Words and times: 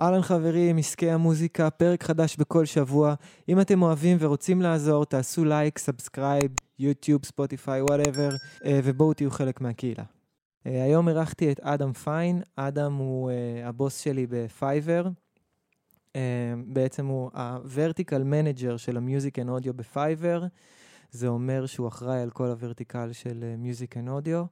אהלן 0.00 0.22
חברים, 0.22 0.78
עסקי 0.78 1.10
המוזיקה, 1.10 1.70
פרק 1.70 2.02
חדש 2.02 2.36
בכל 2.36 2.64
שבוע. 2.64 3.14
אם 3.48 3.60
אתם 3.60 3.82
אוהבים 3.82 4.16
ורוצים 4.20 4.62
לעזור, 4.62 5.04
תעשו 5.04 5.44
לייק, 5.44 5.78
סאבסקרייב, 5.78 6.52
יוטיוב, 6.78 7.24
ספוטיפיי, 7.24 7.82
וואטאבר, 7.82 8.28
ובואו 8.66 9.14
תהיו 9.14 9.30
חלק 9.30 9.60
מהקהילה. 9.60 10.04
אה, 10.66 10.82
היום 10.82 11.08
אירחתי 11.08 11.52
את 11.52 11.60
אדם 11.60 11.92
פיין, 11.92 12.42
אדם 12.56 12.94
הוא 12.94 13.30
uh, 13.30 13.34
הבוס 13.68 13.98
שלי 13.98 14.26
בפייבר. 14.30 15.08
בעצם 16.66 17.06
הוא 17.06 17.30
הוורטיקל 17.34 18.22
מנג'ר 18.22 18.76
של 18.76 18.96
המיוזיק 18.96 19.38
אנד 19.38 19.48
אודיו 19.48 19.74
בפייבר. 19.74 20.44
זה 21.10 21.28
אומר 21.28 21.66
שהוא 21.66 21.88
אחראי 21.88 22.20
על 22.20 22.30
כל 22.30 22.46
הוורטיקל 22.46 23.12
של 23.12 23.54
מיוזיק 23.58 23.96
אנד 23.96 24.08
אודיו. 24.08 24.44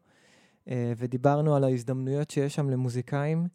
ודיברנו 0.66 1.56
על 1.56 1.64
ההזדמנויות 1.64 2.30
שיש 2.30 2.54
שם 2.54 2.70
למוזיקאים. 2.70 3.46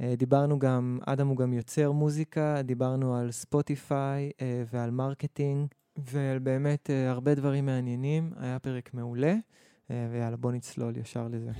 אה, 0.00 0.14
דיברנו 0.16 0.58
גם, 0.58 0.98
אדם 1.06 1.28
הוא 1.28 1.36
גם 1.36 1.52
יוצר 1.52 1.92
מוזיקה, 1.92 2.62
דיברנו 2.62 3.16
על 3.16 3.30
ספוטיפיי 3.30 4.30
אה, 4.40 4.62
ועל 4.72 4.90
מרקטינג, 4.90 5.66
ועל 5.96 6.38
באמת 6.38 6.90
אה, 6.90 7.10
הרבה 7.10 7.34
דברים 7.34 7.66
מעניינים. 7.66 8.32
היה 8.36 8.58
פרק 8.58 8.94
מעולה, 8.94 9.34
ויאללה, 9.90 10.36
בוא 10.36 10.52
נצלול 10.52 10.96
ישר 10.96 11.28
לזה. 11.28 11.50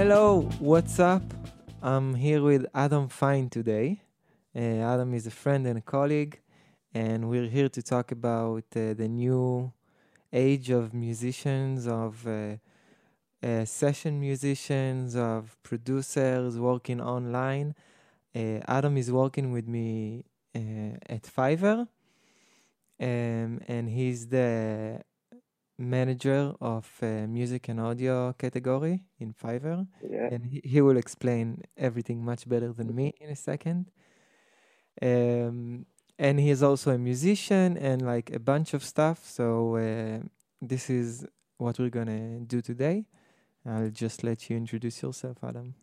Hello, 0.00 0.48
what's 0.60 0.98
up? 0.98 1.22
I'm 1.82 2.14
here 2.14 2.40
with 2.40 2.64
Adam 2.74 3.10
Fine 3.10 3.50
today. 3.50 4.00
Uh, 4.56 4.80
Adam 4.92 5.12
is 5.12 5.26
a 5.26 5.30
friend 5.30 5.66
and 5.66 5.76
a 5.76 5.82
colleague, 5.82 6.40
and 6.94 7.28
we're 7.28 7.50
here 7.50 7.68
to 7.68 7.82
talk 7.82 8.10
about 8.10 8.64
uh, 8.74 8.94
the 8.94 9.08
new 9.08 9.70
age 10.32 10.70
of 10.70 10.94
musicians, 10.94 11.86
of 11.86 12.26
uh, 12.26 12.56
uh 13.42 13.66
session 13.66 14.18
musicians, 14.18 15.16
of 15.16 15.58
producers 15.62 16.58
working 16.58 17.02
online. 17.02 17.74
Uh, 18.34 18.60
Adam 18.66 18.96
is 18.96 19.12
working 19.12 19.52
with 19.52 19.68
me 19.68 20.24
uh, 20.56 20.96
at 21.14 21.24
Fiverr, 21.24 21.86
um, 22.98 23.60
and 23.68 23.90
he's 23.90 24.28
the 24.28 25.02
manager 25.80 26.52
of 26.60 26.88
uh, 27.02 27.26
music 27.26 27.68
and 27.68 27.80
audio 27.80 28.32
category 28.34 29.02
in 29.18 29.32
Fiverr. 29.32 29.86
Yeah. 30.08 30.28
And 30.30 30.46
he, 30.46 30.60
he, 30.64 30.80
will 30.80 30.96
explain 30.96 31.62
everything 31.76 32.24
much 32.24 32.48
better 32.48 32.72
than 32.72 32.94
me 32.94 33.14
in 33.20 33.30
a 33.30 33.36
second. 33.36 33.90
Um, 35.00 35.86
and 36.18 36.38
he 36.38 36.50
is 36.50 36.62
also 36.62 36.90
a 36.90 36.98
musician 36.98 37.78
and 37.78 38.02
like 38.02 38.30
a 38.30 38.38
bunch 38.38 38.74
of 38.74 38.84
stuff. 38.84 39.24
So 39.24 39.76
uh, 39.76 40.26
this 40.60 40.90
is 40.90 41.26
what 41.56 41.78
we're 41.78 41.90
gonna 41.90 42.40
do 42.40 42.60
today. 42.60 43.06
I'll 43.66 43.90
just 43.90 44.22
let 44.22 44.48
you 44.48 44.56
introduce 44.56 45.02
yourself, 45.02 45.38
Adam. 45.42 45.74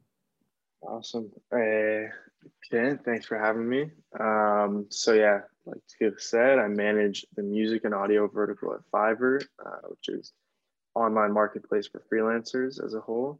Awesome. 0.81 1.31
Uh, 1.51 2.09
Ken, 2.69 2.99
thanks 3.05 3.25
for 3.25 3.37
having 3.37 3.67
me. 3.67 3.91
Um, 4.19 4.87
so 4.89 5.13
yeah, 5.13 5.41
like 5.65 5.81
Tiff 5.87 6.21
said, 6.21 6.59
I 6.59 6.67
manage 6.67 7.25
the 7.35 7.43
music 7.43 7.85
and 7.85 7.93
audio 7.93 8.27
vertical 8.27 8.73
at 8.73 8.81
Fiverr, 8.93 9.41
uh, 9.65 9.87
which 9.87 10.09
is 10.09 10.33
online 10.95 11.31
marketplace 11.31 11.87
for 11.87 12.03
freelancers 12.11 12.83
as 12.83 12.93
a 12.93 12.99
whole. 12.99 13.39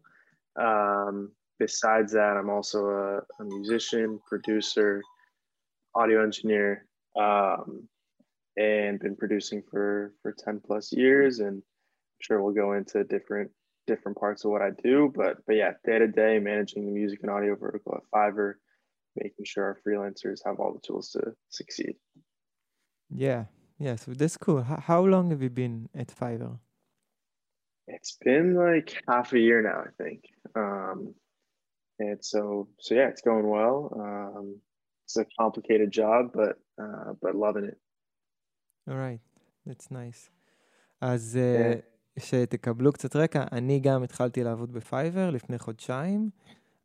Um, 0.55 1.31
besides 1.59 2.13
that, 2.13 2.37
I'm 2.37 2.49
also 2.49 2.87
a, 2.87 3.17
a, 3.41 3.45
musician, 3.45 4.19
producer, 4.27 5.01
audio 5.93 6.23
engineer, 6.23 6.85
um, 7.19 7.87
and 8.57 8.99
been 8.99 9.15
producing 9.15 9.61
for 9.69 10.13
for 10.21 10.31
10 10.31 10.61
plus 10.65 10.91
years. 10.91 11.39
And 11.39 11.57
I'm 11.57 11.63
sure 12.21 12.41
we'll 12.41 12.53
go 12.53 12.73
into 12.73 13.03
different 13.03 13.51
different 13.87 14.17
parts 14.17 14.45
of 14.45 14.51
what 14.51 14.61
I 14.61 14.71
do. 14.83 15.11
But 15.13 15.45
but 15.45 15.55
yeah, 15.55 15.73
day 15.85 15.99
to 15.99 16.07
day, 16.07 16.39
managing 16.39 16.85
the 16.85 16.91
music 16.91 17.19
and 17.23 17.31
audio 17.31 17.55
vertical 17.55 17.95
at 17.95 18.03
Fiverr 18.13 18.55
making 19.16 19.44
sure 19.44 19.64
our 19.64 19.78
freelancers 19.84 20.38
have 20.46 20.56
all 20.60 20.72
the 20.72 20.80
tools 20.86 21.10
to 21.10 21.34
succeed. 21.50 21.94
Yeah, 23.10 23.44
yeah. 23.78 23.96
So 23.96 24.12
that's 24.12 24.36
cool. 24.36 24.60
H- 24.60 24.84
how 24.90 25.04
long 25.04 25.30
have 25.30 25.42
you 25.42 25.50
been 25.50 25.88
at 25.94 26.08
Fiverr? 26.08 26.58
It's 27.86 28.16
been 28.24 28.54
like 28.54 29.02
half 29.08 29.32
a 29.32 29.38
year 29.38 29.60
now, 29.60 29.78
I 29.88 29.90
think. 30.02 30.20
Um, 30.54 31.14
and 31.98 32.18
so, 32.24 32.68
so 32.78 32.94
yeah, 32.94 33.08
it's 33.08 33.22
going 33.22 33.48
well. 33.48 33.78
Um, 34.04 34.60
it's 35.04 35.16
a 35.16 35.26
complicated 35.38 35.90
job, 35.90 36.30
but 36.32 36.54
uh, 36.82 37.12
but 37.20 37.34
loving 37.34 37.64
it. 37.64 37.78
All 38.88 38.96
right, 38.96 39.20
that's 39.66 39.90
nice. 39.90 40.30
אז 41.00 41.38
yeah. 41.40 41.80
שתקבלו 42.18 42.92
קצת 42.92 43.16
רקע, 43.16 43.44
אני 43.52 43.80
גם 43.80 44.02
התחלתי 44.02 44.44
לעבוד 44.44 44.72
בפייבר 44.72 45.30
לפני 45.30 45.58
חודשיים. 45.58 46.30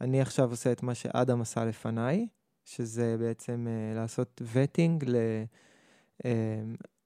אני 0.03 0.21
עכשיו 0.21 0.51
עושה 0.51 0.73
את 0.73 0.83
מה 0.83 0.95
שאדם 0.95 1.41
עשה 1.41 1.65
לפניי, 1.65 2.27
שזה 2.65 3.17
בעצם 3.19 3.67
uh, 3.67 3.97
לעשות 3.97 4.43
וטינג 4.53 5.05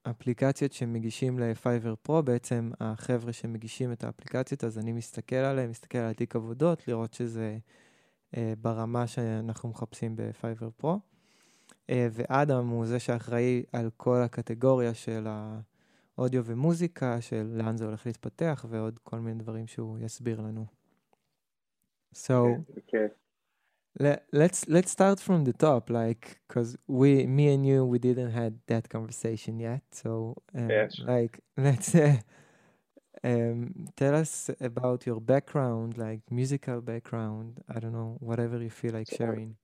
לאפליקציות 0.06 0.72
uh, 0.72 0.74
שמגישים 0.74 1.38
לפייבר 1.38 1.94
פרו, 2.02 2.22
בעצם 2.22 2.70
החבר'ה 2.80 3.32
שמגישים 3.32 3.92
את 3.92 4.04
האפליקציות, 4.04 4.64
אז 4.64 4.78
אני 4.78 4.92
מסתכל 4.92 5.36
עליהם, 5.36 5.70
מסתכל 5.70 5.98
על 5.98 6.14
תיק 6.14 6.36
עבודות, 6.36 6.88
לראות 6.88 7.14
שזה 7.14 7.58
uh, 8.34 8.38
ברמה 8.58 9.06
שאנחנו 9.06 9.68
מחפשים 9.68 10.16
בפייבר 10.16 10.68
פרו. 10.76 11.00
Uh, 11.70 11.92
ואדם 12.12 12.68
הוא 12.68 12.86
זה 12.86 12.98
שאחראי 12.98 13.62
על 13.72 13.90
כל 13.96 14.22
הקטגוריה 14.22 14.94
של 14.94 15.26
האודיו 16.16 16.44
ומוזיקה, 16.44 17.20
של 17.20 17.52
לאן 17.54 17.76
זה 17.76 17.84
הולך 17.84 18.06
להתפתח, 18.06 18.66
ועוד 18.68 18.98
כל 19.02 19.18
מיני 19.18 19.38
דברים 19.38 19.66
שהוא 19.66 19.98
יסביר 19.98 20.40
לנו. 20.40 20.75
So 22.12 22.64
okay. 22.78 23.12
Let, 23.98 24.24
let's 24.30 24.68
let's 24.68 24.90
start 24.90 25.20
from 25.20 25.44
the 25.44 25.54
top, 25.54 25.88
like 25.88 26.38
because 26.46 26.76
we, 26.86 27.26
me 27.26 27.48
and 27.54 27.66
you, 27.66 27.84
we 27.84 27.98
didn't 27.98 28.30
had 28.30 28.58
that 28.66 28.90
conversation 28.90 29.58
yet. 29.58 29.82
So 29.90 30.36
um, 30.54 30.68
yes. 30.68 31.00
like 31.02 31.40
let's 31.56 31.94
uh, 31.94 32.18
um, 33.24 33.88
tell 33.96 34.14
us 34.14 34.50
about 34.60 35.06
your 35.06 35.20
background, 35.20 35.96
like 35.96 36.20
musical 36.30 36.80
background. 36.80 37.62
I 37.74 37.80
don't 37.80 37.92
know, 37.92 38.18
whatever 38.20 38.62
you 38.62 38.70
feel 38.70 38.92
like 38.92 39.08
sharing. 39.08 39.56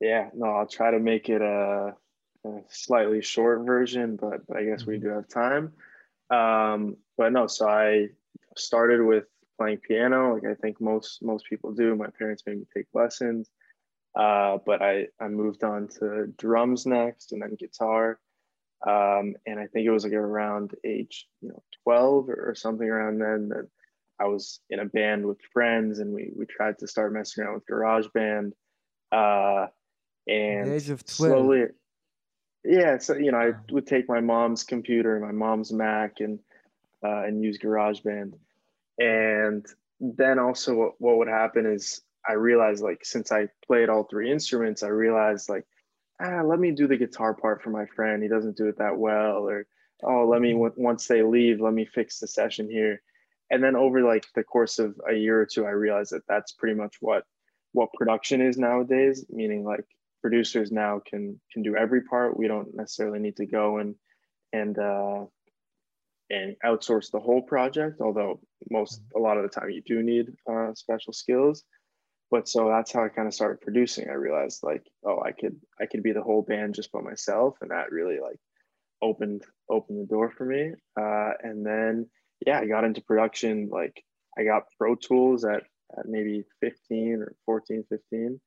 Yeah, 0.00 0.28
no, 0.34 0.46
I'll 0.46 0.66
try 0.66 0.90
to 0.90 0.98
make 0.98 1.28
it 1.28 1.40
a, 1.40 1.94
a 2.44 2.60
slightly 2.68 3.22
short 3.22 3.64
version, 3.64 4.16
but, 4.16 4.46
but 4.46 4.56
I 4.56 4.64
guess 4.64 4.82
mm-hmm. 4.82 4.90
we 4.90 4.98
do 4.98 5.08
have 5.08 5.28
time. 5.28 5.72
Um, 6.30 6.96
but 7.16 7.32
no, 7.32 7.46
so 7.46 7.68
I 7.68 8.08
started 8.56 9.02
with 9.02 9.24
playing 9.56 9.78
piano, 9.78 10.34
like 10.34 10.44
I 10.44 10.54
think 10.54 10.80
most 10.80 11.22
most 11.22 11.46
people 11.48 11.72
do. 11.72 11.94
My 11.94 12.08
parents 12.18 12.42
made 12.46 12.58
me 12.58 12.66
take 12.74 12.86
lessons, 12.94 13.48
uh, 14.18 14.58
but 14.64 14.82
I 14.82 15.08
I 15.20 15.28
moved 15.28 15.64
on 15.64 15.88
to 16.00 16.26
drums 16.38 16.86
next, 16.86 17.32
and 17.32 17.42
then 17.42 17.56
guitar. 17.58 18.18
Um, 18.86 19.34
and 19.46 19.58
I 19.58 19.66
think 19.66 19.86
it 19.86 19.90
was 19.90 20.04
like 20.04 20.12
around 20.12 20.72
age 20.84 21.26
you 21.40 21.48
know 21.48 21.62
12 21.84 22.28
or, 22.28 22.54
something 22.54 22.88
around 22.88 23.18
then 23.18 23.48
that 23.48 23.68
I 24.20 24.26
was 24.26 24.60
in 24.68 24.80
a 24.80 24.84
band 24.84 25.26
with 25.26 25.38
friends, 25.52 25.98
and 25.98 26.12
we 26.12 26.32
we 26.36 26.46
tried 26.46 26.78
to 26.78 26.86
start 26.86 27.12
messing 27.12 27.44
around 27.44 27.54
with 27.54 27.66
GarageBand. 27.66 28.52
Uh, 29.12 29.66
and 30.28 30.68
age 30.68 30.90
of 30.90 31.04
12. 31.04 31.08
slowly, 31.08 31.62
yeah. 32.64 32.98
So 32.98 33.16
you 33.16 33.32
know, 33.32 33.38
I 33.38 33.52
would 33.70 33.86
take 33.86 34.08
my 34.08 34.20
mom's 34.20 34.64
computer, 34.64 35.20
my 35.20 35.32
mom's 35.32 35.72
Mac, 35.72 36.20
and 36.20 36.38
uh, 37.04 37.22
and 37.22 37.42
use 37.42 37.58
GarageBand 37.58 38.34
and 38.98 39.66
then 40.00 40.38
also 40.38 40.74
what, 40.74 40.92
what 40.98 41.18
would 41.18 41.28
happen 41.28 41.66
is 41.66 42.02
I 42.28 42.32
realized 42.34 42.82
like 42.82 43.04
since 43.04 43.30
I 43.32 43.48
played 43.66 43.88
all 43.88 44.04
three 44.04 44.30
instruments, 44.30 44.82
I 44.82 44.88
realized 44.88 45.48
like, 45.48 45.64
ah, 46.20 46.42
let 46.42 46.58
me 46.58 46.72
do 46.72 46.86
the 46.86 46.96
guitar 46.96 47.34
part 47.34 47.62
for 47.62 47.70
my 47.70 47.86
friend. 47.86 48.22
He 48.22 48.28
doesn't 48.28 48.56
do 48.56 48.68
it 48.68 48.78
that 48.78 48.96
well, 48.96 49.48
or 49.48 49.66
oh, 50.02 50.26
let 50.28 50.40
me 50.40 50.52
mm-hmm. 50.52 50.82
once 50.82 51.06
they 51.06 51.22
leave, 51.22 51.60
let 51.60 51.72
me 51.72 51.84
fix 51.84 52.18
the 52.18 52.26
session 52.26 52.68
here. 52.70 53.02
And 53.50 53.62
then 53.62 53.76
over 53.76 54.02
like 54.02 54.26
the 54.34 54.42
course 54.42 54.78
of 54.78 54.98
a 55.08 55.14
year 55.14 55.40
or 55.40 55.46
two, 55.46 55.66
I 55.66 55.70
realized 55.70 56.12
that 56.12 56.26
that's 56.28 56.52
pretty 56.52 56.74
much 56.74 56.96
what 57.00 57.24
what 57.72 57.92
production 57.94 58.40
is 58.40 58.58
nowadays. 58.58 59.24
Meaning 59.28 59.64
like 59.64 59.84
producers 60.20 60.72
now 60.72 61.00
can 61.06 61.40
can 61.52 61.62
do 61.62 61.76
every 61.76 62.02
part. 62.02 62.36
We 62.36 62.48
don't 62.48 62.74
necessarily 62.74 63.20
need 63.20 63.36
to 63.36 63.46
go 63.46 63.78
and 63.78 63.94
and 64.52 64.76
uh, 64.78 65.26
and 66.30 66.56
outsource 66.64 67.10
the 67.10 67.20
whole 67.20 67.42
project, 67.42 68.00
although 68.00 68.40
most 68.70 69.00
a 69.14 69.18
lot 69.18 69.36
of 69.36 69.42
the 69.42 69.48
time 69.48 69.70
you 69.70 69.82
do 69.82 70.02
need 70.02 70.32
uh, 70.50 70.74
special 70.74 71.12
skills. 71.12 71.64
But 72.30 72.48
so 72.48 72.68
that's 72.68 72.92
how 72.92 73.04
I 73.04 73.08
kind 73.08 73.28
of 73.28 73.34
started 73.34 73.60
producing. 73.60 74.08
I 74.10 74.14
realized 74.14 74.64
like, 74.64 74.84
oh, 75.04 75.22
I 75.24 75.32
could 75.32 75.60
I 75.80 75.86
could 75.86 76.02
be 76.02 76.12
the 76.12 76.22
whole 76.22 76.42
band 76.42 76.74
just 76.74 76.90
by 76.90 77.00
myself, 77.00 77.58
and 77.60 77.70
that 77.70 77.92
really 77.92 78.18
like 78.20 78.38
opened 79.00 79.44
opened 79.70 80.00
the 80.00 80.06
door 80.06 80.30
for 80.30 80.44
me. 80.44 80.72
Uh, 80.98 81.32
and 81.42 81.64
then 81.64 82.08
yeah, 82.44 82.58
I 82.58 82.66
got 82.66 82.84
into 82.84 83.00
production 83.00 83.68
like 83.70 84.02
I 84.36 84.44
got 84.44 84.64
Pro 84.78 84.94
Tools 84.94 85.44
at, 85.44 85.62
at 85.96 86.06
maybe 86.06 86.44
15 86.60 87.22
or 87.22 87.34
14, 87.46 87.84
15. 87.88 88.40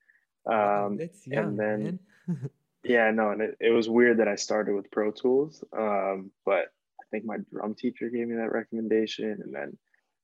Um, 0.46 0.98
That's 0.98 1.26
young, 1.28 1.44
and 1.46 1.60
then, 1.60 2.00
yeah, 2.84 3.12
no, 3.12 3.32
and 3.32 3.42
it, 3.42 3.58
it 3.60 3.72
was 3.72 3.90
weird 3.90 4.20
that 4.20 4.28
I 4.28 4.36
started 4.36 4.76
with 4.76 4.92
Pro 4.92 5.12
Tools. 5.12 5.64
Um, 5.76 6.32
but 6.46 6.66
think 7.12 7.26
my 7.26 7.38
drum 7.52 7.76
teacher 7.76 8.10
gave 8.10 8.28
me 8.28 8.36
that 8.36 8.52
recommendation, 8.52 9.40
and 9.44 9.54
then 9.54 9.78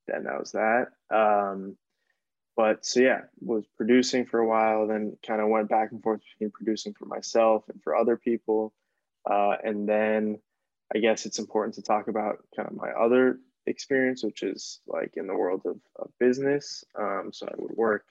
then 0.07 0.23
that 0.23 0.39
was 0.39 0.51
that. 0.51 0.87
Um, 1.09 1.77
but 2.55 2.85
so 2.85 3.01
yeah, 3.01 3.21
was 3.39 3.65
producing 3.75 4.25
for 4.25 4.39
a 4.39 4.47
while, 4.47 4.87
then 4.87 5.17
kind 5.25 5.41
of 5.41 5.49
went 5.49 5.69
back 5.69 5.91
and 5.91 6.01
forth 6.01 6.21
between 6.33 6.51
producing 6.51 6.93
for 6.93 7.05
myself 7.05 7.63
and 7.69 7.81
for 7.83 7.95
other 7.95 8.15
people. 8.15 8.73
Uh, 9.29 9.55
and 9.63 9.87
then 9.89 10.39
I 10.93 10.99
guess 10.99 11.25
it's 11.25 11.39
important 11.39 11.75
to 11.75 11.81
talk 11.81 12.07
about 12.07 12.37
kind 12.55 12.69
of 12.69 12.75
my 12.75 12.91
other 12.91 13.39
experience, 13.65 14.23
which 14.23 14.43
is 14.43 14.79
like 14.87 15.13
in 15.15 15.27
the 15.27 15.35
world 15.35 15.63
of, 15.65 15.77
of 15.95 16.11
business. 16.19 16.83
Um, 16.97 17.31
so 17.33 17.47
I 17.47 17.53
would 17.57 17.75
work, 17.75 18.05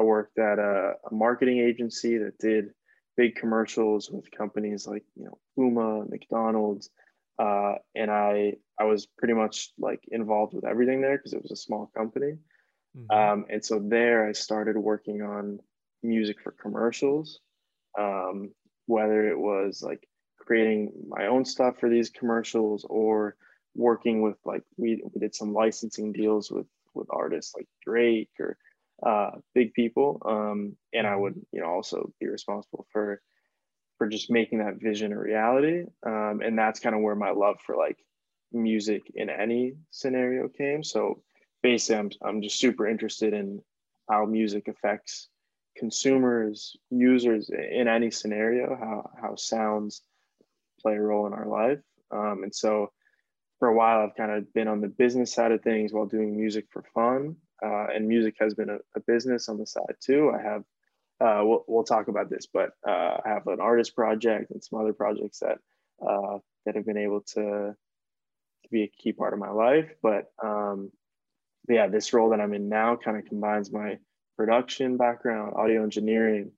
I 0.00 0.02
worked 0.02 0.38
at 0.38 0.58
a, 0.58 0.94
a, 1.10 1.14
marketing 1.14 1.58
agency 1.58 2.18
that 2.18 2.38
did 2.38 2.70
big 3.16 3.36
commercials 3.36 4.10
with 4.10 4.30
companies 4.30 4.86
like, 4.86 5.04
you 5.14 5.24
know, 5.24 5.38
Puma, 5.54 6.04
McDonald's. 6.08 6.90
Uh, 7.38 7.74
and 7.94 8.10
I, 8.10 8.54
I 8.78 8.84
was 8.84 9.06
pretty 9.06 9.34
much 9.34 9.70
like 9.78 10.00
involved 10.08 10.54
with 10.54 10.64
everything 10.64 11.00
there 11.00 11.16
because 11.16 11.32
it 11.32 11.42
was 11.42 11.52
a 11.52 11.56
small 11.56 11.90
company. 11.96 12.38
Mm-hmm. 12.96 13.10
Um, 13.10 13.46
and 13.48 13.64
so 13.64 13.80
there 13.82 14.28
I 14.28 14.32
started 14.32 14.76
working 14.76 15.22
on 15.22 15.58
music 16.02 16.40
for 16.42 16.52
commercials, 16.52 17.40
um, 17.98 18.52
whether 18.86 19.28
it 19.28 19.38
was 19.38 19.82
like 19.82 20.06
creating 20.38 20.92
my 21.08 21.26
own 21.26 21.44
stuff 21.44 21.78
for 21.78 21.88
these 21.88 22.10
commercials 22.10 22.84
or 22.88 23.36
working 23.74 24.20
with 24.20 24.36
like 24.44 24.62
we, 24.76 25.02
we 25.12 25.20
did 25.20 25.34
some 25.34 25.54
licensing 25.54 26.12
deals 26.12 26.50
with 26.50 26.66
with 26.94 27.06
artists 27.10 27.54
like 27.56 27.66
Drake 27.82 28.30
or 28.38 28.56
uh, 29.02 29.30
big 29.54 29.72
people. 29.72 30.20
Um, 30.24 30.76
and 30.92 31.06
I 31.06 31.10
mm-hmm. 31.10 31.22
would, 31.22 31.46
you 31.52 31.60
know, 31.60 31.68
also 31.68 32.12
be 32.20 32.28
responsible 32.28 32.86
for 32.92 33.20
for 34.02 34.08
just 34.08 34.32
making 34.32 34.58
that 34.58 34.80
vision 34.80 35.12
a 35.12 35.16
reality. 35.16 35.84
Um, 36.04 36.40
and 36.44 36.58
that's 36.58 36.80
kind 36.80 36.96
of 36.96 37.02
where 37.02 37.14
my 37.14 37.30
love 37.30 37.60
for 37.64 37.76
like 37.76 37.98
music 38.52 39.12
in 39.14 39.30
any 39.30 39.74
scenario 39.92 40.48
came. 40.48 40.82
So 40.82 41.22
basically 41.62 42.00
I'm, 42.00 42.10
I'm 42.20 42.42
just 42.42 42.58
super 42.58 42.88
interested 42.88 43.32
in 43.32 43.62
how 44.10 44.26
music 44.26 44.66
affects 44.66 45.28
consumers 45.76 46.76
users 46.90 47.48
in 47.48 47.86
any 47.86 48.10
scenario 48.10 48.76
how, 48.76 49.08
how 49.22 49.36
sounds 49.36 50.02
play 50.80 50.96
a 50.96 51.00
role 51.00 51.26
in 51.28 51.32
our 51.32 51.46
life 51.46 51.78
um, 52.10 52.42
and 52.42 52.54
so 52.54 52.90
for 53.58 53.68
a 53.68 53.74
while 53.74 54.00
i've 54.00 54.14
kind 54.14 54.32
of 54.32 54.52
been 54.52 54.68
on 54.68 54.82
the 54.82 54.88
business 54.88 55.32
side 55.32 55.50
of 55.50 55.62
things 55.62 55.90
while 55.90 56.04
doing 56.04 56.36
music 56.36 56.66
for 56.70 56.84
fun 56.92 57.36
uh, 57.64 57.86
and 57.94 58.06
music 58.06 58.34
has 58.38 58.52
been 58.52 58.68
a, 58.68 58.76
a, 58.94 59.00
business 59.06 59.48
on 59.48 59.56
the 59.56 59.64
side 59.64 59.94
too 59.98 60.30
i 60.38 60.42
have 60.42 60.62
uh, 61.22 61.40
we'll, 61.44 61.64
we'll 61.68 61.84
talk 61.84 62.08
about 62.08 62.28
this 62.28 62.46
but 62.52 62.70
uh, 62.86 63.16
i 63.24 63.28
have 63.28 63.46
an 63.46 63.60
artist 63.60 63.94
project 63.94 64.50
and 64.50 64.62
some 64.62 64.80
other 64.80 64.92
projects 64.92 65.38
that 65.40 65.58
uh, 66.06 66.38
that 66.66 66.74
have 66.74 66.86
been 66.86 66.96
able 66.96 67.20
to, 67.20 67.74
be 68.70 68.84
a 68.84 68.88
key 68.88 69.12
part 69.12 69.34
of 69.34 69.38
my 69.38 69.50
life 69.50 69.90
but 70.02 70.32
um, 70.42 70.90
yeah, 71.68 71.86
this 71.86 72.12
role 72.12 72.30
that 72.30 72.40
I'm 72.40 72.54
in 72.54 72.68
now 72.68 72.96
kind 72.96 73.16
of 73.16 73.24
combines 73.26 73.72
my 73.72 73.98
production 74.36 74.96
background, 74.96 75.54
audio 75.56 75.82
engineering, 75.82 76.52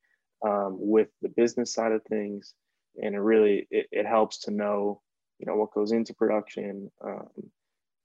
um, 0.44 0.76
with 0.78 1.08
the 1.22 1.28
business 1.28 1.72
side 1.72 1.92
of 1.92 2.02
things, 2.04 2.54
and 3.02 3.14
it 3.14 3.20
really 3.20 3.66
it, 3.70 3.86
it, 3.90 4.06
helps 4.06 4.40
to 4.40 4.50
know 4.50 5.00
you 5.38 5.46
know 5.46 5.56
what 5.56 5.72
goes 5.72 5.92
into 5.92 6.14
production 6.14 6.90
um, 7.02 7.28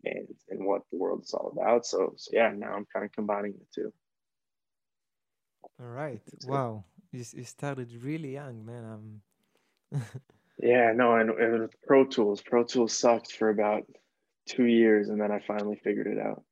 and 0.03 0.27
and 0.49 0.65
what 0.65 0.81
the 0.91 0.97
world 0.97 1.23
is 1.23 1.33
all 1.33 1.51
about. 1.53 1.85
So 1.85 2.13
so 2.17 2.31
yeah, 2.33 2.51
now 2.55 2.73
I'm 2.73 2.87
kind 2.91 3.05
of 3.05 3.11
combining 3.11 3.53
the 3.53 3.65
two. 3.73 3.93
All 5.81 5.87
right. 5.87 6.21
Wow. 6.45 6.83
You, 7.11 7.23
you 7.33 7.43
started 7.43 7.91
really 8.03 8.33
young, 8.33 8.65
man. 8.65 9.21
Um... 9.93 10.01
yeah, 10.61 10.91
no, 10.93 11.15
and, 11.15 11.29
and 11.31 11.69
Pro 11.87 12.05
Tools. 12.05 12.41
Pro 12.41 12.63
Tools 12.63 12.93
sucked 12.93 13.31
for 13.31 13.49
about 13.49 13.83
two 14.45 14.65
years, 14.65 15.09
and 15.09 15.19
then 15.19 15.31
I 15.31 15.39
finally 15.39 15.79
figured 15.83 16.07
it 16.07 16.19
out. 16.19 16.43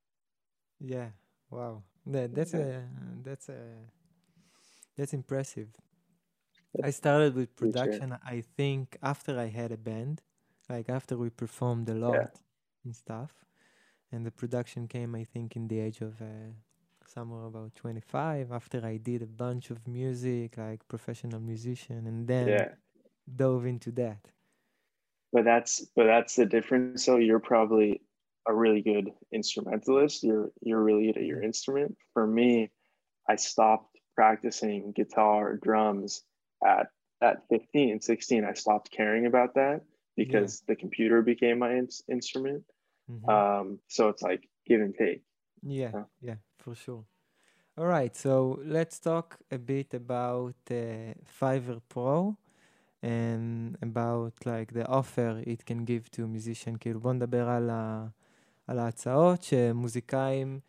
Yeah. 0.80 1.10
Wow. 1.50 1.84
That, 2.06 2.34
that's 2.34 2.54
a 2.54 2.84
that's 3.24 3.50
a 3.50 3.60
that's 4.98 5.14
impressive. 5.14 5.68
I 6.84 6.92
started 6.92 7.36
with 7.36 7.56
production. 7.56 8.18
I 8.26 8.44
think 8.56 8.98
after 9.02 9.38
I 9.40 9.48
had 9.48 9.72
a 9.72 9.78
band, 9.78 10.22
like 10.70 10.90
after 10.90 11.18
we 11.18 11.30
performed 11.30 11.90
a 11.90 11.96
lot 11.96 12.14
yeah. 12.14 12.28
and 12.86 12.96
stuff, 12.96 13.32
and 14.12 14.26
the 14.26 14.32
production 14.32 14.88
came. 14.88 15.16
I 15.16 15.24
think 15.24 15.56
in 15.56 15.68
the 15.68 15.80
age 15.80 16.02
of 16.02 16.22
uh, 16.22 16.54
somewhere 17.18 17.46
about 17.46 17.74
twenty 17.76 18.02
five. 18.16 18.52
After 18.52 18.86
I 18.86 18.98
did 18.98 19.22
a 19.24 19.32
bunch 19.46 19.72
of 19.72 19.80
music, 19.88 20.58
like 20.58 20.88
professional 20.88 21.40
musician, 21.40 22.02
and 22.12 22.28
then 22.28 22.48
yeah. 22.48 22.70
dove 23.42 23.66
into 23.66 23.92
that. 24.02 24.24
But 25.34 25.44
that's 25.46 25.74
but 25.96 26.06
that's 26.06 26.36
the 26.36 26.46
difference. 26.46 27.04
So 27.06 27.18
you're 27.18 27.46
probably 27.54 28.02
a 28.48 28.54
really 28.54 28.82
good 28.82 29.12
instrumentalist, 29.32 30.24
you're 30.24 30.52
you're 30.62 30.84
really 30.84 31.08
good 31.08 31.18
at 31.18 31.26
your 31.26 31.42
instrument. 31.42 31.98
For 32.14 32.26
me, 32.26 32.72
I 33.28 33.36
stopped 33.36 33.98
practicing 34.16 34.94
guitar, 34.94 35.58
drums 35.58 36.24
at 36.66 36.88
at 37.22 37.38
15, 37.50 38.02
16. 38.02 38.46
I 38.46 38.54
stopped 38.54 38.92
caring 38.92 39.26
about 39.26 39.56
that 39.56 39.82
because 40.16 40.62
yeah. 40.62 40.74
the 40.74 40.80
computer 40.80 41.22
became 41.22 41.60
my 41.60 41.74
in- 41.74 41.90
instrument. 42.10 42.64
Mm-hmm. 43.12 43.30
Um, 43.30 43.80
so 43.88 44.10
it's 44.10 44.22
like 44.22 44.48
give 44.68 44.82
and 44.82 44.96
take. 44.96 45.24
Yeah, 45.64 46.04
yeah, 46.22 46.36
for 46.68 46.76
sure. 46.76 47.06
All 47.78 47.90
right, 47.98 48.14
so 48.26 48.60
let's 48.76 48.98
talk 49.00 49.28
a 49.58 49.60
bit 49.74 49.94
about 49.94 50.60
uh, 50.72 50.76
Fiverr 51.40 51.80
Pro 51.94 52.36
and 53.02 53.78
about 53.82 54.34
like 54.46 54.70
the 54.74 54.86
offer 55.00 55.32
it 55.54 55.66
can 55.66 55.86
give 55.86 56.10
to 56.12 56.28
musician. 56.28 56.78
כאילו 56.80 57.00
בוא 57.00 57.14
נדבר 57.14 57.50
על 57.50 57.70
ה... 57.70 58.08
על 58.68 58.80
ההצעות 58.80 59.44
שמוזיקאים 59.44 60.60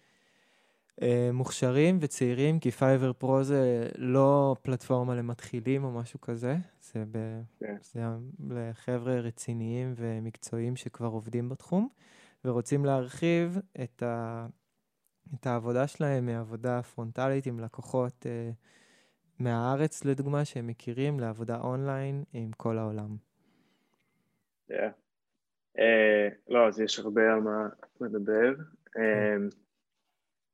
אה, 1.03 1.31
מוכשרים 1.33 1.99
וצעירים, 2.01 2.59
כי 2.59 2.71
פייבר 2.71 3.13
פרו 3.13 3.45
זה 3.45 3.89
לא 3.97 4.57
פלטפורמה 4.63 5.15
למתחילים 5.15 5.85
או 5.85 5.91
משהו 5.91 6.21
כזה, 6.21 6.57
זה, 6.81 7.05
ב, 7.11 7.17
yeah. 7.17 7.67
כן. 7.67 7.77
זה 7.83 8.01
לחבר'ה 8.51 9.21
רציניים 9.21 9.95
ומקצועיים 9.97 10.77
שכבר 10.77 11.07
עובדים 11.07 11.49
בתחום, 11.49 11.89
ורוצים 12.45 12.85
להרחיב 12.85 13.59
את, 13.83 14.03
ה, 14.03 14.47
את 15.35 15.47
העבודה 15.47 15.87
שלהם 15.87 16.27
מעבודה 16.27 16.83
פרונטלית 16.83 17.47
עם 17.47 17.61
לקוחות 17.61 18.27
אה, 18.27 18.51
מהארץ, 19.39 20.05
לדוגמה, 20.05 20.45
שהם 20.45 20.67
מכירים, 20.67 21.21
לעבודה 21.21 21.61
אונליין 21.61 22.25
עם 22.33 22.51
כל 22.57 22.79
העולם. 22.79 23.17
Yeah. 24.71 24.93
Uh, 25.79 26.35
לא, 26.49 26.69
אז 26.69 26.81
יש 26.81 26.99
הרבה 26.99 27.33
על 27.33 27.41
מה 27.41 27.69
לדבר. 28.01 28.55
Um, 28.97 29.51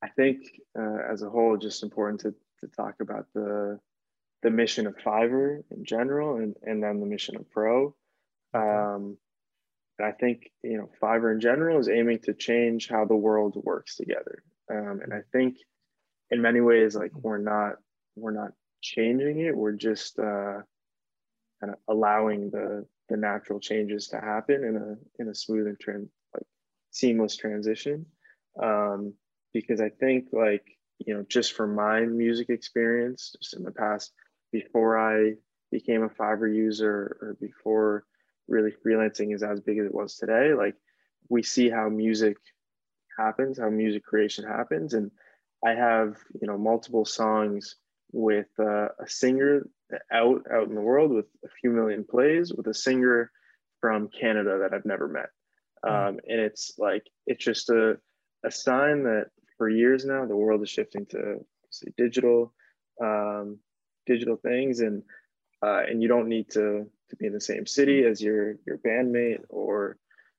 I 0.04 0.09
think 0.09 0.38
uh, 0.78 1.12
as 1.12 1.23
a 1.23 1.31
whole, 1.31 1.57
just 1.57 1.83
important 1.83 2.21
to, 2.21 2.31
to 2.61 2.66
talk 2.81 2.95
about 3.00 3.26
the 3.35 3.78
the 4.45 4.50
mission 4.50 4.87
of 4.87 4.95
Fiverr 5.07 5.62
in 5.71 5.83
general 5.85 6.37
and, 6.37 6.54
and 6.69 6.83
then 6.83 7.00
the 7.00 7.07
mission 7.07 7.35
of 7.37 7.50
Pro. 7.50 7.95
Um, 8.52 9.16
I 10.11 10.12
think 10.21 10.50
you 10.62 10.76
know 10.78 10.90
Fiverr 11.02 11.33
in 11.33 11.40
general 11.40 11.78
is 11.78 11.88
aiming 11.88 12.21
to 12.26 12.35
change 12.35 12.88
how 12.95 13.04
the 13.07 13.21
world 13.26 13.54
works 13.71 13.97
together. 13.97 14.37
Um, 14.71 15.00
and 15.02 15.12
I 15.12 15.21
think 15.33 15.56
in 16.30 16.40
many 16.40 16.61
ways, 16.61 16.97
like 16.97 17.12
we're 17.14 17.38
not 17.38 17.75
we're 18.16 18.33
not 18.33 18.52
changing 18.83 19.40
it. 19.40 19.56
We're 19.56 19.73
just 19.73 20.18
uh, 20.18 20.62
kind 21.61 21.73
of 21.73 21.76
allowing 21.88 22.50
the 22.50 22.87
the 23.09 23.16
natural 23.16 23.61
changes 23.61 24.09
to 24.09 24.21
happen 24.21 24.64
in 24.64 24.76
a 24.76 25.23
in 25.23 25.28
a 25.28 25.35
smooth 25.35 25.66
and 25.66 25.78
trans 25.78 26.09
like 26.35 26.47
seamless 26.90 27.37
transition. 27.37 28.06
Um, 28.62 29.14
because 29.52 29.80
I 29.80 29.88
think 29.88 30.28
like 30.33 30.64
you 30.99 31.14
know 31.14 31.25
just 31.28 31.52
from 31.52 31.75
my 31.75 32.00
music 32.00 32.50
experience 32.50 33.35
just 33.40 33.54
in 33.54 33.62
the 33.62 33.73
past 33.73 34.12
before 34.52 34.99
I 34.99 35.35
became 35.71 36.04
a 36.04 36.09
Fiverr 36.09 36.54
user 36.54 37.16
or 37.21 37.37
before 37.40 38.04
really 38.47 38.73
freelancing 38.85 39.35
is 39.35 39.42
as 39.42 39.61
big 39.61 39.78
as 39.78 39.87
it 39.87 39.94
was 39.94 40.16
today, 40.16 40.54
like 40.54 40.75
we 41.28 41.42
see 41.42 41.68
how 41.68 41.88
music 41.88 42.37
happens, 43.18 43.59
how 43.59 43.71
music 43.71 44.04
creation 44.04 44.44
happens, 44.44 44.94
and 44.94 45.11
I 45.64 45.75
have 45.75 46.16
you 46.40 46.47
know 46.47 46.59
multiple 46.59 47.04
songs 47.04 47.76
with 48.12 48.49
uh, 48.59 48.88
a 48.99 49.09
singer 49.09 49.66
out 50.12 50.42
out 50.52 50.68
in 50.68 50.75
the 50.75 50.80
world 50.80 51.11
with 51.11 51.26
a 51.44 51.49
few 51.61 51.71
million 51.71 52.04
plays 52.04 52.52
with 52.52 52.66
a 52.66 52.75
singer 52.75 53.30
from 53.80 54.09
Canada 54.09 54.59
that 54.62 54.75
I've 54.75 54.87
never 54.87 55.09
met. 55.09 55.28
Hmm. 55.85 55.90
Um, 55.90 56.21
and 56.28 56.40
it's 56.40 56.75
like 56.78 57.06
it's 57.26 57.44
just 57.44 57.71
a 57.71 57.99
a 58.44 58.50
sign 58.50 59.04
that 59.04 59.26
for 59.56 59.68
years 59.68 60.04
now 60.04 60.26
the 60.26 60.37
world 60.37 60.62
is 60.62 60.71
shifting 60.71 61.06
to 61.06 61.44
say, 61.71 61.88
digital 61.97 62.52
um, 63.02 63.59
digital 64.06 64.37
things 64.37 64.80
and 64.80 65.02
uh, 65.62 65.83
and 65.88 66.02
you 66.02 66.09
don't 66.09 66.28
need 66.28 66.50
to 66.50 66.87
to 67.11 67.16
be 67.16 67.26
in 67.26 67.33
the 67.33 67.40
same 67.40 67.66
city 67.66 68.04
as 68.04 68.21
your 68.21 68.56
your 68.66 68.78
bandmate 68.78 69.40
or 69.49 69.97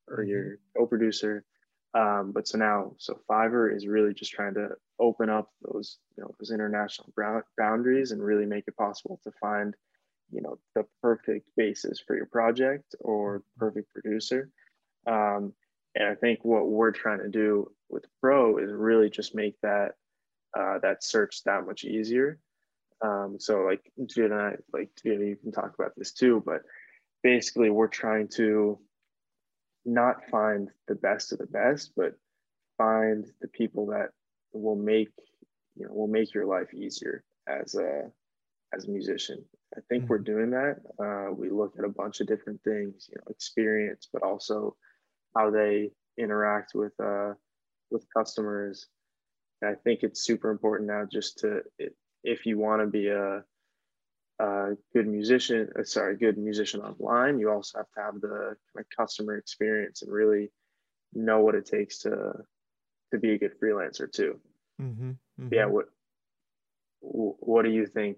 or 0.08 0.20
mm-hmm. 0.20 0.30
your 0.30 0.60
co-producer 0.78 1.44
Um, 1.96 2.34
but 2.34 2.46
so 2.46 2.58
now, 2.58 2.92
so 2.98 3.20
Fiverr 3.30 3.74
is 3.74 3.88
really 3.88 4.14
just 4.14 4.34
trying 4.34 4.54
to 4.56 4.72
open 5.00 5.30
up 5.30 5.50
those, 5.62 5.98
you 6.18 6.24
know, 6.24 6.36
those 6.40 6.52
international 6.52 7.14
boundaries 7.58 8.12
and 8.12 8.22
really 8.22 8.46
make 8.46 8.66
it 8.68 8.76
possible 8.76 9.20
to 9.24 9.32
find, 9.40 9.74
you 10.30 10.42
know, 10.42 10.60
the 10.76 10.86
perfect 11.02 11.48
basis 11.56 12.02
for 12.06 12.18
your 12.18 12.26
project 12.26 12.96
or 13.00 13.44
perfect 13.58 13.94
producer. 13.94 14.50
Um, 15.08 15.54
and 15.96 16.10
I 16.10 16.16
think 16.16 16.44
what 16.44 16.68
we're 16.68 16.92
trying 16.92 17.20
to 17.20 17.30
do 17.30 17.72
with 17.90 18.04
Pro 18.20 18.58
is 18.58 18.72
really 18.74 19.10
just 19.10 19.34
make 19.34 19.56
that 19.62 19.94
uh, 20.58 20.80
that 20.80 21.04
search 21.04 21.44
that 21.44 21.66
much 21.66 21.86
easier. 21.86 22.40
Um, 23.02 23.38
so 23.40 23.62
like 23.62 23.82
Jude 24.06 24.32
and 24.32 24.42
I, 24.42 24.56
like 24.74 24.90
Jude, 25.02 25.22
you 25.22 25.36
can 25.36 25.52
talk 25.52 25.74
about 25.78 25.92
this 25.96 26.12
too, 26.12 26.44
but 26.46 26.62
basically 27.24 27.70
we're 27.70 27.88
trying 27.88 28.28
to 28.36 28.80
not 29.86 30.28
find 30.30 30.70
the 30.88 30.96
best 30.96 31.32
of 31.32 31.40
the 31.40 31.46
best, 31.46 31.92
but 31.96 32.14
find 32.78 33.26
the 33.42 33.48
people 33.48 33.88
that 33.88 34.10
will 34.54 34.76
make 34.76 35.10
you 35.76 35.86
know 35.86 35.94
will 35.94 36.08
make 36.08 36.34
your 36.34 36.46
life 36.46 36.74
easier 36.74 37.24
as 37.48 37.76
a 37.76 38.10
as 38.74 38.86
a 38.86 38.92
musician. 38.92 39.44
I 39.76 39.82
think 39.90 40.04
mm-hmm. 40.04 40.10
we're 40.10 40.18
doing 40.20 40.52
that. 40.52 40.78
Uh, 41.00 41.34
we 41.34 41.50
look 41.50 41.76
at 41.78 41.86
a 41.86 41.90
bunch 41.90 42.22
of 42.22 42.28
different 42.28 42.62
things, 42.64 43.10
you 43.10 43.18
know, 43.18 43.30
experience, 43.30 44.08
but 44.12 44.24
also 44.24 44.76
how 45.36 45.50
they 45.50 45.92
interact 46.18 46.74
with 46.74 46.94
uh, 47.00 47.34
with 47.92 48.06
customers. 48.16 48.88
And 49.62 49.72
I 49.72 49.76
think 49.76 50.04
it's 50.04 50.24
super 50.24 50.50
important 50.50 50.88
now 50.90 51.06
just 51.10 51.40
to 51.40 51.62
if 52.24 52.46
you 52.46 52.58
want 52.58 52.82
to 52.82 52.88
be 52.88 53.10
a, 53.10 53.44
a 54.40 54.72
good 54.94 55.08
musician, 55.08 55.70
uh, 55.78 55.84
sorry, 55.84 56.18
good 56.18 56.38
musician 56.38 56.82
online, 56.82 57.40
you 57.40 57.50
also 57.50 57.78
have 57.80 57.92
to 57.96 58.02
have 58.02 58.22
the 58.22 58.56
kind 58.74 58.86
of 58.86 58.86
customer 58.96 59.38
experience 59.38 60.02
and 60.02 60.12
really 60.12 60.52
know 61.14 61.40
what 61.40 61.56
it 61.56 61.66
takes 61.66 62.00
to 62.00 62.34
to 63.12 63.20
be 63.20 63.32
a 63.32 63.38
good 63.38 63.60
freelancer 63.60 64.12
too. 64.12 64.40
Mm-hmm, 64.82 65.12
mm-hmm. 65.12 65.54
Yeah. 65.54 65.66
What 65.66 65.86
What 67.02 67.64
do 67.64 67.72
you 67.72 67.86
think? 67.86 68.18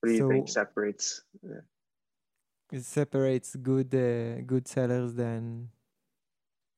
What 0.00 0.08
do 0.08 0.12
you 0.12 0.20
so, 0.20 0.28
think 0.28 0.48
separates? 0.48 1.22
Uh, 1.44 1.62
it 2.72 2.84
separates 2.84 3.56
good 3.56 3.94
uh, 3.94 4.42
good 4.42 4.68
sellers 4.68 5.14
than 5.14 5.70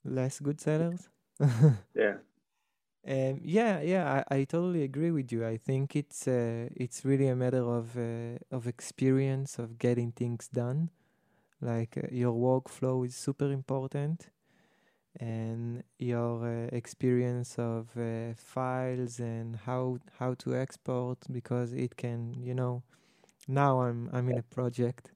less 0.04 0.40
good 0.40 0.60
sellers. 0.60 1.08
yeah. 1.94 2.16
Um, 3.08 3.40
yeah, 3.42 3.80
yeah, 3.80 4.22
I, 4.30 4.36
I 4.40 4.44
totally 4.44 4.82
agree 4.82 5.10
with 5.10 5.32
you. 5.32 5.46
I 5.46 5.56
think 5.56 5.96
it's 5.96 6.28
uh, 6.28 6.68
it's 6.76 7.06
really 7.06 7.28
a 7.28 7.34
matter 7.36 7.62
of 7.64 7.96
uh, 7.96 8.38
of 8.54 8.66
experience 8.66 9.58
of 9.58 9.78
getting 9.78 10.12
things 10.12 10.46
done. 10.48 10.90
Like 11.60 11.96
uh, 11.98 12.08
your 12.12 12.34
workflow 12.34 13.06
is 13.06 13.16
super 13.16 13.50
important, 13.50 14.28
and 15.20 15.84
your 15.98 16.46
uh, 16.46 16.76
experience 16.76 17.58
of 17.58 17.88
uh, 17.96 18.34
files 18.36 19.20
and 19.20 19.56
how 19.56 19.98
how 20.18 20.34
to 20.34 20.56
export 20.56 21.18
because 21.32 21.72
it 21.72 21.96
can 21.96 22.34
you 22.40 22.54
know. 22.54 22.82
Now 23.48 23.80
I'm 23.82 24.10
I'm 24.12 24.28
in 24.28 24.38
a 24.38 24.42
project 24.42 25.12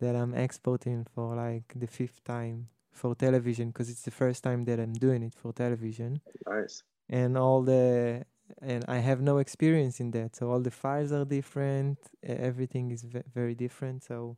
that 0.00 0.16
I'm 0.16 0.34
exporting 0.34 1.06
for 1.14 1.36
like 1.36 1.72
the 1.76 1.88
fifth 1.88 2.24
time 2.24 2.68
for 2.92 3.14
television 3.14 3.68
because 3.68 3.90
it's 3.90 4.02
the 4.02 4.12
first 4.12 4.44
time 4.44 4.64
that 4.66 4.80
I'm 4.80 4.94
doing 4.94 5.22
it 5.24 5.34
for 5.34 5.52
television. 5.52 6.20
Nice. 6.46 6.82
And 7.12 7.36
all 7.36 7.62
the 7.62 8.24
and 8.60 8.84
I 8.88 8.98
have 8.98 9.20
no 9.20 9.38
experience 9.38 10.00
in 10.00 10.10
that, 10.12 10.36
so 10.36 10.50
all 10.50 10.60
the 10.60 10.70
files 10.70 11.12
are 11.12 11.24
different. 11.24 11.98
Everything 12.22 12.90
is 12.90 13.02
v- 13.02 13.28
very 13.34 13.54
different. 13.54 14.02
So 14.02 14.36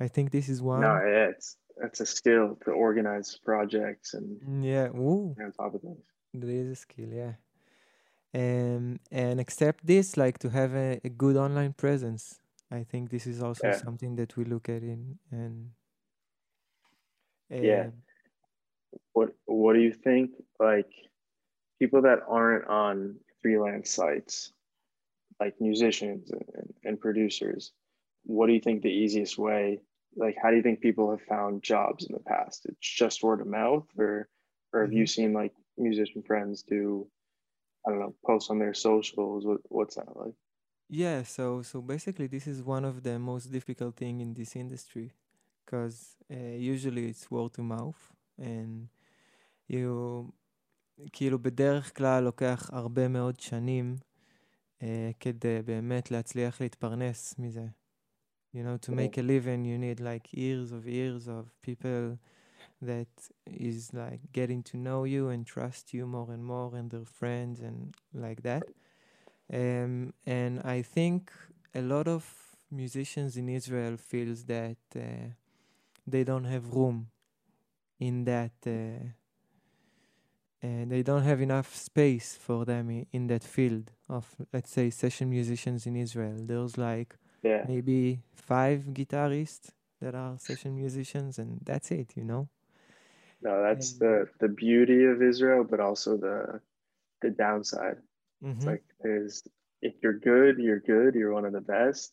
I 0.00 0.08
think 0.08 0.32
this 0.32 0.48
is 0.48 0.60
one. 0.60 0.80
No, 0.80 0.94
yeah, 0.94 1.28
it's 1.34 1.56
it's 1.86 2.00
a 2.00 2.06
skill 2.06 2.58
to 2.64 2.72
organize 2.72 3.38
projects 3.44 4.14
and 4.14 4.64
yeah, 4.64 4.88
Ooh. 4.88 5.36
on 5.40 5.52
top 5.52 5.74
of 5.74 5.80
things. 5.80 6.04
That 6.34 6.50
is 6.50 6.70
a 6.72 6.76
skill, 6.76 7.10
yeah. 7.22 7.34
Um, 8.34 8.98
and 9.10 9.38
except 9.40 9.86
this, 9.86 10.16
like 10.16 10.38
to 10.38 10.48
have 10.50 10.74
a, 10.74 11.00
a 11.04 11.08
good 11.08 11.36
online 11.36 11.74
presence. 11.74 12.40
I 12.70 12.84
think 12.84 13.10
this 13.10 13.26
is 13.26 13.42
also 13.42 13.68
yeah. 13.68 13.76
something 13.76 14.16
that 14.16 14.36
we 14.36 14.44
look 14.44 14.68
at 14.68 14.82
in 14.82 15.18
and 15.30 15.70
yeah. 17.50 17.88
What 19.12 19.34
What 19.44 19.74
do 19.74 19.80
you 19.80 19.92
think? 19.92 20.30
Like 20.58 20.90
people 21.82 22.02
that 22.02 22.20
aren't 22.28 22.68
on 22.68 23.16
freelance 23.42 23.90
sites, 23.90 24.52
like 25.40 25.60
musicians 25.60 26.30
and, 26.30 26.72
and 26.84 27.00
producers, 27.00 27.72
what 28.22 28.46
do 28.46 28.52
you 28.52 28.60
think 28.60 28.82
the 28.82 28.98
easiest 29.04 29.36
way? 29.36 29.80
Like, 30.14 30.36
how 30.40 30.50
do 30.50 30.56
you 30.58 30.62
think 30.62 30.80
people 30.80 31.10
have 31.10 31.22
found 31.22 31.64
jobs 31.64 32.06
in 32.06 32.12
the 32.12 32.20
past? 32.20 32.66
It's 32.66 32.88
just 33.02 33.24
word 33.24 33.40
of 33.40 33.48
mouth, 33.48 33.88
or 33.98 34.28
or 34.72 34.82
have 34.82 34.90
mm-hmm. 34.90 34.98
you 34.98 35.06
seen 35.06 35.32
like 35.32 35.54
musician 35.76 36.22
friends 36.22 36.62
do? 36.62 37.08
I 37.84 37.90
don't 37.90 37.98
know, 37.98 38.14
post 38.24 38.48
on 38.52 38.60
their 38.60 38.74
socials. 38.74 39.44
What, 39.44 39.58
what's 39.64 39.96
that 39.96 40.16
like? 40.16 40.36
Yeah, 40.88 41.24
so 41.24 41.62
so 41.62 41.80
basically, 41.80 42.28
this 42.28 42.46
is 42.46 42.62
one 42.62 42.84
of 42.84 43.02
the 43.02 43.18
most 43.18 43.50
difficult 43.50 43.96
thing 43.96 44.20
in 44.20 44.34
this 44.34 44.54
industry 44.54 45.10
because 45.64 46.14
uh, 46.30 46.56
usually 46.74 47.06
it's 47.10 47.28
word 47.28 47.58
of 47.58 47.64
mouth 47.64 48.02
and 48.38 48.88
you 49.66 50.32
כאילו 51.11 51.39
בדרך 51.39 51.97
כלל 51.97 52.23
לוקח 52.23 52.69
הרבה 52.73 53.07
מאוד 53.07 53.39
שנים 53.39 53.95
uh, 54.79 54.83
כדי 55.19 55.61
באמת 55.65 56.11
להצליח 56.11 56.61
להתפרנס 56.61 57.35
מזה. 57.39 57.65
You 58.55 58.63
know, 58.63 58.77
to 58.77 58.91
make 58.91 59.17
a 59.17 59.21
living 59.21 59.65
you 59.65 59.77
need 59.77 59.99
like 59.99 60.33
years 60.33 60.71
of 60.71 60.87
years 60.87 61.27
of 61.27 61.43
people 61.61 62.17
that 62.81 63.13
is 63.45 63.93
like 63.93 64.21
getting 64.31 64.63
to 64.63 64.77
know 64.77 65.03
you 65.03 65.29
and 65.29 65.45
trust 65.45 65.93
you 65.93 66.05
more 66.05 66.31
and 66.31 66.43
more 66.43 66.75
and 66.75 66.89
their 66.89 67.05
friends 67.05 67.59
and 67.59 67.93
like 68.13 68.41
that. 68.43 68.63
Um, 69.53 70.13
and 70.25 70.61
I 70.63 70.81
think 70.81 71.31
a 71.75 71.81
lot 71.81 72.07
of 72.07 72.23
musicians 72.71 73.37
in 73.37 73.47
Israel 73.49 73.97
feels 73.97 74.45
that 74.45 74.77
uh, 74.95 75.29
they 76.05 76.23
don't 76.23 76.45
have 76.45 76.73
room 76.73 77.09
in 77.99 78.25
that 78.25 78.57
uh, 78.65 79.09
uh, 80.64 80.84
they 80.86 81.02
don't 81.02 81.24
have 81.24 81.40
enough 81.40 81.74
space 81.74 82.36
for 82.36 82.64
them 82.64 83.06
in 83.12 83.26
that 83.26 83.42
field 83.42 83.90
of 84.08 84.34
let's 84.52 84.70
say 84.70 84.90
session 84.90 85.28
musicians 85.30 85.86
in 85.86 85.96
Israel. 85.96 86.36
There's 86.38 86.78
like 86.78 87.16
yeah. 87.42 87.64
maybe 87.68 88.20
five 88.34 88.80
guitarists 88.92 89.70
that 90.00 90.14
are 90.14 90.38
session 90.38 90.76
musicians, 90.76 91.38
and 91.38 91.60
that's 91.64 91.90
it. 91.90 92.12
You 92.16 92.24
know. 92.24 92.48
No, 93.42 93.62
that's 93.62 93.92
and, 93.92 94.00
the 94.00 94.28
the 94.38 94.48
beauty 94.48 95.04
of 95.04 95.20
Israel, 95.20 95.64
but 95.68 95.80
also 95.80 96.16
the 96.16 96.60
the 97.22 97.30
downside. 97.30 97.98
Mm-hmm. 98.42 98.50
It's 98.52 98.66
like 98.66 98.84
there's 99.02 99.42
if 99.80 99.94
you're 100.02 100.18
good, 100.18 100.58
you're 100.58 100.80
good. 100.80 101.14
You're 101.14 101.32
one 101.32 101.44
of 101.44 101.52
the 101.52 101.60
best. 101.60 102.12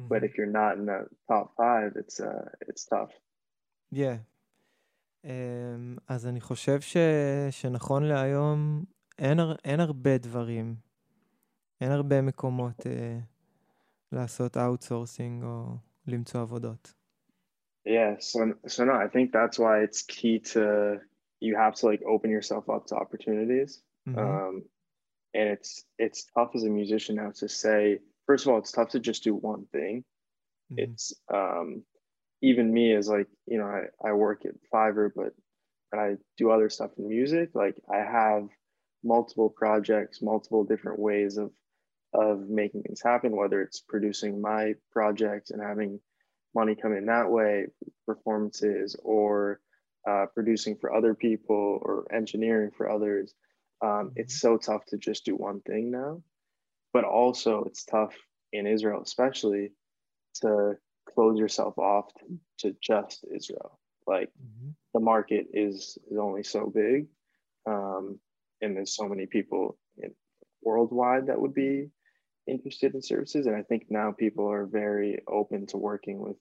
Mm-hmm. 0.00 0.08
But 0.08 0.24
if 0.24 0.38
you're 0.38 0.46
not 0.46 0.78
in 0.78 0.86
the 0.86 1.08
top 1.28 1.52
five, 1.56 1.92
it's 1.96 2.20
uh, 2.20 2.48
it's 2.66 2.84
tough. 2.86 3.10
Yeah. 3.90 4.18
Um, 5.24 6.00
אז 6.08 6.26
אני 6.26 6.40
חושב 6.40 6.80
ש, 6.80 6.96
שנכון 7.50 8.02
להיום 8.02 8.84
אין, 9.18 9.38
אין 9.64 9.80
הרבה 9.80 10.18
דברים, 10.18 10.74
אין 11.80 11.90
הרבה 11.90 12.20
מקומות 12.22 12.80
uh, 12.80 12.84
לעשות 14.12 14.56
אאוטסורסינג 14.56 15.42
או 15.44 15.64
למצוא 16.06 16.40
עבודות. 16.40 16.94
Yeah, 17.84 18.14
so 18.20 18.38
so 18.68 18.84
no, 18.84 18.92
I 18.92 19.08
think 19.08 19.32
that's 19.32 19.58
why 19.58 19.74
it's 19.86 20.02
key 20.02 20.38
to 20.52 20.62
you 21.40 21.56
have 21.56 21.74
to 21.80 21.86
like 21.90 22.02
open 22.14 22.30
yourself 22.30 22.64
up 22.74 22.86
to 22.88 22.94
opportunities. 22.94 23.82
Mm-hmm. 24.08 24.18
Um, 24.18 24.62
and 25.34 25.48
it's 25.48 25.84
it's 25.98 26.26
tough 26.34 26.50
as 26.54 26.64
a 26.64 26.68
musician 26.68 27.16
now 27.16 27.30
to 27.30 27.48
say 27.48 27.98
first 28.26 28.46
of 28.46 28.52
all 28.52 28.58
it's 28.58 28.72
tough 28.72 28.90
to 28.90 29.00
just 29.00 29.24
do 29.24 29.34
one 29.34 29.64
thing 29.72 30.04
mm-hmm. 30.72 30.78
it's 30.84 31.14
um 31.32 31.82
even 32.42 32.72
me 32.72 32.92
as 32.94 33.08
like 33.08 33.28
you 33.46 33.58
know 33.58 33.66
I, 33.66 34.08
I 34.08 34.12
work 34.12 34.42
at 34.44 34.54
fiverr 34.72 35.10
but 35.14 35.32
i 35.98 36.16
do 36.38 36.50
other 36.50 36.68
stuff 36.70 36.90
in 36.98 37.08
music 37.08 37.50
like 37.54 37.76
i 37.92 37.98
have 37.98 38.48
multiple 39.04 39.50
projects 39.50 40.22
multiple 40.22 40.64
different 40.64 40.98
ways 40.98 41.36
of 41.36 41.50
of 42.14 42.48
making 42.48 42.82
things 42.82 43.00
happen 43.02 43.34
whether 43.36 43.62
it's 43.62 43.80
producing 43.80 44.40
my 44.40 44.74
projects 44.90 45.50
and 45.50 45.62
having 45.62 46.00
money 46.54 46.74
come 46.74 46.92
in 46.92 47.06
that 47.06 47.30
way 47.30 47.66
performances 48.06 48.96
or 49.02 49.60
uh, 50.08 50.26
producing 50.34 50.76
for 50.80 50.92
other 50.92 51.14
people 51.14 51.78
or 51.82 52.04
engineering 52.12 52.70
for 52.76 52.90
others 52.90 53.32
um, 53.82 53.88
mm-hmm. 53.88 54.08
it's 54.16 54.40
so 54.40 54.58
tough 54.58 54.84
to 54.86 54.98
just 54.98 55.24
do 55.24 55.34
one 55.34 55.60
thing 55.62 55.90
now 55.90 56.20
but 56.92 57.04
also 57.04 57.64
it's 57.64 57.84
tough 57.84 58.14
in 58.52 58.66
Israel, 58.66 59.02
especially 59.02 59.72
to 60.36 60.74
close 61.14 61.38
yourself 61.38 61.78
off 61.78 62.12
to, 62.18 62.38
to 62.58 62.76
just 62.80 63.24
Israel. 63.34 63.78
Like 64.06 64.30
mm-hmm. 64.30 64.70
the 64.94 65.00
market 65.00 65.46
is 65.52 65.98
is 66.10 66.18
only 66.18 66.42
so 66.42 66.66
big, 66.66 67.06
um, 67.66 68.18
and 68.60 68.76
there's 68.76 68.96
so 68.96 69.08
many 69.08 69.26
people 69.26 69.78
in, 69.96 70.12
worldwide 70.62 71.26
that 71.26 71.40
would 71.40 71.54
be 71.54 71.90
interested 72.46 72.94
in 72.94 73.02
services. 73.02 73.46
And 73.46 73.56
I 73.56 73.62
think 73.62 73.86
now 73.88 74.12
people 74.12 74.50
are 74.50 74.66
very 74.66 75.20
open 75.28 75.66
to 75.68 75.76
working 75.76 76.18
with 76.18 76.36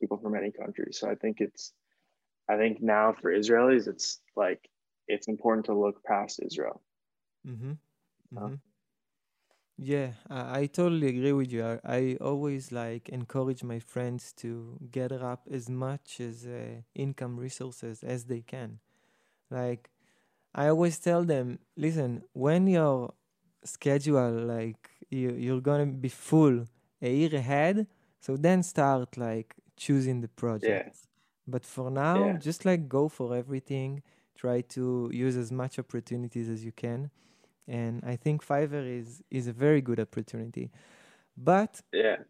people 0.00 0.18
from 0.18 0.32
many 0.32 0.50
countries. 0.50 0.98
So 1.00 1.10
I 1.10 1.14
think 1.14 1.40
it's, 1.40 1.72
I 2.48 2.56
think 2.56 2.82
now 2.82 3.14
for 3.20 3.32
Israelis, 3.32 3.88
it's 3.88 4.20
like 4.36 4.68
it's 5.08 5.28
important 5.28 5.66
to 5.66 5.74
look 5.74 6.02
past 6.04 6.40
Israel. 6.44 6.82
Mm-hmm. 7.46 7.72
Mm-hmm. 8.34 8.54
Yeah, 9.78 10.12
I, 10.30 10.60
I 10.60 10.66
totally 10.66 11.08
agree 11.08 11.32
with 11.32 11.52
you. 11.52 11.64
I, 11.64 11.78
I 11.84 12.16
always 12.20 12.72
like 12.72 13.08
encourage 13.10 13.62
my 13.62 13.78
friends 13.78 14.32
to 14.38 14.78
gather 14.90 15.22
up 15.24 15.46
as 15.50 15.68
much 15.68 16.20
as 16.20 16.46
uh, 16.46 16.80
income 16.94 17.38
resources 17.38 18.02
as 18.02 18.24
they 18.24 18.40
can. 18.40 18.80
Like 19.50 19.90
I 20.54 20.68
always 20.68 20.98
tell 20.98 21.24
them, 21.24 21.60
listen, 21.76 22.24
when 22.32 22.66
your 22.68 23.14
schedule 23.64 24.32
like 24.32 24.90
you 25.10 25.32
you're 25.34 25.60
gonna 25.60 25.86
be 25.86 26.08
full 26.08 26.66
a 27.02 27.12
year 27.14 27.34
ahead, 27.36 27.86
so 28.20 28.36
then 28.36 28.62
start 28.62 29.16
like 29.16 29.56
choosing 29.76 30.20
the 30.20 30.28
projects. 30.28 31.08
But 31.46 31.64
for 31.64 31.90
now, 31.90 32.32
Yeah. 32.32 32.38
just 32.38 32.64
like 32.64 32.88
go 32.88 33.08
for 33.08 33.36
everything. 33.36 34.02
Try 34.36 34.62
to 34.76 35.10
use 35.12 35.36
as 35.36 35.52
much 35.52 35.78
opportunities 35.78 36.48
as 36.48 36.64
you 36.64 36.72
can 36.72 37.10
and 37.68 38.02
I 38.04 38.16
think 38.16 38.44
Fiverr 38.46 38.86
is 39.00 39.22
is 39.30 39.46
a 39.46 39.52
very 39.52 39.80
good 39.80 40.00
opportunity. 40.00 40.70
But 41.36 41.82
Yeah. 41.92 42.24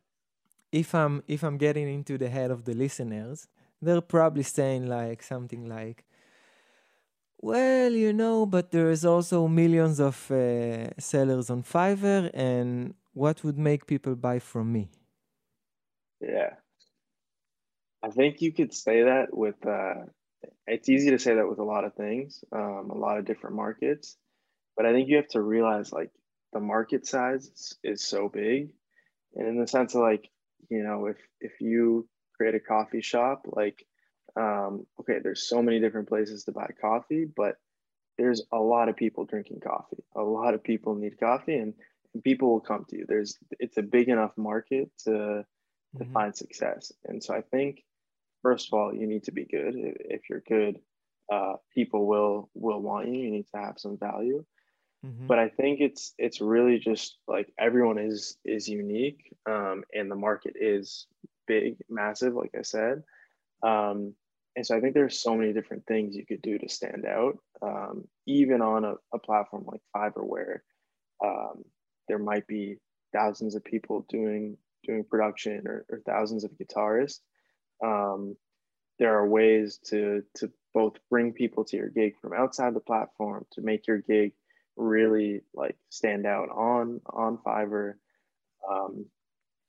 if 0.73 0.95
I'm 0.95 1.23
if 1.29 1.43
I'm 1.43 1.59
getting 1.59 1.89
into 1.89 2.19
the 2.19 2.29
head 2.29 2.51
of 2.51 2.65
the 2.65 2.75
listeners, 2.75 3.49
they're 3.83 4.01
probably 4.01 4.43
saying 4.43 4.87
like 4.89 5.23
something 5.23 5.67
like, 5.69 6.05
"Well, 7.41 7.93
you 7.93 8.13
know, 8.13 8.45
but 8.47 8.71
there's 8.73 9.05
also 9.05 9.49
millions 9.49 10.01
of 10.01 10.31
uh, 10.31 10.91
sellers 10.99 11.49
on 11.51 11.63
Fiverr, 11.63 12.31
and 12.35 12.95
what 13.15 13.43
would 13.45 13.59
make 13.59 13.87
people 13.87 14.15
buy 14.17 14.39
from 14.39 14.73
me?" 14.73 14.91
Yeah. 16.21 16.57
I 18.03 18.11
think 18.11 18.41
you 18.41 18.53
could 18.53 18.73
say 18.73 19.03
that 19.05 19.37
with 19.37 19.67
uh 19.67 20.05
it's 20.67 20.89
easy 20.89 21.11
to 21.11 21.19
say 21.19 21.35
that 21.35 21.49
with 21.49 21.59
a 21.59 21.65
lot 21.65 21.85
of 21.85 21.95
things, 21.95 22.45
um, 22.53 22.91
a 22.91 22.99
lot 22.99 23.19
of 23.19 23.25
different 23.25 23.57
markets. 23.57 24.17
But 24.77 24.87
I 24.87 24.93
think 24.93 25.09
you 25.09 25.17
have 25.17 25.29
to 25.29 25.43
realize 25.43 25.93
like 25.93 26.11
the 26.53 26.61
market 26.61 27.07
size 27.07 27.47
is, 27.47 27.79
is 27.85 28.05
so 28.05 28.29
big. 28.29 28.73
And 29.35 29.49
in 29.49 29.61
the 29.61 29.67
sense 29.67 29.95
of 29.95 30.03
like, 30.03 30.31
you 30.71 30.83
know, 30.83 31.07
if 31.07 31.17
if 31.41 31.61
you 31.61 32.09
create 32.37 32.55
a 32.55 32.61
coffee 32.61 33.01
shop, 33.03 33.43
like 33.47 33.85
um, 34.37 34.87
okay, 35.01 35.19
there's 35.23 35.49
so 35.49 35.63
many 35.63 35.81
different 35.81 36.09
places 36.09 36.45
to 36.45 36.53
buy 36.53 36.69
coffee, 36.81 37.25
but 37.25 37.57
there's 38.19 38.43
a 38.53 38.59
lot 38.59 38.89
of 38.89 38.97
people 38.97 39.25
drinking 39.25 39.61
coffee. 39.61 40.03
A 40.17 40.23
lot 40.23 40.55
of 40.55 40.63
people 40.63 40.95
need 40.95 41.19
coffee 41.19 41.57
and, 41.57 41.75
and 42.15 42.23
people 42.25 42.51
will 42.51 42.61
come 42.61 42.85
to 42.89 42.97
you. 42.99 43.05
There's 43.09 43.39
it's 43.59 43.77
a 43.79 43.83
big 43.83 44.09
enough 44.09 44.33
market 44.37 44.91
to 45.05 45.45
to 45.99 46.05
Mm-hmm. 46.05 46.13
find 46.13 46.37
success. 46.37 46.93
And 47.07 47.23
so 47.23 47.35
I 47.35 47.41
think 47.43 47.85
first 48.43 48.69
of 48.69 48.75
all, 48.79 48.95
you 48.95 49.07
need 49.07 49.25
to 49.25 49.33
be 49.33 49.45
good. 49.45 49.75
If 49.77 50.29
you're 50.31 50.43
good, 50.47 50.79
uh, 51.33 51.55
people 51.75 52.07
will 52.07 52.51
will 52.55 52.81
want 52.81 53.09
you. 53.09 53.19
You 53.21 53.31
need 53.31 53.47
to 53.55 53.59
have 53.61 53.79
some 53.79 53.99
value. 53.99 54.45
Mm-hmm. 55.07 55.27
But 55.27 55.39
I 55.39 55.49
think 55.49 55.81
it's 55.81 56.15
it's 56.19 56.41
really 56.41 56.79
just 56.79 57.19
like 57.29 57.53
everyone 57.59 57.99
is 57.99 58.39
is 58.45 58.69
unique, 58.69 59.33
um, 59.49 59.85
and 59.93 60.11
the 60.11 60.17
market 60.17 60.55
is 60.57 61.07
big, 61.47 61.77
massive, 61.89 62.35
like 62.35 62.55
I 62.59 62.63
said. 62.63 63.03
Um, 63.63 64.15
and 64.57 64.67
so 64.67 64.77
I 64.77 64.81
think 64.81 64.95
there's 64.95 65.23
so 65.23 65.37
many 65.37 65.53
different 65.53 65.85
things 65.87 66.17
you 66.17 66.27
could 66.27 66.43
do 66.43 66.59
to 66.59 66.69
stand 66.69 67.05
out, 67.05 67.39
um, 67.63 68.09
even 68.27 68.63
on 68.63 68.85
a, 68.85 68.95
a 69.13 69.19
platform 69.19 69.65
like 69.67 69.83
Fiverr, 69.95 70.27
where 70.27 70.63
um, 71.25 71.63
there 72.09 72.19
might 72.19 72.47
be 72.47 72.79
thousands 73.13 73.55
of 73.55 73.65
people 73.65 74.07
doing 74.09 74.57
doing 74.85 75.05
production 75.05 75.67
or, 75.67 75.85
or 75.89 76.01
thousands 76.07 76.43
of 76.43 76.51
guitarists. 76.53 77.21
Um, 77.85 78.37
there 78.99 79.17
are 79.17 79.29
ways 79.29 79.79
to 79.87 80.23
to 80.37 80.51
both 80.75 80.95
bring 81.11 81.33
people 81.33 81.65
to 81.65 81.77
your 81.77 81.91
gig 81.91 82.15
from 82.21 82.33
outside 82.33 82.75
the 82.75 82.81
platform 82.81 83.47
to 83.53 83.61
make 83.61 83.87
your 83.87 83.99
gig 83.99 84.33
really 84.77 85.43
like 85.55 85.77
stand 85.89 86.27
out 86.27 86.51
on 86.51 87.01
on 87.07 87.39
Fiverr. 87.39 87.95
Um, 88.69 89.07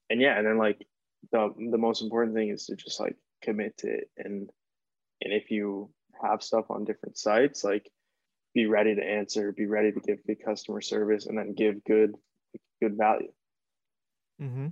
and 0.10 0.22
yeah, 0.22 0.38
and 0.38 0.46
then 0.46 0.58
like 0.58 0.86
the 1.32 1.54
the 1.72 1.78
most 1.78 2.02
important 2.02 2.36
thing 2.36 2.50
is 2.50 2.66
to 2.66 2.76
just 2.76 3.00
like 3.00 3.16
commit 3.42 3.78
to 3.78 3.88
it 3.88 4.10
and 4.18 4.50
and 5.22 5.34
if 5.34 5.52
you 5.52 5.90
have 6.22 6.44
stuff 6.44 6.66
on 6.70 6.86
different 6.86 7.18
sites, 7.18 7.64
like 7.64 7.90
be 8.54 8.66
ready 8.66 8.96
to 8.96 9.04
answer, 9.04 9.52
be 9.52 9.66
ready 9.66 9.92
to 9.92 10.00
give 10.00 10.26
good 10.26 10.44
customer 10.44 10.82
service, 10.82 11.26
and 11.26 11.38
then 11.38 11.54
give 11.54 11.84
good 11.84 12.16
good 12.82 12.98
value. 12.98 13.32
Mm-hmm. 14.42 14.68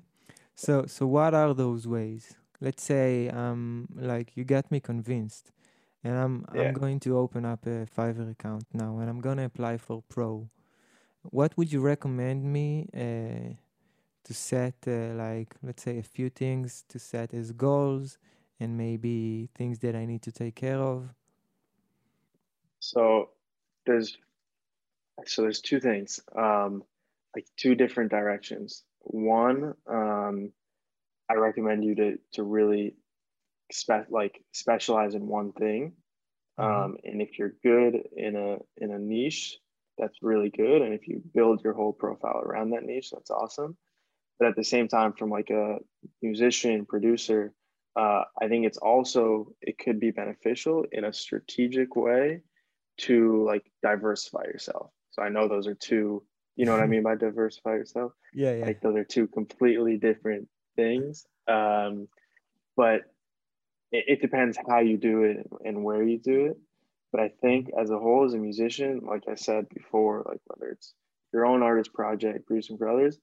So 0.56 0.86
so 0.86 1.06
what 1.08 1.34
are 1.34 1.54
those 1.54 1.88
ways? 1.88 2.36
Let's 2.62 2.84
say 2.84 3.30
um 3.30 3.88
like 3.95 4.36
you 4.36 4.43
got 4.43 4.71
me 4.71 4.80
convinced 4.80 5.52
and 6.06 6.15
I'm 6.15 6.46
I'm 6.54 6.74
going 6.74 7.00
to 7.02 7.18
open 7.18 7.46
up 7.46 7.65
a 7.65 7.88
Fiverr 7.98 8.32
account 8.32 8.65
now 8.72 9.00
and 9.00 9.10
I'm 9.10 9.20
gonna 9.20 9.46
apply 9.46 9.78
for 9.78 10.04
Pro. 10.08 10.48
What 11.24 11.58
would 11.58 11.74
you 11.74 11.82
recommend 11.82 12.44
me 12.44 12.88
uh, 12.94 13.56
to 14.24 14.34
set 14.34 14.76
uh, 14.88 15.15
like 15.15 15.56
let's 15.63 15.82
say 15.82 15.98
a 15.98 16.04
few 16.04 16.30
things 16.30 16.86
to 16.89 17.00
set 17.00 17.34
as 17.34 17.52
goals 17.52 18.20
and 18.60 18.78
maybe 18.78 19.50
things 19.56 19.80
that 19.80 19.96
I 19.96 20.06
need 20.06 20.22
to 20.22 20.32
take 20.32 20.56
care 20.56 20.80
of? 20.80 21.10
So 22.80 23.32
there's 23.88 24.15
so 25.26 25.41
there's 25.41 25.62
two 25.62 25.80
things, 25.80 26.20
um, 26.38 26.84
like 27.36 27.48
two 27.58 27.74
different 27.74 28.12
directions. 28.12 28.84
One, 29.00 29.74
um, 29.88 30.52
I 31.28 31.34
recommend 31.34 31.84
you 31.84 31.96
to 31.96 32.20
to 32.34 32.44
really 32.44 32.94
spe- 33.71 34.10
like 34.10 34.43
specialize 34.54 35.15
in 35.15 35.28
one 35.28 35.51
thing. 35.54 35.93
Mhm. 36.60 36.86
Um, 36.86 36.97
and 37.04 37.21
if 37.21 37.38
you're 37.38 37.56
good 37.63 37.95
in 38.15 38.36
a 38.36 38.58
in 38.78 38.91
a 38.91 38.99
niche, 38.99 39.60
that's 39.97 40.21
really 40.21 40.49
good. 40.49 40.82
And 40.82 40.93
if 40.93 41.08
you 41.08 41.21
build 41.34 41.63
your 41.63 41.73
whole 41.73 41.93
profile 41.93 42.41
around 42.41 42.71
that 42.71 42.84
niche, 42.84 43.12
that's 43.12 43.32
awesome. 43.32 43.78
But 44.39 44.49
at 44.49 44.56
the 44.56 44.63
same 44.63 44.88
time, 44.88 45.13
from 45.13 45.30
like 45.30 45.49
a 45.49 45.80
musician 46.21 46.86
producer, 46.86 47.54
uh, 47.95 48.23
I 48.41 48.47
think 48.47 48.65
it's 48.65 48.78
also 48.78 49.54
it 49.62 49.78
could 49.78 49.99
be 49.99 50.12
beneficial 50.12 50.86
in 50.91 51.06
a 51.06 51.13
strategic 51.13 51.95
way 51.95 52.41
to 52.97 53.43
like 53.45 53.71
diversify 53.82 54.43
yourself. 54.43 54.91
So 55.12 55.21
I 55.21 55.30
know 55.30 55.47
those 55.47 55.67
are 55.67 55.75
two. 55.75 56.23
You 56.56 56.65
know 56.65 56.73
what 56.73 56.84
I 56.84 56.88
mean 56.93 57.04
by 57.04 57.15
diversify 57.15 57.71
yourself? 57.71 58.12
Yeah, 58.34 58.56
yeah. 58.56 58.65
Like 58.65 58.82
those 58.82 58.95
are 58.97 59.06
two 59.06 59.28
completely 59.28 59.97
different 59.97 60.49
things. 60.75 61.25
Um, 61.47 62.08
but 62.75 63.01
it, 64.08 64.21
depends 64.21 64.58
how 64.67 64.79
you 64.79 64.97
do 64.97 65.23
it 65.23 65.47
and 65.63 65.84
where 65.84 66.03
you 66.03 66.19
do 66.19 66.47
it. 66.47 66.58
But 67.12 67.21
I 67.21 67.29
think 67.29 67.69
as 67.79 67.89
a 67.91 67.99
whole, 67.99 68.25
as 68.25 68.34
a 68.34 68.38
musician, 68.38 69.01
like 69.05 69.23
I 69.29 69.36
said 69.36 69.69
before, 69.69 70.23
like 70.27 70.41
whether 70.45 70.71
it's 70.71 70.93
your 71.34 71.45
own 71.45 71.63
artist 71.63 71.93
project, 71.93 72.47
producing 72.47 72.77
for 72.77 72.89
others, 72.89 73.17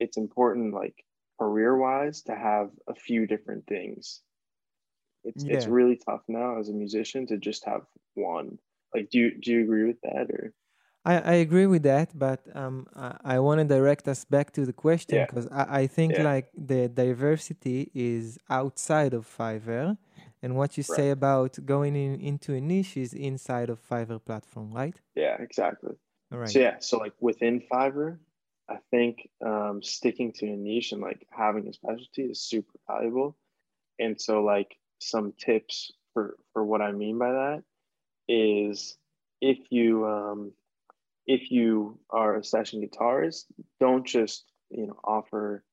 it's 0.00 0.16
important, 0.16 0.74
like 0.74 1.04
career 1.38 1.76
wise, 1.76 2.22
to 2.22 2.34
have 2.34 2.70
a 2.88 2.94
few 2.94 3.26
different 3.26 3.66
things. 3.66 4.20
It's 5.24 5.44
it's 5.44 5.66
really 5.66 5.96
tough 5.96 6.22
now 6.28 6.58
as 6.58 6.68
a 6.68 6.72
musician 6.72 7.26
to 7.28 7.36
just 7.36 7.64
have 7.64 7.82
one. 8.14 8.58
Like, 8.94 9.10
do 9.10 9.18
you 9.18 9.40
do 9.40 9.52
you 9.52 9.62
agree 9.62 9.84
with 9.84 10.00
that 10.02 10.30
or? 10.30 10.54
I, 11.04 11.18
I 11.18 11.32
agree 11.34 11.66
with 11.66 11.84
that, 11.84 12.18
but 12.18 12.40
um, 12.54 12.88
I, 12.96 13.36
I 13.36 13.38
want 13.38 13.60
to 13.60 13.64
direct 13.64 14.08
us 14.08 14.24
back 14.24 14.52
to 14.54 14.66
the 14.66 14.72
question 14.72 15.20
Yeah. 15.20 15.26
because 15.26 15.46
I, 15.52 15.80
I 15.82 15.86
think 15.86 16.16
Yeah. 16.16 16.24
like 16.24 16.48
the 16.56 16.88
diversity 16.88 17.90
is 17.94 18.38
outside 18.50 19.14
of 19.14 19.24
Fiverr, 19.26 19.96
and 20.42 20.56
what 20.56 20.76
you 20.76 20.84
Right. 20.88 20.96
say 20.96 21.10
about 21.10 21.58
going 21.64 21.96
in 21.96 22.20
into 22.20 22.54
a 22.54 22.60
niche 22.60 22.96
is 22.96 23.14
inside 23.14 23.70
of 23.70 23.80
Fiverr 23.88 24.22
platform, 24.24 24.72
right? 24.72 25.00
Yeah, 25.14 25.36
exactly. 25.40 25.96
All 26.32 26.38
right. 26.38 26.48
So 26.50 26.58
yeah, 26.60 26.76
so 26.80 26.98
like 26.98 27.14
within 27.20 27.60
Fiverr, 27.60 28.18
I 28.68 28.78
think 28.90 29.28
um, 29.44 29.82
sticking 29.82 30.32
to 30.34 30.46
a 30.46 30.56
niche 30.56 30.92
and 30.92 31.00
like 31.00 31.26
having 31.30 31.68
a 31.68 31.72
specialty 31.72 32.24
is 32.24 32.40
super 32.40 32.78
valuable. 32.88 33.36
And 33.98 34.20
so 34.20 34.42
like 34.42 34.76
some 34.98 35.32
tips 35.32 35.92
for 36.12 36.36
for 36.52 36.64
what 36.64 36.82
I 36.82 36.92
mean 36.92 37.18
by 37.18 37.32
that 37.32 37.62
is 38.28 38.96
if 39.40 39.58
you 39.70 40.06
um, 40.06 40.52
if 41.26 41.50
you 41.50 41.98
are 42.10 42.36
a 42.36 42.44
session 42.44 42.86
guitarist, 42.86 43.44
don't 43.80 44.06
just 44.06 44.44
you 44.70 44.86
know 44.86 44.98
offer 45.04 45.64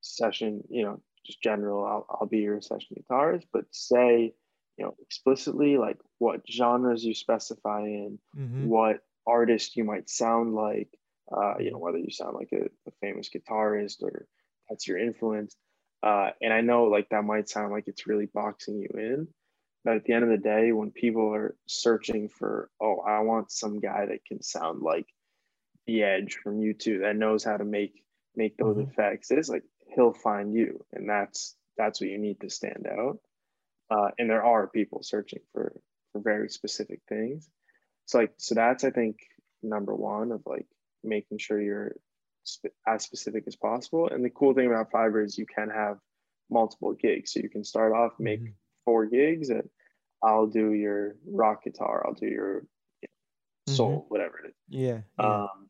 session 0.00 0.62
you 0.68 0.84
know 0.84 1.00
just 1.24 1.42
general 1.42 1.84
I'll, 1.84 2.06
I'll 2.10 2.26
be 2.26 2.38
your 2.40 2.60
session 2.60 2.96
guitarist, 3.00 3.46
but 3.52 3.64
say 3.70 4.34
you 4.76 4.84
know 4.84 4.96
explicitly 5.00 5.76
like 5.76 5.98
what 6.18 6.42
genres 6.50 7.04
you 7.04 7.14
specify 7.14 7.82
in, 7.82 8.18
Mm-hmm. 8.36 8.66
what 8.66 9.00
artist 9.26 9.76
you 9.76 9.84
might 9.84 10.08
sound 10.10 10.54
like, 10.54 10.98
uh, 11.34 11.54
you 11.58 11.70
know, 11.70 11.78
whether 11.78 11.98
you 11.98 12.10
sound 12.10 12.34
like 12.34 12.50
a, 12.52 12.64
a 12.86 12.92
famous 13.00 13.30
guitarist 13.30 14.02
or 14.02 14.26
that's 14.68 14.86
your 14.86 14.98
influence. 14.98 15.56
Uh, 16.02 16.30
and 16.42 16.52
I 16.52 16.60
know 16.60 16.84
like 16.84 17.08
that 17.10 17.24
might 17.24 17.48
sound 17.48 17.72
like 17.72 17.84
it's 17.88 18.06
really 18.06 18.26
boxing 18.26 18.78
you 18.80 18.88
in, 19.00 19.28
but 19.84 19.96
at 19.96 20.04
the 20.04 20.12
end 20.12 20.24
of 20.24 20.30
the 20.30 20.38
day, 20.38 20.72
when 20.72 20.90
people 20.90 21.34
are 21.34 21.56
searching 21.66 22.28
for, 22.28 22.70
oh, 22.80 23.00
I 23.00 23.20
want 23.20 23.50
some 23.50 23.80
guy 23.80 24.06
that 24.06 24.24
can 24.26 24.42
sound 24.42 24.82
like 24.82 25.06
the 25.86 26.02
Edge 26.02 26.36
from 26.42 26.60
U2 26.60 26.98
that 27.00 27.16
knows 27.16 27.44
how 27.44 27.56
to 27.56 27.64
make 27.64 28.04
make 28.36 28.56
those 28.56 28.76
Mhm. 28.76 28.88
effects, 28.88 29.30
it's 29.30 29.48
like 29.48 29.64
he'll 29.94 30.12
find 30.12 30.54
you, 30.54 30.84
and 30.92 31.08
that's 31.08 31.56
that's 31.76 32.00
what 32.00 32.10
you 32.10 32.18
need 32.18 32.40
to 32.40 32.50
stand 32.50 32.86
out. 32.86 33.18
Uh, 33.90 34.10
and 34.18 34.28
there 34.30 34.44
are 34.44 34.66
people 34.68 35.02
searching 35.02 35.40
for 35.52 35.72
for 36.12 36.20
very 36.20 36.48
specific 36.48 37.00
things. 37.08 37.48
so 38.06 38.18
like 38.18 38.32
so 38.38 38.54
that's 38.54 38.84
I 38.84 38.90
think 38.90 39.16
number 39.62 39.94
one 39.94 40.32
of 40.32 40.42
like 40.46 40.66
making 41.02 41.38
sure 41.38 41.60
you're 41.60 41.96
sp- 42.46 42.76
as 42.86 43.02
specific 43.02 43.44
as 43.46 43.56
possible. 43.56 44.08
And 44.08 44.24
the 44.24 44.30
cool 44.30 44.54
thing 44.54 44.66
about 44.66 44.90
Fiverr 44.90 45.24
is 45.24 45.38
you 45.38 45.46
can 45.46 45.70
have 45.70 45.98
multiple 46.50 46.92
gigs, 46.94 47.32
so 47.32 47.40
you 47.40 47.50
can 47.50 47.64
start 47.64 47.92
off 47.92 48.12
make 48.18 48.40
mm-hmm. 48.40 48.52
four 48.84 49.06
gigs, 49.06 49.50
and 49.50 49.68
I'll 50.22 50.46
do 50.46 50.72
your 50.72 51.16
rock 51.26 51.64
guitar, 51.64 52.04
I'll 52.06 52.14
do 52.14 52.26
your 52.26 52.64
you 53.02 53.08
know, 53.66 53.74
soul, 53.74 53.90
mm-hmm. 53.90 54.08
whatever 54.08 54.38
it 54.38 54.48
is. 54.48 54.54
Yeah. 54.68 55.00
yeah. 55.18 55.26
Um, 55.26 55.68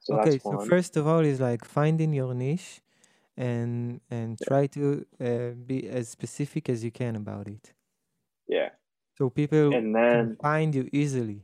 so 0.00 0.14
okay, 0.20 0.38
so 0.38 0.58
first 0.60 0.96
of 0.96 1.06
all 1.06 1.20
is 1.20 1.40
like 1.40 1.64
finding 1.64 2.14
your 2.14 2.34
niche 2.34 2.80
and 3.40 4.02
and 4.10 4.38
try 4.46 4.66
to 4.66 5.06
uh, 5.18 5.50
be 5.66 5.88
as 5.88 6.08
specific 6.08 6.68
as 6.68 6.84
you 6.84 6.90
can 6.90 7.16
about 7.16 7.48
it. 7.48 7.72
Yeah. 8.46 8.68
So 9.16 9.30
people 9.30 9.74
and 9.74 9.94
then 9.94 10.36
find 10.42 10.74
you 10.74 10.88
easily. 10.92 11.42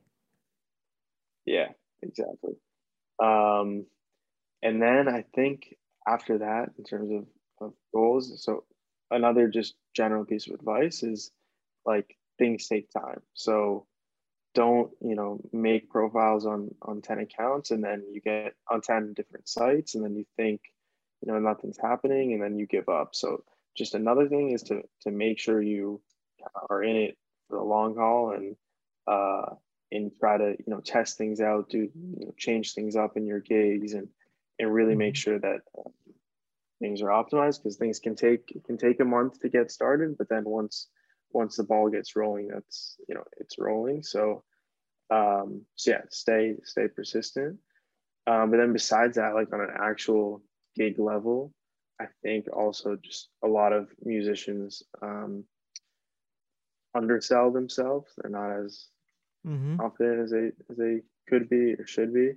Yeah, 1.46 1.68
exactly. 2.02 2.56
Um, 3.22 3.86
and 4.62 4.82
then 4.82 5.08
I 5.08 5.24
think 5.34 5.74
after 6.06 6.38
that, 6.38 6.70
in 6.76 6.84
terms 6.84 7.10
of, 7.10 7.24
of 7.60 7.72
goals, 7.94 8.44
so 8.44 8.64
another 9.10 9.48
just 9.48 9.74
general 9.94 10.24
piece 10.24 10.46
of 10.48 10.54
advice 10.54 11.02
is 11.02 11.30
like 11.86 12.16
things 12.38 12.68
take 12.68 12.90
time. 12.90 13.22
So 13.32 13.86
don't 14.54 14.90
you 15.00 15.14
know 15.14 15.38
make 15.52 15.88
profiles 15.90 16.46
on 16.46 16.74
on 16.82 17.00
10 17.02 17.20
accounts 17.20 17.70
and 17.70 17.84
then 17.84 18.02
you 18.10 18.20
get 18.20 18.54
on 18.70 18.80
10 18.80 19.12
different 19.14 19.46
sites 19.48 19.94
and 19.94 20.02
then 20.02 20.16
you 20.16 20.24
think 20.36 20.60
you 21.22 21.32
know 21.32 21.38
nothing's 21.38 21.78
happening 21.78 22.32
and 22.32 22.42
then 22.42 22.58
you 22.58 22.66
give 22.66 22.88
up 22.88 23.14
so 23.14 23.42
just 23.76 23.94
another 23.94 24.28
thing 24.28 24.50
is 24.50 24.62
to 24.62 24.82
to 25.00 25.10
make 25.10 25.38
sure 25.38 25.60
you 25.60 26.00
are 26.70 26.82
in 26.82 26.96
it 26.96 27.16
for 27.48 27.58
the 27.58 27.64
long 27.64 27.96
haul 27.96 28.32
and 28.32 28.56
uh 29.06 29.54
and 29.92 30.12
try 30.18 30.36
to 30.36 30.50
you 30.50 30.64
know 30.66 30.80
test 30.80 31.16
things 31.16 31.40
out 31.40 31.68
do 31.68 31.78
you 31.78 32.26
know 32.26 32.34
change 32.36 32.74
things 32.74 32.96
up 32.96 33.16
in 33.16 33.26
your 33.26 33.40
gigs 33.40 33.92
and 33.92 34.08
and 34.58 34.72
really 34.72 34.94
make 34.94 35.14
mm-hmm. 35.14 35.30
sure 35.30 35.38
that 35.38 35.60
uh, 35.78 35.90
things 36.80 37.02
are 37.02 37.08
optimized 37.08 37.62
because 37.62 37.76
things 37.76 37.98
can 37.98 38.14
take 38.14 38.46
can 38.64 38.76
take 38.76 39.00
a 39.00 39.04
month 39.04 39.40
to 39.40 39.48
get 39.48 39.70
started 39.70 40.16
but 40.18 40.28
then 40.28 40.44
once 40.44 40.88
once 41.32 41.56
the 41.56 41.64
ball 41.64 41.90
gets 41.90 42.16
rolling, 42.16 42.48
that's 42.48 42.96
you 43.08 43.14
know 43.14 43.24
it's 43.38 43.58
rolling. 43.58 44.02
So, 44.02 44.42
um, 45.10 45.62
so 45.74 45.92
yeah, 45.92 46.02
stay 46.10 46.54
stay 46.64 46.88
persistent. 46.88 47.58
Um, 48.26 48.50
but 48.50 48.56
then 48.56 48.72
besides 48.72 49.16
that, 49.16 49.34
like 49.34 49.52
on 49.52 49.60
an 49.60 49.70
actual 49.78 50.42
gig 50.76 50.98
level, 50.98 51.52
I 52.00 52.06
think 52.22 52.46
also 52.52 52.96
just 52.96 53.28
a 53.44 53.48
lot 53.48 53.72
of 53.72 53.88
musicians 54.02 54.82
um, 55.02 55.44
undersell 56.94 57.50
themselves. 57.50 58.12
They're 58.16 58.30
not 58.30 58.64
as 58.64 58.86
mm-hmm. 59.46 59.76
confident 59.78 60.20
as 60.20 60.30
they 60.30 60.50
as 60.70 60.76
they 60.76 61.02
could 61.28 61.48
be 61.48 61.74
or 61.74 61.86
should 61.86 62.12
be. 62.12 62.32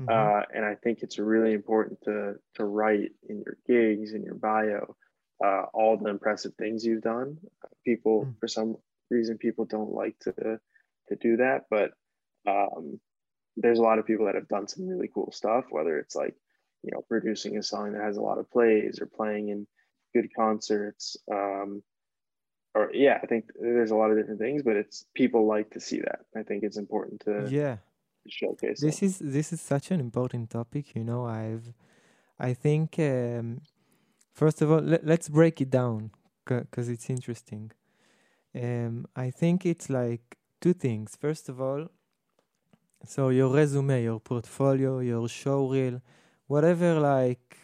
Mm-hmm. 0.00 0.08
Uh, 0.08 0.42
and 0.54 0.64
I 0.64 0.74
think 0.74 1.02
it's 1.02 1.18
really 1.18 1.52
important 1.52 2.00
to 2.04 2.34
to 2.54 2.64
write 2.64 3.12
in 3.28 3.42
your 3.44 3.58
gigs 3.66 4.14
in 4.14 4.22
your 4.22 4.34
bio 4.34 4.96
uh, 5.44 5.64
all 5.74 5.96
the 5.96 6.08
impressive 6.08 6.54
things 6.54 6.84
you've 6.84 7.02
done. 7.02 7.38
People, 7.84 8.26
mm. 8.26 8.38
for 8.38 8.48
some 8.48 8.76
reason, 9.10 9.38
people 9.38 9.64
don't 9.64 9.92
like 9.92 10.18
to 10.20 10.32
to 11.08 11.16
do 11.20 11.38
that, 11.38 11.64
but 11.68 11.92
um, 12.46 13.00
there's 13.56 13.78
a 13.78 13.82
lot 13.82 13.98
of 13.98 14.06
people 14.06 14.26
that 14.26 14.36
have 14.36 14.48
done 14.48 14.68
some 14.68 14.86
really 14.86 15.10
cool 15.12 15.32
stuff. 15.32 15.64
Whether 15.70 15.98
it's 15.98 16.14
like 16.14 16.34
you 16.82 16.90
know 16.92 17.04
producing 17.08 17.56
a 17.58 17.62
song 17.62 17.92
that 17.92 18.02
has 18.02 18.16
a 18.16 18.22
lot 18.22 18.38
of 18.38 18.50
plays 18.50 19.00
or 19.00 19.06
playing 19.06 19.48
in 19.48 19.66
good 20.14 20.34
concerts. 20.34 21.16
Um, 21.30 21.82
or 22.74 22.90
yeah, 22.94 23.18
I 23.22 23.26
think 23.26 23.50
there's 23.60 23.90
a 23.90 23.96
lot 23.96 24.10
of 24.10 24.16
different 24.16 24.40
things, 24.40 24.62
but 24.62 24.76
it's 24.76 25.04
people 25.14 25.46
like 25.46 25.70
to 25.70 25.80
see 25.80 26.00
that. 26.00 26.20
I 26.36 26.42
think 26.42 26.62
it's 26.62 26.78
important 26.78 27.20
to 27.26 27.46
yeah 27.50 27.76
showcase. 28.28 28.80
This 28.80 29.00
them. 29.00 29.06
is 29.08 29.18
this 29.18 29.52
is 29.52 29.60
such 29.60 29.90
an 29.90 30.00
important 30.00 30.50
topic. 30.50 30.94
You 30.94 31.04
know, 31.04 31.26
I've 31.26 31.72
I 32.38 32.54
think 32.54 32.98
um, 32.98 33.60
First 34.32 34.62
of 34.62 34.70
all, 34.70 34.80
let, 34.80 35.04
us 35.08 35.28
break 35.28 35.60
it 35.60 35.70
down 35.70 36.10
because 36.44 36.88
it's 36.88 37.10
interesting. 37.10 37.70
Um, 38.54 39.06
I 39.14 39.30
think 39.30 39.66
it's 39.66 39.90
like 39.90 40.38
two 40.60 40.72
things. 40.72 41.16
First 41.16 41.48
of 41.48 41.60
all, 41.60 41.88
so 43.06 43.28
your 43.28 43.52
resume, 43.52 44.02
your 44.02 44.20
portfolio, 44.20 45.00
your 45.00 45.28
show 45.28 45.68
reel, 45.68 46.00
whatever, 46.52 47.00
like 47.00 47.56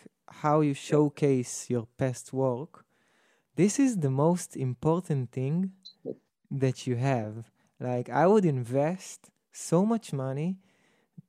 how 0.42 0.56
you 0.68 0.74
showcase 0.74 1.52
your 1.68 1.86
past 2.00 2.32
work, 2.32 2.84
this 3.60 3.78
is 3.78 3.92
the 4.06 4.10
most 4.24 4.56
important 4.56 5.30
thing 5.38 5.72
that 6.50 6.86
you 6.86 6.96
have. 6.96 7.34
Like 7.80 8.08
I 8.22 8.24
would 8.26 8.44
invest 8.44 9.30
so 9.52 9.78
much 9.92 10.06
money 10.12 10.50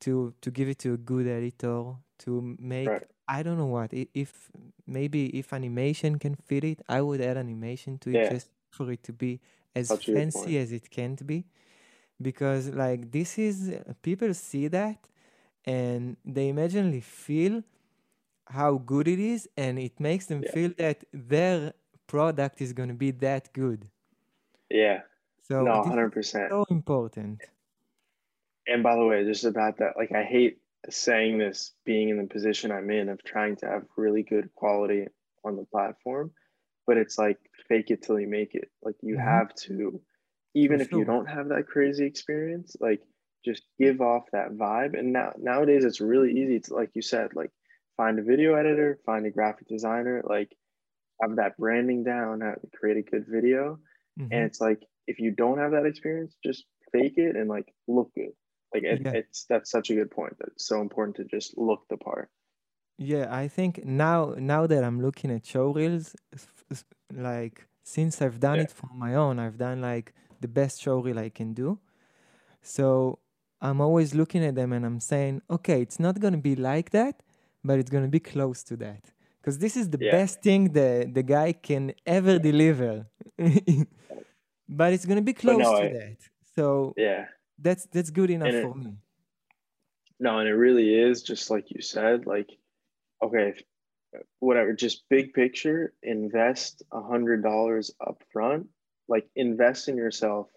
to 0.04 0.34
to 0.43 0.50
give 0.58 0.67
it 0.74 0.80
to 0.84 0.89
a 0.93 1.02
good 1.12 1.28
editor 1.28 1.80
to 2.24 2.32
make 2.60 2.88
right. 2.88 3.08
I 3.28 3.43
don't 3.43 3.60
know 3.62 3.74
what 3.80 3.91
if 4.24 4.32
maybe 4.88 5.22
if 5.41 5.54
animation 5.54 6.12
can 6.24 6.36
fit 6.48 6.63
it, 6.63 6.80
I 6.98 7.00
would 7.02 7.22
add 7.22 7.38
animation 7.38 7.91
to 8.00 8.08
it 8.15 8.32
just 8.34 8.50
for 8.72 8.91
it 8.95 9.04
to 9.04 9.13
be 9.13 9.39
as 9.76 9.88
fancy 10.13 10.58
as 10.58 10.72
it 10.72 10.89
can 10.89 11.15
be. 11.32 11.45
Because 12.28 12.63
like 12.84 13.12
this 13.12 13.38
is 13.38 13.58
people 14.02 14.34
see 14.34 14.67
that 14.69 14.98
and 15.65 16.17
they 16.26 16.50
immediately 16.50 17.02
feel 17.02 17.63
how 18.48 18.78
good 18.78 19.08
it 19.08 19.19
is 19.19 19.48
and 19.58 19.78
it 19.80 20.00
makes 20.00 20.26
them 20.28 20.43
Yeah. 20.43 20.52
feel 20.52 20.72
that 20.78 21.04
their 21.13 21.74
product 22.08 22.62
is 22.62 22.74
going 22.74 22.89
to 22.89 22.95
be 22.95 23.12
that 23.12 23.54
good. 23.54 23.89
Yeah. 24.69 25.02
So 25.41 25.63
No, 25.63 25.84
hundred 25.84 26.12
percent. 26.12 26.50
so 26.50 26.65
important. 26.69 27.41
And 28.67 28.84
by 28.84 28.95
the 28.95 29.06
way, 29.06 29.24
just 29.26 29.45
about 29.45 29.78
that, 29.78 29.98
like 29.98 30.12
I 30.12 30.24
hate 30.24 30.62
saying 30.89 31.38
this 31.39 31.74
being 31.86 32.10
in 32.10 32.17
the 32.17 32.28
position 32.28 32.72
I'm 32.72 32.89
in 32.91 33.10
of 33.10 33.24
trying 33.24 33.56
to 33.58 33.65
have 33.67 33.86
really 33.98 34.24
good 34.24 34.54
quality 34.56 35.08
on 35.43 35.56
the 35.56 35.65
platform, 35.65 36.32
but 36.88 36.98
it's 36.98 37.17
like 37.17 37.38
fake 37.67 37.91
it 37.91 38.02
till 38.02 38.19
you 38.19 38.28
make 38.28 38.56
it. 38.56 38.69
Like 38.82 38.95
you 39.02 39.15
mm-hmm. 39.15 39.28
have 39.28 39.54
to, 39.65 40.02
even 40.54 40.78
For 40.78 40.84
if 40.84 40.89
sure. 40.89 41.00
you 41.00 41.06
don't 41.06 41.28
have 41.28 41.50
that 41.50 41.67
crazy 41.67 42.06
experience, 42.06 42.76
like 42.80 43.02
just 43.45 43.63
give 43.80 44.02
off 44.02 44.23
that 44.32 44.52
vibe. 44.52 44.97
And 44.97 45.13
now 45.13 45.34
nowadays 45.38 45.86
it's 45.86 46.02
really 46.02 46.32
easy 46.32 46.60
to, 46.62 46.73
like 46.73 46.91
you 46.93 47.02
said, 47.02 47.32
like 47.34 47.52
find 47.97 48.19
a 48.19 48.23
video 48.23 48.56
editor, 48.56 48.99
find 49.06 49.25
a 49.25 49.32
graphic 49.32 49.67
designer, 49.67 50.21
like 50.25 50.56
have 51.21 51.36
that 51.38 51.58
branding 51.58 52.04
down, 52.04 52.41
have, 52.41 52.60
create 52.73 52.97
a 52.97 53.10
good 53.10 53.25
video. 53.28 53.80
Mm-hmm. 54.19 54.32
And 54.32 54.43
it's 54.43 54.62
like 54.62 54.84
if 55.08 55.19
you 55.19 55.32
don't 55.32 55.58
have 55.58 55.71
that 55.71 55.86
experience, 55.86 56.36
just 56.43 56.65
fake 56.91 57.17
it 57.17 57.36
and 57.36 57.49
like 57.49 57.73
look 57.88 58.12
good. 58.15 58.34
Like 58.73 58.84
it, 58.84 59.02
yeah. 59.04 59.12
it's 59.12 59.45
that's 59.49 59.71
such 59.71 59.89
a 59.89 59.95
good 59.95 60.12
point. 60.12 60.36
that's 60.39 60.67
so 60.67 60.82
important 60.82 61.15
to 61.17 61.25
just 61.25 61.58
look 61.58 61.82
the 61.89 61.97
part. 61.97 62.30
Yeah, 62.97 63.28
I 63.34 63.47
think 63.47 63.86
now 63.86 64.36
now 64.38 64.67
that 64.67 64.84
I'm 64.84 65.02
looking 65.02 65.32
at 65.32 65.45
show 65.45 65.71
reels, 65.71 66.15
like 67.13 67.65
since 67.84 68.21
I've 68.21 68.39
done 68.39 68.58
yeah. 68.58 68.63
it 68.63 68.71
for 68.71 68.89
my 68.93 69.15
own, 69.15 69.39
I've 69.39 69.58
done 69.58 69.82
like 69.82 70.13
the 70.41 70.47
best 70.47 70.82
show 70.82 70.99
reel 70.99 71.17
I 71.17 71.30
can 71.30 71.54
do. 71.54 71.80
So 72.62 73.19
I'm 73.62 73.82
always 73.82 74.15
looking 74.15 74.43
at 74.43 74.56
them 74.56 74.74
and 74.74 74.86
I'm 74.86 75.00
saying, 75.00 75.41
okay, 75.50 75.82
it's 75.82 76.00
not 76.00 76.19
gonna 76.19 76.38
be 76.38 76.56
like 76.56 76.91
that, 76.91 77.22
but 77.63 77.80
it's 77.80 77.89
gonna 77.89 78.08
be 78.08 78.19
close 78.19 78.63
to 78.63 78.78
that. 78.78 79.04
Because 79.41 79.58
this 79.58 79.78
is 79.78 79.89
the 79.89 80.00
yeah. 80.02 80.12
best 80.12 80.41
thing 80.41 80.74
the 80.74 81.10
the 81.12 81.24
guy 81.24 81.54
can 81.54 81.93
ever 82.06 82.39
deliver. 82.39 83.08
but 84.69 84.93
it's 84.93 85.06
gonna 85.06 85.22
be 85.22 85.34
close 85.34 85.60
no, 85.60 85.76
to 85.80 85.89
I, 85.89 85.93
that. 85.93 86.17
So 86.56 86.93
yeah 86.98 87.26
that's 87.62 87.86
that's 87.88 88.10
good 88.10 88.30
enough 88.30 88.62
for 88.62 88.76
me 88.76 88.93
no 90.19 90.39
and 90.39 90.48
it 90.48 90.54
really 90.54 90.93
is 90.93 91.24
just 91.24 91.50
like 91.50 91.69
you 91.69 91.82
said 91.82 92.26
like 92.26 92.50
okay 93.24 93.54
whatever 94.39 94.74
just 94.74 95.08
big 95.10 95.34
picture 95.34 95.93
invest 96.02 96.84
a 96.91 97.02
hundred 97.02 97.43
dollars 97.43 97.91
up 98.06 98.24
front 98.32 98.67
like 99.08 99.28
invest 99.36 99.88
in 99.88 99.98
yourself 99.98 100.48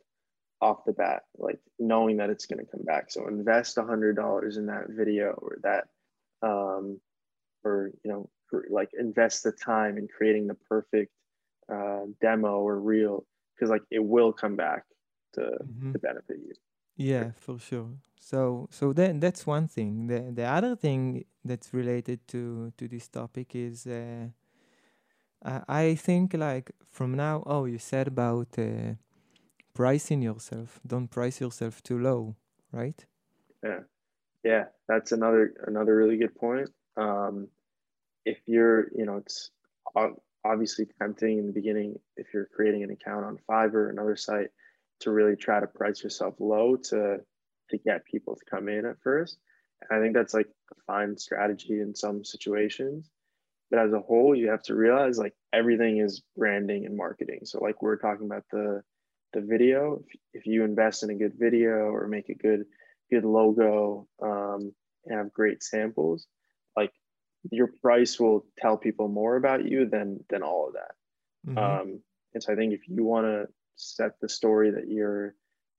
off 0.63 0.85
the 0.85 0.93
bat 0.93 1.25
like 1.37 1.59
knowing 1.79 2.17
that 2.19 2.31
it's 2.31 2.47
going 2.47 2.65
to 2.65 2.71
come 2.71 2.85
back 2.85 3.11
so 3.11 3.27
invest 3.27 3.77
a 3.79 3.83
hundred 3.83 4.17
dollars 4.17 4.57
in 4.57 4.67
that 4.67 4.87
video 4.89 5.31
or 5.33 5.59
that 5.63 5.89
um 6.43 7.01
or 7.65 7.91
you 8.05 8.11
know 8.11 8.31
like 8.71 8.91
invest 8.99 9.43
the 9.43 9.53
time 9.53 9.99
in 9.99 10.07
creating 10.07 10.47
the 10.47 10.55
perfect 10.55 11.11
uh, 11.73 12.05
demo 12.21 12.61
or 12.61 12.79
reel 12.79 13.25
because 13.55 13.71
like 13.71 13.83
it 13.91 14.05
will 14.05 14.33
come 14.33 14.57
back 14.57 14.85
to 15.33 15.41
mm-hmm. 15.41 15.93
to 15.93 15.99
benefit 15.99 16.37
you 16.39 16.53
yeah, 16.97 17.33
for 17.37 17.59
sure. 17.59 17.89
So 18.21 18.69
so 18.71 18.93
then 18.93 19.21
that's 19.21 19.47
one 19.47 19.69
thing. 19.69 20.07
The 20.07 20.31
the 20.33 20.45
other 20.45 20.77
thing 20.77 21.25
that's 21.45 21.73
related 21.73 22.27
to 22.29 22.73
to 22.77 22.89
this 22.89 23.09
topic 23.09 23.55
is 23.55 23.87
uh, 23.87 24.29
I, 25.43 25.63
I 25.69 25.95
think 25.95 26.35
like 26.35 26.73
from 26.91 27.15
now. 27.17 27.43
Oh, 27.47 27.65
you 27.65 27.79
said 27.79 28.09
about 28.09 28.49
uh, 28.59 28.95
pricing 29.75 30.23
yourself. 30.23 30.81
Don't 30.87 31.09
price 31.09 31.41
yourself 31.41 31.83
too 31.83 31.99
low, 31.99 32.37
right? 32.73 33.05
Yeah, 33.63 33.81
yeah. 34.45 34.65
That's 34.89 35.13
another 35.13 35.55
another 35.67 35.97
really 35.97 36.17
good 36.17 36.35
point. 36.35 36.71
Um, 36.97 37.49
if 38.25 38.39
you're, 38.47 38.89
you 38.97 39.07
know, 39.07 39.17
it's 39.17 39.51
obviously 40.45 40.87
tempting 40.99 41.39
in 41.39 41.47
the 41.47 41.53
beginning 41.53 41.99
if 42.17 42.27
you're 42.33 42.49
creating 42.55 42.83
an 42.83 42.91
account 42.91 43.25
on 43.25 43.39
Fiverr, 43.49 43.91
another 43.91 44.17
site 44.17 44.49
to 45.01 45.11
really 45.11 45.37
try 45.37 45.61
to 45.61 45.67
price 45.67 46.03
yourself 46.03 46.35
low 46.39 46.77
to 46.77 47.19
to 47.71 47.79
get 47.79 48.05
people 48.05 48.37
to 48.37 48.45
come 48.51 48.69
in 48.69 48.85
at 48.85 49.01
first. 49.03 49.39
And 49.81 49.99
I 49.99 50.03
think 50.03 50.15
that's 50.15 50.35
like 50.35 50.49
a 50.71 50.75
fine 50.87 51.17
strategy 51.17 51.81
in 51.81 51.95
some 51.95 52.25
situations. 52.25 53.11
But 53.71 53.81
as 53.81 53.93
a 53.93 54.01
whole, 54.01 54.35
you 54.35 54.51
have 54.51 54.63
to 54.65 54.75
realize 54.75 55.19
like 55.19 55.35
everything 55.53 55.99
is 55.99 56.23
branding 56.37 56.85
and 56.85 56.97
marketing. 56.97 57.41
So 57.45 57.59
like 57.61 57.81
we're 57.81 57.97
talking 57.97 58.27
about 58.27 58.45
the 58.53 58.83
the 59.33 59.41
video, 59.41 60.03
if, 60.07 60.21
if 60.35 60.47
you 60.47 60.65
invest 60.65 61.03
in 61.03 61.11
a 61.11 61.15
good 61.15 61.35
video 61.39 61.91
or 61.91 62.07
make 62.09 62.29
a 62.29 62.35
good 62.35 62.65
good 63.11 63.25
logo 63.25 64.07
um, 64.23 64.73
and 65.05 65.19
have 65.19 65.33
great 65.33 65.63
samples, 65.63 66.27
like 66.77 66.93
your 67.51 67.69
price 67.83 68.19
will 68.19 68.47
tell 68.59 68.77
people 68.77 69.09
more 69.09 69.37
about 69.37 69.65
you 69.65 69.89
than 69.89 70.25
than 70.31 70.43
all 70.43 70.69
of 70.69 70.75
that. 70.75 70.95
Mm-hmm. 71.47 71.59
Um, 71.59 72.01
and 72.35 72.43
so 72.43 72.53
I 72.53 72.57
think 72.57 72.73
if 72.73 72.89
you 72.89 73.05
want 73.05 73.27
to 73.27 73.49
set 73.77 74.13
the 74.21 74.29
story 74.29 74.71
that 74.71 74.89
you're 74.89 75.35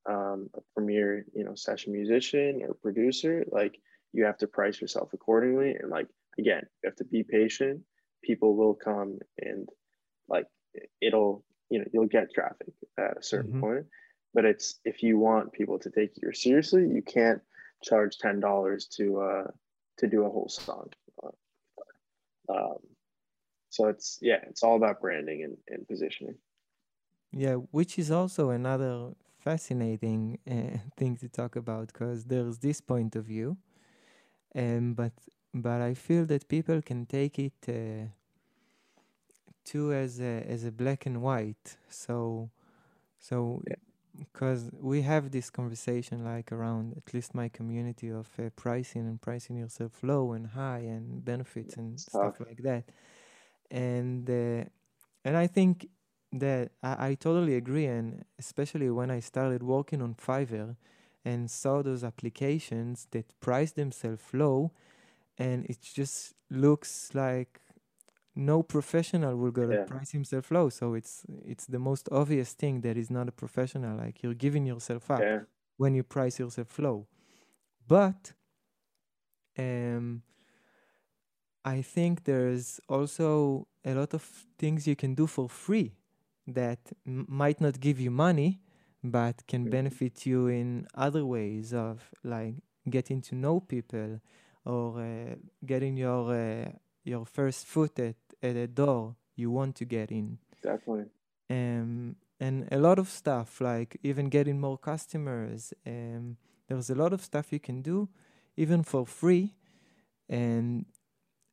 um, 0.08 0.50
a 0.56 0.60
premier, 0.76 1.26
you 1.34 1.44
know, 1.44 1.56
session 1.56 1.94
musician 1.94 2.62
or 2.68 2.74
producer, 2.74 3.46
like 3.52 3.80
you 4.12 4.26
have 4.26 4.38
to 4.38 4.48
price 4.48 4.80
yourself 4.82 5.10
accordingly. 5.14 5.76
And 5.80 5.90
like 5.90 6.08
again, 6.38 6.64
you 6.82 6.90
have 6.90 6.96
to 6.98 7.06
be 7.06 7.24
patient. 7.24 7.82
People 8.24 8.56
will 8.56 8.74
come 8.74 9.20
and 9.40 9.68
like 10.28 10.46
it'll, 11.02 11.44
you 11.70 11.80
know, 11.80 11.86
you'll 11.94 12.08
get 12.08 12.34
traffic 12.34 12.74
at 12.98 13.18
a 13.18 13.24
certain 13.24 13.52
mm-hmm. 13.52 13.62
point. 13.62 13.86
But 14.34 14.46
it's 14.46 14.80
if 14.84 15.04
you 15.04 15.18
want 15.20 15.54
people 15.54 15.80
to 15.80 15.90
take 15.90 16.12
you 16.22 16.34
seriously, 16.34 16.88
you 16.88 17.02
can't 17.02 17.42
charge 17.84 18.18
ten 18.18 18.40
dollars 18.40 18.88
to 18.98 19.22
uh 19.22 19.48
to 19.98 20.08
do 20.08 20.26
a 20.26 20.30
whole 20.30 20.50
song. 20.50 20.90
Um, 22.50 22.78
so 23.70 23.88
it's 23.88 24.20
yeah, 24.22 24.40
it's 24.50 24.64
all 24.64 24.76
about 24.76 25.02
branding 25.02 25.44
and, 25.44 25.58
and 25.68 25.88
positioning. 25.88 26.36
Yeah, 27.32 27.56
which 27.72 27.98
is 27.98 28.12
also 28.12 28.52
another 28.52 29.14
fascinating 29.40 30.40
uh, 30.50 30.78
thing 30.98 31.18
to 31.18 31.28
talk 31.28 31.56
about 31.56 31.88
because 31.88 32.26
there's 32.26 32.60
this 32.60 32.82
point 32.82 33.16
of 33.16 33.26
view, 33.26 33.58
um, 34.56 34.94
but 34.94 35.14
but 35.54 35.82
I 35.82 35.94
feel 35.94 36.26
that 36.26 36.48
people 36.48 36.82
can 36.82 37.06
take 37.06 37.40
it 37.40 37.54
uh, 37.68 38.10
too 39.64 39.94
as 39.94 40.20
a 40.20 40.44
as 40.48 40.64
a 40.64 40.72
black 40.72 41.06
and 41.06 41.22
white. 41.22 41.78
So 41.90 42.50
so 43.20 43.64
because 44.18 44.66
yeah. 44.66 44.80
we 44.82 45.02
have 45.02 45.32
this 45.32 45.50
conversation 45.50 46.24
like 46.24 46.52
around 46.52 46.94
at 46.98 47.14
least 47.14 47.34
my 47.34 47.50
community 47.50 48.10
of 48.10 48.28
uh, 48.40 48.50
pricing 48.56 49.02
and 49.02 49.22
pricing 49.22 49.58
yourself 49.58 49.92
low 50.04 50.34
and 50.34 50.48
high 50.48 50.80
and 50.80 51.24
benefits 51.26 51.76
and 51.78 52.00
stuff 52.00 52.36
like 52.40 52.62
that, 52.64 52.84
and 53.72 54.30
uh, 54.30 54.66
and 55.26 55.38
I 55.38 55.48
think 55.48 55.88
that 56.32 56.72
I, 56.82 57.08
I 57.08 57.16
totally 57.16 57.56
agree, 57.56 57.86
and 57.86 58.26
especially 58.40 58.90
when 58.90 59.10
I 59.10 59.20
started 59.20 59.64
working 59.64 60.02
on 60.02 60.16
Fiverr 60.16 60.76
and 61.26 61.50
saw 61.50 61.82
those 61.82 62.04
applications 62.04 63.08
that 63.12 63.40
price 63.40 63.72
themselves 63.72 64.26
low, 64.34 64.72
and 65.38 65.66
it 65.66 65.78
just 65.82 66.34
looks 66.50 67.12
like 67.14 67.62
no 68.36 68.64
professional 68.64 69.36
will 69.36 69.52
go 69.52 69.70
yeah. 69.70 69.84
price 69.84 70.12
himself 70.12 70.52
low. 70.52 70.70
So 70.70 70.94
it's 70.94 71.26
it's 71.46 71.66
the 71.66 71.80
most 71.80 72.10
obvious 72.12 72.54
thing 72.54 72.82
that 72.82 72.98
is 72.98 73.10
not 73.10 73.28
a 73.28 73.32
professional. 73.32 73.98
Like 73.98 74.24
you're 74.24 74.34
giving 74.34 74.66
yourself 74.66 75.10
up 75.12 75.22
yeah. 75.22 75.40
when 75.78 75.94
you 75.94 76.04
price 76.04 76.40
yourself 76.40 76.78
low. 76.80 77.08
But 77.88 78.34
um, 79.58 80.24
I 81.64 81.82
think 81.82 82.24
there's 82.24 82.80
also 82.90 83.68
a 83.86 83.94
lot 83.94 84.14
of 84.14 84.24
things 84.58 84.88
you 84.88 84.96
can 84.96 85.14
do 85.14 85.28
for 85.28 85.48
free 85.50 85.94
that 86.48 86.80
m- 87.06 87.26
might 87.30 87.62
not 87.62 87.80
give 87.80 88.00
you 88.00 88.12
money 88.12 88.60
but 89.04 89.46
can 89.48 89.70
benefit 89.70 90.26
you 90.26 90.48
in 90.48 90.88
other 90.96 91.26
ways 91.26 91.74
of 91.74 92.10
like 92.24 92.56
getting 92.90 93.22
to 93.22 93.36
know 93.36 93.60
people 93.60 94.22
or 94.66 95.02
uh, 95.02 95.36
getting 95.66 95.98
your 95.98 96.34
uh, 96.34 96.70
your 97.04 97.26
first 97.26 97.66
foot 97.66 98.00
at, 98.00 98.16
at 98.44 98.56
a 98.56 98.68
door 98.68 99.16
you 99.36 99.50
want 99.50 99.76
to 99.76 99.86
get 99.86 100.12
in 100.12 100.38
definitely 100.62 101.06
um, 101.50 102.16
and 102.40 102.68
a 102.72 102.78
lot 102.78 103.00
of 103.00 103.10
stuff 103.10 103.62
like 103.62 103.98
even 104.04 104.30
getting 104.30 104.60
more 104.60 104.78
customers 104.78 105.74
um, 105.88 106.38
there's 106.68 106.90
a 106.90 106.96
lot 106.96 107.14
of 107.14 107.22
stuff 107.22 107.52
you 107.52 107.60
can 107.60 107.82
do 107.82 108.10
even 108.58 108.84
for 108.84 109.06
free 109.06 109.56
and 110.30 110.86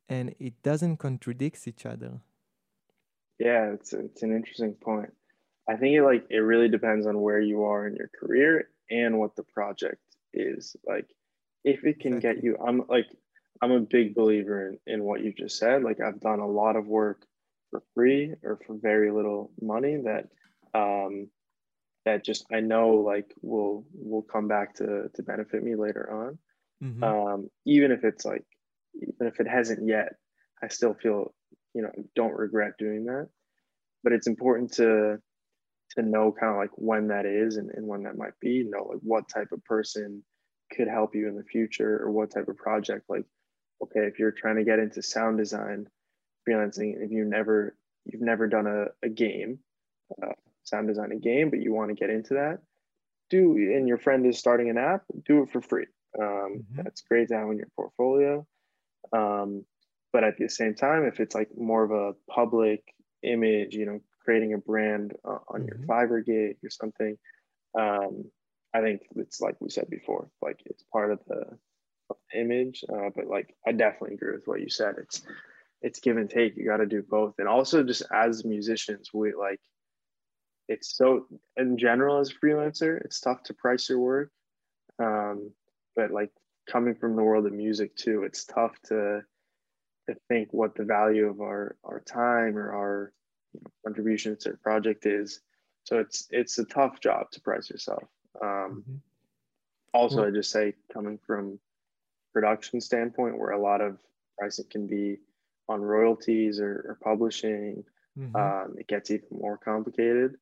and 0.09 0.35
it 0.39 0.61
doesn't 0.61 0.97
contradict 0.97 1.67
each 1.67 1.85
other 1.85 2.21
yeah, 3.41 3.71
it's 3.73 3.91
it's 3.91 4.21
an 4.21 4.35
interesting 4.35 4.75
point. 4.75 5.11
I 5.67 5.75
think 5.75 5.95
it 5.95 6.03
like 6.03 6.27
it 6.29 6.37
really 6.37 6.69
depends 6.69 7.07
on 7.07 7.21
where 7.21 7.39
you 7.39 7.63
are 7.63 7.87
in 7.87 7.95
your 7.95 8.09
career 8.09 8.69
and 8.91 9.17
what 9.17 9.35
the 9.35 9.41
project 9.41 10.03
is. 10.31 10.75
Like 10.85 11.07
if 11.63 11.83
it 11.83 11.99
can 11.99 12.19
get 12.19 12.43
you 12.43 12.55
I'm 12.63 12.83
like 12.87 13.07
I'm 13.61 13.71
a 13.71 13.79
big 13.79 14.15
believer 14.15 14.69
in, 14.69 14.93
in 14.93 15.03
what 15.03 15.21
you 15.23 15.33
just 15.33 15.57
said. 15.57 15.83
Like 15.83 15.99
I've 15.99 16.19
done 16.19 16.39
a 16.39 16.47
lot 16.47 16.75
of 16.75 16.87
work 16.87 17.25
for 17.69 17.83
free 17.93 18.33
or 18.43 18.59
for 18.65 18.75
very 18.81 19.11
little 19.11 19.51
money 19.61 19.97
that 20.03 20.27
um 20.77 21.27
that 22.05 22.25
just 22.25 22.45
I 22.51 22.59
know 22.61 22.89
like 22.95 23.33
will 23.41 23.85
will 23.93 24.23
come 24.23 24.47
back 24.47 24.75
to 24.75 25.09
to 25.13 25.23
benefit 25.23 25.63
me 25.63 25.75
later 25.75 26.11
on. 26.11 26.39
Mm-hmm. 26.83 27.03
Um 27.03 27.49
even 27.65 27.91
if 27.91 28.03
it's 28.03 28.25
like 28.25 28.43
even 28.95 29.27
if 29.27 29.39
it 29.39 29.47
hasn't 29.47 29.87
yet, 29.87 30.13
I 30.61 30.67
still 30.67 30.93
feel 30.93 31.33
you 31.73 31.81
know 31.83 31.91
don't 32.15 32.33
regret 32.33 32.73
doing 32.77 33.05
that 33.05 33.29
but 34.03 34.13
it's 34.13 34.27
important 34.27 34.73
to 34.73 35.17
to 35.91 36.01
know 36.01 36.31
kind 36.31 36.51
of 36.51 36.57
like 36.57 36.71
when 36.75 37.07
that 37.09 37.25
is 37.25 37.57
and, 37.57 37.69
and 37.73 37.85
when 37.85 38.03
that 38.03 38.17
might 38.17 38.37
be 38.39 38.49
you 38.49 38.69
know 38.69 38.83
like 38.83 38.99
what 39.01 39.27
type 39.27 39.51
of 39.51 39.63
person 39.65 40.23
could 40.71 40.87
help 40.87 41.13
you 41.13 41.27
in 41.27 41.35
the 41.35 41.43
future 41.43 41.99
or 42.01 42.11
what 42.11 42.31
type 42.31 42.47
of 42.47 42.55
project 42.57 43.03
like 43.09 43.25
okay 43.81 44.01
if 44.01 44.19
you're 44.19 44.31
trying 44.31 44.55
to 44.55 44.63
get 44.63 44.79
into 44.79 45.01
sound 45.01 45.37
design 45.37 45.87
freelancing 46.47 46.95
if 47.03 47.11
you 47.11 47.25
never 47.25 47.75
you've 48.05 48.21
never 48.21 48.47
done 48.47 48.67
a, 48.67 48.85
a 49.05 49.09
game 49.09 49.59
uh, 50.21 50.31
sound 50.63 50.87
design 50.87 51.11
a 51.11 51.15
game 51.15 51.49
but 51.49 51.59
you 51.59 51.73
want 51.73 51.89
to 51.89 51.95
get 51.95 52.09
into 52.09 52.35
that 52.35 52.59
do 53.29 53.53
and 53.55 53.87
your 53.87 53.97
friend 53.97 54.25
is 54.25 54.37
starting 54.37 54.69
an 54.69 54.77
app 54.77 55.03
do 55.25 55.43
it 55.43 55.51
for 55.51 55.61
free 55.61 55.87
um, 56.19 56.25
mm-hmm. 56.25 56.81
that's 56.83 57.01
great 57.01 57.29
to 57.29 57.35
have 57.35 57.49
in 57.49 57.57
your 57.57 57.67
portfolio 57.75 58.45
um, 59.13 59.65
but 60.13 60.23
at 60.23 60.37
the 60.37 60.47
same 60.47 60.75
time 60.75 61.05
if 61.05 61.19
it's 61.19 61.35
like 61.35 61.49
more 61.57 61.83
of 61.83 61.91
a 61.91 62.13
public 62.29 62.83
image 63.23 63.73
you 63.73 63.85
know 63.85 63.99
creating 64.23 64.53
a 64.53 64.57
brand 64.57 65.13
uh, 65.25 65.39
on 65.47 65.61
mm-hmm. 65.61 65.67
your 65.67 65.87
fiverr 65.87 66.25
gig 66.25 66.57
or 66.63 66.69
something 66.69 67.17
um, 67.79 68.25
i 68.73 68.81
think 68.81 69.01
it's 69.15 69.39
like 69.39 69.55
we 69.59 69.69
said 69.69 69.89
before 69.89 70.29
like 70.41 70.59
it's 70.65 70.83
part 70.91 71.11
of 71.11 71.19
the, 71.27 71.35
of 71.35 71.47
the 71.49 71.57
image 72.33 72.83
uh, 72.91 73.09
but 73.15 73.27
like 73.27 73.55
i 73.65 73.71
definitely 73.71 74.15
agree 74.15 74.33
with 74.33 74.47
what 74.47 74.61
you 74.61 74.69
said 74.69 74.95
it's 74.97 75.23
it's 75.81 75.99
give 75.99 76.17
and 76.17 76.29
take 76.29 76.55
you 76.55 76.65
got 76.65 76.77
to 76.77 76.85
do 76.85 77.01
both 77.01 77.35
and 77.39 77.47
also 77.47 77.83
just 77.83 78.03
as 78.13 78.45
musicians 78.45 79.09
we 79.13 79.33
like 79.33 79.59
it's 80.67 80.95
so 80.95 81.25
in 81.57 81.77
general 81.77 82.19
as 82.19 82.29
a 82.29 82.45
freelancer 82.45 83.03
it's 83.03 83.19
tough 83.19 83.41
to 83.43 83.53
price 83.53 83.89
your 83.89 83.99
work 83.99 84.31
um, 84.99 85.51
but 85.95 86.11
like 86.11 86.31
coming 86.69 86.93
from 86.95 87.15
the 87.15 87.23
world 87.23 87.45
of 87.45 87.53
music 87.53 87.95
too 87.95 88.23
it's 88.23 88.45
tough 88.45 88.73
to 88.83 89.21
to 90.09 90.15
think 90.27 90.49
what 90.51 90.75
the 90.75 90.83
value 90.83 91.27
of 91.27 91.41
our 91.41 91.75
our 91.83 91.99
time 92.01 92.57
or 92.57 92.71
our 92.73 93.13
you 93.53 93.61
know, 93.61 93.71
contribution 93.85 94.37
to 94.37 94.51
a 94.51 94.57
project 94.57 95.05
is. 95.05 95.41
So 95.83 95.99
it's 95.99 96.27
it's 96.31 96.57
a 96.59 96.65
tough 96.65 96.99
job 96.99 97.31
to 97.31 97.41
price 97.41 97.69
yourself. 97.69 98.03
Um, 98.41 98.83
mm-hmm. 98.83 98.95
Also, 99.93 100.25
I 100.25 100.31
just 100.31 100.51
say 100.51 100.73
coming 100.93 101.19
from 101.25 101.59
production 102.33 102.81
standpoint, 102.81 103.37
where 103.37 103.51
a 103.51 103.61
lot 103.61 103.81
of 103.81 103.97
pricing 104.37 104.65
can 104.69 104.87
be 104.87 105.17
on 105.69 105.81
royalties 105.81 106.59
or, 106.59 106.85
or 106.87 106.97
publishing, 107.03 107.83
mm-hmm. 108.17 108.35
um, 108.35 108.75
it 108.77 108.87
gets 108.87 109.11
even 109.11 109.27
more 109.31 109.57
complicated. 109.57 110.35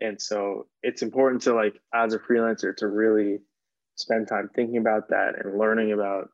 And 0.00 0.20
so 0.20 0.66
it's 0.82 1.02
important 1.02 1.42
to 1.42 1.54
like 1.54 1.80
as 1.94 2.14
a 2.14 2.18
freelancer 2.18 2.76
to 2.76 2.86
really 2.86 3.40
spend 3.94 4.28
time 4.28 4.50
thinking 4.54 4.76
about 4.76 5.08
that 5.08 5.34
and 5.42 5.58
learning 5.58 5.92
about 5.92 6.28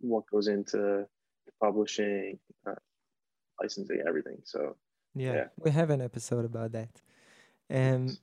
what 0.00 0.24
goes 0.30 0.48
into 0.48 1.06
publishing, 1.62 2.38
uh, 2.68 2.74
licensing, 3.60 4.02
everything. 4.06 4.38
So 4.44 4.76
yeah, 5.14 5.32
yeah, 5.32 5.44
we 5.58 5.70
have 5.70 5.90
an 5.90 6.02
episode 6.02 6.44
about 6.44 6.72
that. 6.72 6.90
Um, 7.70 8.16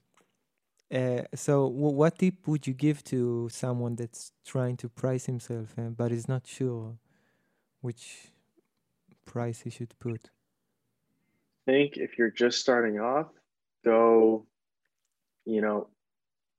uh, 0.93 1.23
so 1.33 1.69
w- 1.69 1.95
what 1.95 2.19
tip 2.19 2.47
would 2.47 2.67
you 2.67 2.73
give 2.73 3.03
to 3.05 3.49
someone 3.49 3.95
that's 3.95 4.31
trying 4.45 4.77
to 4.77 4.89
price 4.89 5.25
himself 5.25 5.73
uh, 5.77 5.89
but 5.89 6.11
is 6.11 6.27
not 6.27 6.45
sure 6.45 6.97
which 7.81 8.31
price 9.25 9.61
he 9.61 9.69
should 9.69 9.97
put? 9.99 10.29
I 11.67 11.71
think 11.71 11.97
if 11.97 12.17
you're 12.17 12.31
just 12.31 12.59
starting 12.59 12.99
off, 12.99 13.27
go, 13.83 14.45
you 15.45 15.61
know, 15.61 15.87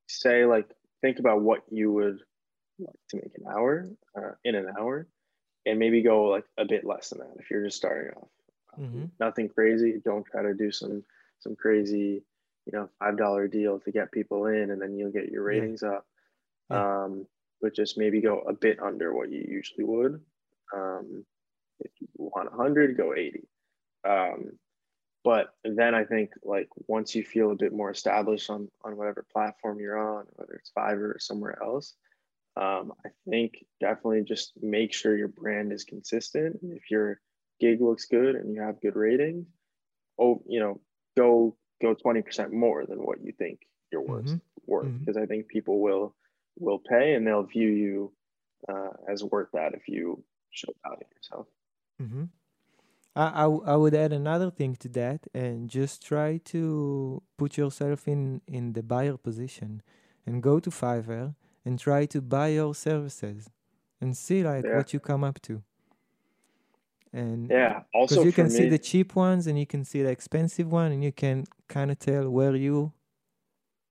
say 0.08 0.44
like 0.44 0.68
think 1.00 1.18
about 1.18 1.42
what 1.42 1.62
you 1.70 1.92
would 1.92 2.18
like 2.78 2.96
to 3.10 3.16
make 3.16 3.32
an 3.38 3.44
hour 3.48 3.88
uh, 4.16 4.32
in 4.44 4.54
an 4.54 4.66
hour 4.78 5.06
and 5.66 5.78
maybe 5.78 6.02
go 6.02 6.24
like 6.24 6.44
a 6.58 6.64
bit 6.64 6.84
less 6.84 7.10
than 7.10 7.20
that 7.20 7.36
if 7.38 7.50
you're 7.50 7.64
just 7.64 7.76
starting 7.76 8.10
off. 8.16 8.28
Mm-hmm. 8.78 9.04
Nothing 9.20 9.48
crazy. 9.48 10.00
Don't 10.04 10.26
try 10.26 10.42
to 10.42 10.54
do 10.54 10.72
some 10.72 11.04
some 11.40 11.54
crazy, 11.54 12.22
you 12.66 12.72
know, 12.72 12.88
five 12.98 13.16
dollar 13.16 13.48
deal 13.48 13.78
to 13.80 13.92
get 13.92 14.12
people 14.12 14.46
in, 14.46 14.70
and 14.70 14.80
then 14.80 14.96
you'll 14.96 15.12
get 15.12 15.30
your 15.30 15.42
ratings 15.42 15.82
yeah. 15.82 15.90
up. 15.90 16.06
Yeah. 16.70 17.04
Um, 17.04 17.26
but 17.60 17.74
just 17.74 17.98
maybe 17.98 18.20
go 18.20 18.40
a 18.40 18.52
bit 18.52 18.80
under 18.80 19.14
what 19.14 19.30
you 19.30 19.44
usually 19.48 19.84
would. 19.84 20.20
Um, 20.74 21.24
if 21.80 21.90
you 22.00 22.08
want 22.16 22.50
100, 22.50 22.96
go 22.96 23.14
80. 23.14 23.48
Um, 24.06 24.58
but 25.24 25.54
then 25.64 25.94
I 25.94 26.04
think 26.04 26.30
like 26.42 26.68
once 26.86 27.14
you 27.14 27.24
feel 27.24 27.50
a 27.50 27.56
bit 27.56 27.72
more 27.72 27.90
established 27.90 28.50
on 28.50 28.68
on 28.84 28.96
whatever 28.96 29.24
platform 29.32 29.80
you're 29.80 29.98
on, 29.98 30.26
whether 30.34 30.52
it's 30.52 30.70
Fiverr 30.76 31.14
or 31.14 31.18
somewhere 31.18 31.58
else, 31.62 31.94
um, 32.56 32.92
I 33.04 33.08
think 33.28 33.64
definitely 33.80 34.22
just 34.24 34.52
make 34.60 34.92
sure 34.92 35.16
your 35.16 35.28
brand 35.28 35.72
is 35.72 35.84
consistent. 35.84 36.60
If 36.62 36.90
your 36.90 37.20
gig 37.60 37.80
looks 37.80 38.04
good 38.04 38.36
and 38.36 38.54
you 38.54 38.60
have 38.60 38.80
good 38.82 38.96
ratings, 38.96 39.46
oh, 40.20 40.42
you 40.46 40.60
know, 40.60 40.80
go 41.16 41.56
go 41.86 41.94
20% 41.94 42.52
more 42.64 42.80
than 42.90 42.98
what 43.08 43.18
you 43.26 43.32
think 43.42 43.58
you're 43.92 44.08
worth 44.14 44.30
Mm-hmm. 44.32 44.72
worth 44.72 44.92
because 45.00 45.16
I 45.24 45.26
think 45.30 45.40
people 45.56 45.76
will 45.86 46.06
will 46.64 46.80
pay 46.92 47.06
and 47.14 47.22
they'll 47.26 47.48
view 47.58 47.70
you 47.84 47.94
uh, 48.72 48.92
as 49.12 49.18
worth 49.32 49.50
that 49.58 49.70
if 49.78 49.84
you 49.94 50.04
show 50.58 50.72
value 50.84 51.08
yourself. 51.16 51.46
Mm-hmm. 52.02 52.24
I, 53.16 53.44
I 53.72 53.76
would 53.76 53.94
add 53.94 54.12
another 54.12 54.50
thing 54.50 54.72
to 54.76 54.88
that 55.00 55.20
and 55.32 55.70
just 55.70 56.04
try 56.04 56.38
to 56.46 57.22
put 57.36 57.56
yourself 57.56 58.08
in, 58.08 58.40
in 58.48 58.72
the 58.72 58.82
buyer 58.82 59.16
position 59.16 59.82
and 60.26 60.42
go 60.42 60.58
to 60.58 60.70
Fiverr 60.70 61.34
and 61.64 61.78
try 61.78 62.06
to 62.06 62.20
buy 62.20 62.48
your 62.48 62.74
services 62.74 63.50
and 64.00 64.16
see 64.16 64.42
like 64.42 64.64
Yeah. 64.64 64.76
what 64.78 64.92
you 64.92 65.00
come 65.00 65.22
up 65.22 65.40
to. 65.42 65.62
And 67.14 67.48
Yeah. 67.48 67.84
Also, 67.94 68.16
because 68.16 68.26
you 68.26 68.32
can 68.32 68.50
see 68.50 68.68
the 68.68 68.78
cheap 68.78 69.14
ones 69.14 69.46
and 69.46 69.56
you 69.56 69.66
can 69.66 69.84
see 69.84 70.02
the 70.02 70.10
expensive 70.10 70.70
one 70.70 70.90
and 70.90 71.02
you 71.02 71.12
can 71.12 71.44
kind 71.68 71.90
of 71.92 71.98
tell 71.98 72.28
where 72.28 72.56
you 72.56 72.92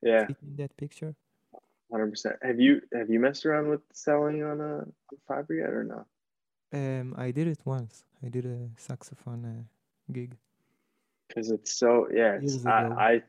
yeah, 0.01 0.27
in 0.27 0.57
that 0.57 0.75
picture. 0.75 1.15
hundred 1.89 2.09
percent. 2.09 2.36
Have 2.41 2.59
you 2.59 2.81
have 2.93 3.09
you 3.09 3.19
messed 3.21 3.45
around 3.45 3.69
with 3.69 3.81
selling 3.93 4.43
on 4.43 4.59
a 4.59 4.73
on 4.79 5.17
Fiverr 5.27 5.57
yet 5.62 5.69
or 5.69 5.86
not 5.86 6.05
Um, 6.73 7.15
I 7.17 7.31
did 7.31 7.47
it 7.47 7.59
once. 7.63 8.03
I 8.25 8.27
did 8.27 8.45
a 8.45 8.69
saxophone 8.77 9.45
uh, 9.45 9.63
gig. 10.12 10.36
Because 11.29 11.49
it's 11.49 11.73
so 11.73 12.09
yeah. 12.13 12.39
It's, 12.41 12.65
I. 12.65 12.88
I 13.07 13.21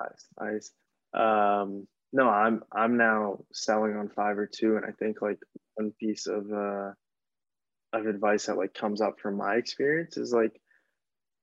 nice 0.00 0.24
nice. 0.40 0.72
Um, 1.12 1.88
no, 2.12 2.28
I'm 2.28 2.62
I'm 2.72 2.96
now 2.96 3.44
selling 3.52 3.96
on 3.96 4.08
Fiverr 4.08 4.48
too, 4.50 4.76
and 4.76 4.84
I 4.86 4.92
think 4.92 5.22
like 5.22 5.40
one 5.74 5.92
piece 5.98 6.26
of 6.28 6.52
uh 6.52 6.92
of 8.00 8.06
advice 8.06 8.46
that 8.46 8.56
like 8.56 8.74
comes 8.74 9.00
up 9.00 9.20
from 9.20 9.36
my 9.36 9.56
experience 9.56 10.16
is 10.16 10.32
like 10.32 10.60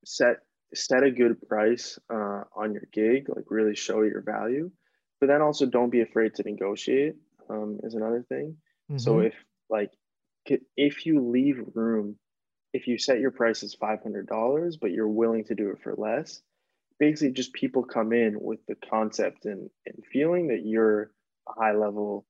set 0.06 0.38
set 0.74 1.04
a 1.04 1.12
good 1.12 1.42
price 1.48 2.00
uh, 2.12 2.44
on 2.56 2.74
your 2.74 2.88
gig, 2.92 3.30
like 3.30 3.46
really 3.50 3.76
show 3.76 4.02
your 4.02 4.22
value, 4.22 4.72
but 5.20 5.28
then 5.28 5.42
also 5.42 5.66
don't 5.66 5.92
be 5.92 6.02
afraid 6.02 6.34
to 6.36 6.44
negotiate. 6.44 7.16
Um, 7.50 7.80
is 7.84 7.94
another 7.96 8.24
thing. 8.30 8.58
So 8.96 9.20
Mhm. 9.20 9.28
if 9.28 9.36
like 9.70 9.92
if 10.78 11.06
you 11.06 11.22
leave 11.30 11.58
room, 11.76 12.18
if 12.74 12.88
you 12.88 12.98
set 12.98 13.20
your 13.20 13.32
price 13.32 13.64
as 13.64 13.74
five 13.76 14.02
hundred 14.04 14.28
dollars, 14.28 14.78
but 14.78 14.92
you're 14.92 15.08
willing 15.08 15.46
to 15.46 15.56
do 15.56 15.72
it 15.72 15.82
for 15.84 15.96
less, 15.96 16.42
basically 17.00 17.34
just 17.34 17.54
people 17.54 17.84
come 17.84 18.14
in 18.14 18.40
with 18.42 18.66
the 18.68 18.76
concept 18.76 19.46
and, 19.46 19.70
and 19.86 20.06
feeling 20.12 20.48
that 20.50 20.66
you're 20.66 21.12
a 21.50 21.54
high 21.54 21.74
level 21.74 22.26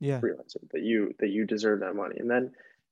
yeah. 0.00 0.24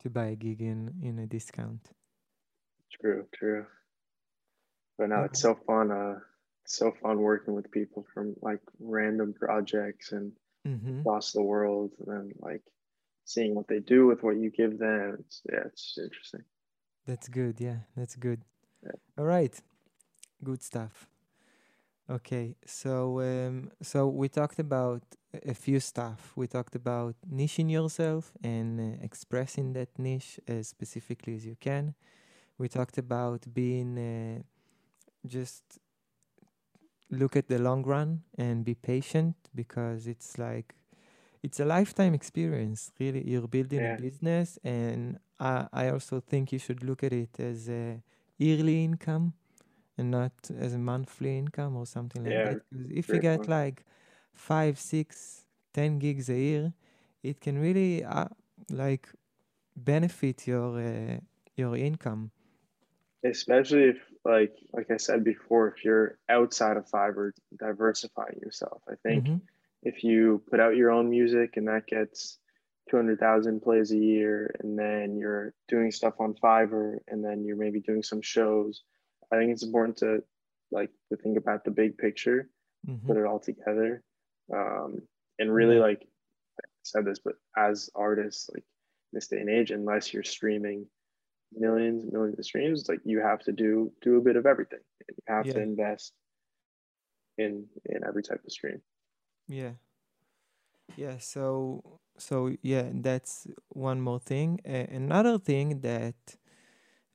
To 0.00 0.10
buy 0.10 0.26
a 0.26 0.36
gig 0.36 0.62
in 0.62 0.94
in 1.02 1.18
a 1.18 1.26
discount. 1.26 1.90
True, 3.00 3.26
true. 3.34 3.66
But 4.98 5.08
no, 5.10 5.24
it's 5.24 5.40
so 5.40 5.54
fun. 5.66 5.90
Uh, 5.90 6.20
so 6.66 6.92
fun 7.02 7.20
working 7.20 7.54
with 7.54 7.70
people 7.70 8.06
from 8.14 8.34
like 8.42 8.60
random 8.78 9.32
projects 9.34 10.12
and 10.12 10.32
Mm-hmm. 10.68 11.00
across 11.00 11.32
the 11.32 11.42
world, 11.42 11.92
and 11.98 12.06
then 12.08 12.32
like 12.38 12.62
seeing 13.24 13.54
what 13.54 13.66
they 13.66 13.80
do 13.80 14.06
with 14.06 14.22
what 14.22 14.36
you 14.36 14.50
give 14.50 14.78
them. 14.78 15.16
It's 15.20 15.42
yeah, 15.50 15.64
it's 15.66 15.96
interesting. 15.98 16.44
That's 17.06 17.28
good. 17.28 17.60
Yeah, 17.60 17.78
that's 17.96 18.14
good. 18.16 18.42
Yeah. 18.84 18.92
All 19.18 19.24
right, 19.24 19.58
good 20.44 20.62
stuff. 20.62 21.09
Okay, 22.10 22.56
so 22.66 23.20
um, 23.20 23.70
so 23.82 24.08
we 24.08 24.28
talked 24.28 24.58
about 24.58 25.02
a 25.46 25.54
few 25.54 25.78
stuff. 25.78 26.32
We 26.34 26.48
talked 26.48 26.74
about 26.74 27.14
niching 27.32 27.70
yourself 27.70 28.32
and 28.42 28.80
uh, 28.80 28.96
expressing 29.04 29.74
that 29.74 29.96
niche 29.96 30.40
as 30.48 30.66
specifically 30.68 31.36
as 31.36 31.46
you 31.46 31.56
can. 31.60 31.94
We 32.58 32.68
talked 32.68 32.98
about 32.98 33.42
being 33.54 33.98
uh, 33.98 34.42
just 35.26 35.64
look 37.10 37.36
at 37.36 37.48
the 37.48 37.58
long 37.58 37.82
run 37.82 38.22
and 38.38 38.64
be 38.64 38.74
patient 38.74 39.34
because 39.54 40.06
it's 40.06 40.38
like 40.38 40.74
it's 41.42 41.60
a 41.60 41.64
lifetime 41.64 42.14
experience 42.14 42.92
really 43.00 43.22
you're 43.28 43.48
building 43.48 43.82
Yeah. 43.82 43.92
a 43.98 44.02
business 44.02 44.58
and 44.64 45.18
I, 45.40 45.66
I 45.72 45.88
also 45.90 46.20
think 46.20 46.52
you 46.52 46.58
should 46.58 46.84
look 46.84 47.02
at 47.02 47.12
it 47.12 47.40
as 47.40 47.68
a 47.68 48.02
yearly 48.38 48.84
income 48.84 49.34
and 50.00 50.10
not 50.10 50.32
as 50.58 50.74
a 50.74 50.78
monthly 50.78 51.38
income 51.38 51.76
or 51.76 51.86
something 51.86 52.24
like 52.24 52.32
Yeah, 52.32 52.48
that 52.48 52.58
if 52.90 53.12
you 53.12 53.20
get 53.20 53.36
point. 53.38 53.50
like 53.50 53.84
five 54.34 54.78
six 54.78 55.46
ten 55.74 55.98
gigs 55.98 56.28
a 56.30 56.38
year 56.38 56.72
it 57.22 57.40
can 57.40 57.58
really 57.60 58.04
uh, 58.04 58.28
like 58.70 59.08
benefit 59.76 60.46
your 60.46 60.80
uh, 60.80 61.18
your 61.56 61.76
income 61.76 62.30
especially 63.24 63.84
if 63.84 63.98
like 64.24 64.52
like 64.72 64.90
I 64.90 64.96
said 64.98 65.24
before, 65.24 65.68
if 65.68 65.84
you're 65.84 66.18
outside 66.28 66.76
of 66.76 66.86
Fiverr, 66.88 67.32
diversifying 67.58 68.38
yourself. 68.42 68.82
I 68.88 68.94
think 69.02 69.26
Mhm. 69.26 69.40
if 69.82 70.04
you 70.04 70.42
put 70.50 70.60
out 70.60 70.76
your 70.76 70.90
own 70.90 71.08
music 71.10 71.56
and 71.56 71.68
that 71.68 71.86
gets 71.86 72.38
200,000 72.90 73.60
plays 73.60 73.92
a 73.92 73.96
year, 73.96 74.54
and 74.60 74.78
then 74.78 75.16
you're 75.16 75.54
doing 75.68 75.90
stuff 75.90 76.14
on 76.20 76.34
Fiverr, 76.34 76.98
and 77.08 77.24
then 77.24 77.44
you're 77.44 77.56
maybe 77.56 77.80
doing 77.80 78.02
some 78.02 78.20
shows, 78.22 78.82
I 79.32 79.36
think 79.36 79.52
it's 79.52 79.62
important 79.62 79.96
to 79.98 80.22
like 80.70 80.90
to 81.10 81.16
think 81.16 81.36
about 81.36 81.64
the 81.64 81.70
big 81.70 81.98
picture, 81.98 82.48
Mhm. 82.86 83.06
put 83.06 83.16
it 83.16 83.24
all 83.24 83.40
together, 83.40 84.02
um, 84.52 85.08
and 85.38 85.52
really 85.52 85.78
like 85.78 86.02
I 86.62 86.68
said 86.82 87.04
this, 87.04 87.18
but 87.18 87.36
as 87.56 87.90
artists, 87.94 88.48
like 88.50 88.64
in 89.12 89.16
this 89.16 89.28
day 89.28 89.40
and 89.40 89.50
age, 89.50 89.70
unless 89.70 90.12
you're 90.12 90.22
streaming 90.22 90.88
millions 91.52 92.04
and 92.04 92.12
millions 92.12 92.38
of 92.38 92.44
streams, 92.44 92.88
like 92.88 93.00
you 93.04 93.20
have 93.20 93.40
to 93.44 93.52
do 93.52 93.92
do 94.00 94.16
a 94.16 94.20
bit 94.20 94.36
of 94.36 94.46
everything. 94.46 94.80
And 95.08 95.16
you 95.16 95.34
have 95.34 95.46
to 95.46 95.60
invest 95.60 96.14
in 97.38 97.68
in 97.86 98.04
every 98.06 98.22
type 98.22 98.44
of 98.44 98.52
stream. 98.52 98.82
Yeah. 99.48 99.72
Yeah, 100.96 101.18
so 101.18 102.00
so 102.18 102.54
yeah, 102.62 102.90
that's 102.92 103.46
one 103.68 104.00
more 104.00 104.20
thing. 104.20 104.60
Uh, 104.66 104.86
another 104.90 105.38
thing 105.38 105.80
that 105.80 106.36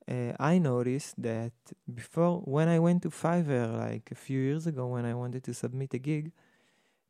uh, 0.08 0.32
I 0.38 0.58
noticed 0.58 1.20
that 1.22 1.52
before 1.92 2.40
when 2.40 2.68
I 2.68 2.78
went 2.78 3.02
to 3.02 3.10
Fiverr 3.10 3.76
like 3.76 4.10
a 4.12 4.14
few 4.14 4.40
years 4.40 4.66
ago 4.66 4.86
when 4.86 5.04
I 5.04 5.14
wanted 5.14 5.42
to 5.44 5.54
submit 5.54 5.94
a 5.94 5.98
gig, 5.98 6.32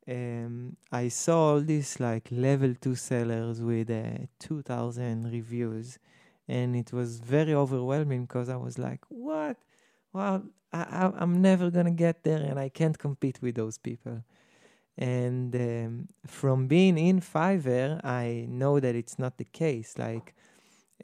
um, 0.09 0.77
I 0.91 1.09
saw 1.09 1.53
all 1.53 1.61
these 1.61 2.01
like 2.01 2.29
level 2.31 2.75
two 2.81 2.95
sellers 2.95 3.61
with 3.61 3.91
uh, 3.91 4.27
2000 4.39 5.31
reviews 5.31 5.99
and 6.49 6.77
it 6.77 6.93
was 6.93 7.19
very 7.19 7.53
overwhelming 7.53 8.23
because 8.23 8.49
I 8.49 8.57
was 8.57 8.79
like, 8.79 9.01
what? 9.09 9.57
Well, 10.13 10.45
I, 10.73 11.13
I'm 11.17 11.43
never 11.43 11.71
gonna 11.71 11.91
get 11.91 12.23
there 12.23 12.41
and 12.41 12.59
I 12.59 12.69
can't 12.69 12.99
compete 12.99 13.41
with 13.43 13.57
those 13.57 13.79
people. 13.79 14.23
And 14.97 15.55
um, 15.55 16.09
from 16.27 16.69
being 16.69 16.97
in 16.97 17.21
Fiverr, 17.21 18.03
I 18.03 18.47
know 18.49 18.81
that 18.81 18.95
it's 18.95 19.19
not 19.19 19.37
the 19.37 19.45
case. 19.45 19.99
Like, 19.99 20.35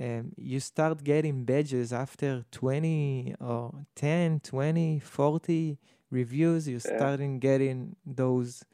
um, 0.01 0.33
you 0.37 0.61
start 0.61 1.05
getting 1.05 1.45
badges 1.45 1.93
after 1.93 2.45
20 2.51 3.35
or 3.41 3.87
10, 3.95 4.41
20, 4.41 4.99
40 5.01 5.79
reviews. 6.11 6.69
You're 6.69 6.81
Yeah. 6.85 7.13
starting 7.15 7.39
getting 7.39 7.97
those 8.07 8.65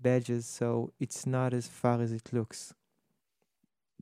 badges. 0.00 0.46
So 0.46 0.92
it's 1.00 1.26
not 1.26 1.54
as 1.54 1.68
far 1.68 2.00
as 2.02 2.12
it 2.12 2.32
looks. 2.32 2.74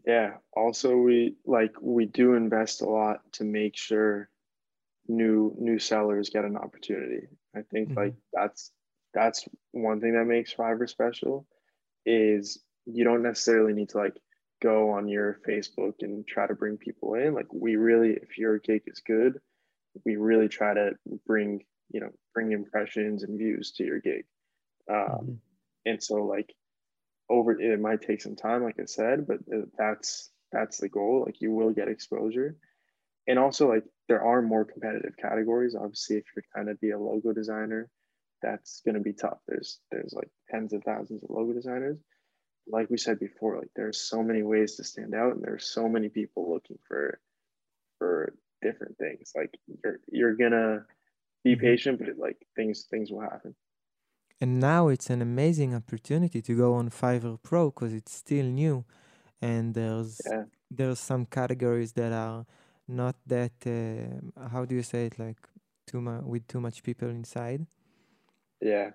Yeah. 0.06 0.38
Also, 0.52 0.96
we 0.96 1.36
like 1.44 1.74
we 1.80 2.06
do 2.06 2.34
invest 2.34 2.80
a 2.82 2.86
lot 2.88 3.32
to 3.34 3.44
make 3.44 3.76
sure 3.76 4.30
new 5.08 5.54
new 5.58 5.78
sellers 5.78 6.30
get 6.30 6.44
an 6.46 6.56
opportunity. 6.56 7.28
I 7.56 7.62
think 7.62 7.90
Mhm. 7.90 7.96
like 7.96 8.16
that's 8.32 8.72
that's 9.14 9.48
one 9.72 10.00
thing 10.00 10.14
that 10.14 10.26
makes 10.26 10.54
Fiverr 10.54 10.88
special 10.88 11.46
is 12.06 12.62
you 12.86 13.04
don't 13.04 13.22
necessarily 13.22 13.74
need 13.74 13.90
to 13.90 13.98
like 13.98 14.16
go 14.60 14.90
on 14.90 15.08
your 15.08 15.40
Facebook 15.48 15.94
and 16.00 16.26
try 16.26 16.46
to 16.46 16.54
bring 16.54 16.76
people 16.76 17.14
in. 17.14 17.34
Like 17.34 17.52
we 17.52 17.76
really, 17.76 18.10
if 18.10 18.38
your 18.38 18.58
gig 18.58 18.82
is 18.86 19.00
good, 19.06 19.38
we 20.04 20.16
really 20.16 20.48
try 20.48 20.74
to 20.74 20.92
bring 21.26 21.64
you 21.90 22.00
know 22.00 22.10
bring 22.34 22.52
impressions 22.52 23.22
and 23.22 23.38
views 23.38 23.72
to 23.72 23.84
your 23.84 24.00
gig. 24.00 24.24
Um, 24.88 24.96
mm-hmm. 24.96 25.32
And 25.86 26.02
so 26.02 26.24
like 26.24 26.54
over 27.28 27.58
it 27.60 27.80
might 27.80 28.02
take 28.02 28.20
some 28.20 28.36
time, 28.36 28.62
like 28.62 28.78
I 28.80 28.86
said, 28.86 29.26
but 29.26 29.38
that's 29.78 30.30
that's 30.52 30.78
the 30.78 30.88
goal. 30.88 31.22
Like 31.24 31.40
you 31.40 31.52
will 31.52 31.72
get 31.72 31.88
exposure, 31.88 32.56
and 33.26 33.38
also 33.38 33.68
like 33.68 33.84
there 34.08 34.22
are 34.22 34.42
more 34.42 34.64
competitive 34.64 35.16
categories. 35.16 35.74
Obviously, 35.74 36.16
if 36.16 36.24
you're 36.34 36.44
trying 36.52 36.66
to 36.66 36.78
be 36.80 36.90
a 36.90 36.98
logo 36.98 37.32
designer, 37.32 37.88
that's 38.42 38.82
going 38.84 38.96
to 38.96 39.00
be 39.00 39.12
tough. 39.12 39.38
There's 39.46 39.78
there's 39.90 40.12
like 40.14 40.28
tens 40.50 40.72
of 40.72 40.82
thousands 40.84 41.22
of 41.22 41.30
logo 41.30 41.52
designers. 41.52 41.98
Like 42.70 42.90
we 42.90 42.98
said 42.98 43.18
before, 43.18 43.58
like 43.58 43.70
there's 43.74 44.00
so 44.00 44.22
many 44.22 44.42
ways 44.42 44.76
to 44.76 44.84
stand 44.84 45.14
out, 45.14 45.34
and 45.34 45.42
there's 45.42 45.66
so 45.66 45.88
many 45.88 46.08
people 46.08 46.52
looking 46.52 46.78
for 46.86 47.20
for 47.98 48.34
different 48.62 48.96
things. 48.98 49.32
Like 49.34 49.58
you're 49.82 50.00
you're 50.10 50.36
gonna 50.36 50.84
be 51.44 51.52
mm-hmm. 51.52 51.60
patient, 51.60 51.98
but 51.98 52.08
it, 52.08 52.18
like 52.18 52.38
things 52.56 52.84
things 52.90 53.10
will 53.10 53.20
happen. 53.20 53.54
And 54.40 54.58
now 54.58 54.88
it's 54.88 55.10
an 55.10 55.20
amazing 55.20 55.74
opportunity 55.74 56.40
to 56.40 56.56
go 56.56 56.74
on 56.74 56.88
Fiverr 56.90 57.38
Pro 57.42 57.70
because 57.70 57.92
it's 57.92 58.14
still 58.14 58.46
new, 58.46 58.84
and 59.42 59.74
there's 59.74 60.20
yeah. 60.30 60.44
there's 60.70 61.00
some 61.00 61.26
categories 61.26 61.92
that 61.92 62.12
are 62.12 62.46
not 62.88 63.16
that 63.26 63.52
uh, 63.66 64.48
how 64.48 64.64
do 64.64 64.74
you 64.74 64.82
say 64.82 65.06
it 65.06 65.18
like 65.18 65.38
too 65.86 66.00
much 66.00 66.22
with 66.24 66.46
too 66.46 66.60
much 66.60 66.82
people 66.82 67.08
inside. 67.08 67.66
Yeah. 68.60 68.90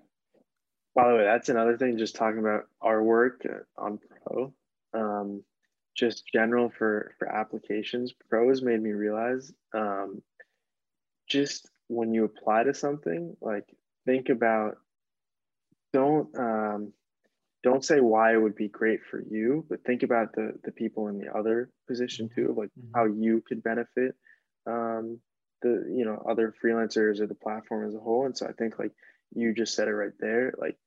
By 0.95 1.09
the 1.09 1.15
way, 1.15 1.23
that's 1.25 1.49
another 1.49 1.77
thing. 1.77 1.97
Just 1.97 2.15
talking 2.15 2.39
about 2.39 2.67
our 2.81 3.03
work 3.03 3.45
on 3.77 3.99
Pro, 4.23 4.53
um, 4.93 5.43
just 5.93 6.23
general 6.31 6.69
for 6.69 7.13
for 7.19 7.27
applications. 7.27 8.13
Pro 8.29 8.47
has 8.49 8.61
made 8.61 8.81
me 8.81 8.91
realize, 8.91 9.51
um, 9.73 10.21
just 11.27 11.69
when 11.87 12.13
you 12.13 12.23
apply 12.23 12.63
to 12.63 12.73
something, 12.73 13.35
like 13.41 13.65
think 14.05 14.29
about 14.29 14.77
don't 15.91 16.33
um, 16.37 16.93
don't 17.61 17.83
say 17.83 17.99
why 17.99 18.33
it 18.33 18.41
would 18.41 18.55
be 18.55 18.69
great 18.69 19.01
for 19.09 19.21
you, 19.21 19.65
but 19.69 19.83
think 19.83 20.03
about 20.03 20.33
the 20.33 20.53
the 20.63 20.71
people 20.71 21.09
in 21.09 21.17
the 21.17 21.35
other 21.35 21.69
position 21.87 22.29
too, 22.33 22.53
like 22.57 22.69
mm-hmm. 22.69 22.91
how 22.95 23.05
you 23.05 23.43
could 23.45 23.63
benefit 23.63 24.15
um, 24.65 25.19
the 25.61 25.85
you 25.93 26.05
know 26.05 26.23
other 26.29 26.53
freelancers 26.63 27.19
or 27.19 27.27
the 27.27 27.35
platform 27.35 27.85
as 27.85 27.95
a 27.95 27.99
whole. 27.99 28.25
And 28.25 28.37
so 28.37 28.47
I 28.47 28.53
think 28.53 28.79
like 28.79 28.91
you 29.33 29.53
just 29.53 29.75
said 29.75 29.87
it 29.87 29.93
right 29.93 30.13
there, 30.19 30.53
like 30.57 30.77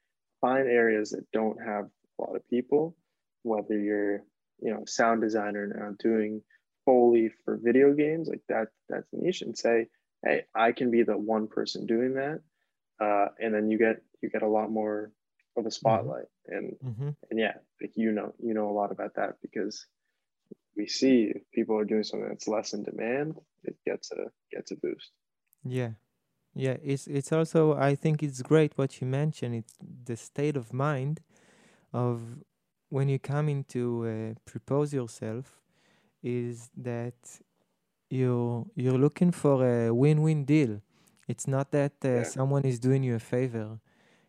find 0.40 0.68
areas 0.68 1.10
that 1.10 1.30
don't 1.32 1.58
have 1.64 1.86
a 2.18 2.22
lot 2.22 2.36
of 2.36 2.48
people, 2.48 2.96
whether 3.42 3.78
you're 3.78 4.22
you 4.60 4.72
know 4.72 4.84
sound 4.86 5.22
designer 5.22 5.66
now 5.66 5.94
doing 5.98 6.42
foley 6.84 7.30
for 7.44 7.58
video 7.62 7.92
games, 7.92 8.28
like 8.28 8.42
that 8.48 8.68
that's 8.88 9.08
niche, 9.12 9.42
and 9.42 9.56
say, 9.56 9.88
hey, 10.24 10.44
I 10.54 10.72
can 10.72 10.90
be 10.90 11.02
the 11.02 11.16
one 11.16 11.48
person 11.48 11.86
doing 11.86 12.14
that 12.14 12.40
uh, 13.00 13.26
and 13.38 13.54
then 13.54 13.70
you 13.70 13.78
get 13.78 14.02
you 14.22 14.28
get 14.28 14.42
a 14.42 14.48
lot 14.48 14.70
more 14.70 15.12
of 15.56 15.66
a 15.66 15.70
spotlight 15.70 16.26
mm-hmm. 16.50 16.56
and 16.56 16.76
mm-hmm. 16.84 17.08
and 17.30 17.40
yeah 17.40 17.54
like 17.80 17.92
you 17.94 18.12
know 18.12 18.32
you 18.42 18.54
know 18.54 18.68
a 18.68 18.72
lot 18.72 18.92
about 18.92 19.14
that 19.14 19.34
because 19.42 19.86
we 20.76 20.86
see 20.86 21.32
if 21.34 21.42
people 21.52 21.76
are 21.76 21.84
doing 21.84 22.04
something 22.04 22.28
that's 22.28 22.48
less 22.48 22.72
in 22.72 22.84
demand 22.84 23.36
it 23.64 23.76
gets 23.84 24.10
a 24.12 24.26
gets 24.52 24.70
a 24.70 24.76
boost 24.76 25.10
yeah 25.64 25.90
yeah 26.58 26.76
it's 26.82 27.06
it's 27.06 27.32
also 27.32 27.76
i 27.76 27.94
think 27.94 28.22
it's 28.22 28.42
great 28.42 28.72
what 28.76 29.00
you 29.00 29.06
mentioned 29.06 29.54
it's 29.54 29.74
the 30.04 30.16
state 30.16 30.56
of 30.56 30.72
mind 30.72 31.20
of 31.92 32.20
when 32.90 33.08
you 33.08 33.18
come 33.18 33.48
into 33.48 33.80
uh, 34.06 34.34
propose 34.44 34.92
yourself 34.92 35.60
is 36.22 36.70
that 36.76 37.14
you 38.10 38.70
you're 38.74 38.98
looking 38.98 39.32
for 39.32 39.56
a 39.64 39.94
win-win 39.94 40.44
deal 40.44 40.80
it's 41.28 41.46
not 41.46 41.70
that 41.72 41.92
uh, 42.04 42.08
yeah. 42.08 42.22
someone 42.22 42.64
is 42.64 42.80
doing 42.80 43.02
you 43.04 43.14
a 43.14 43.18
favor. 43.20 43.78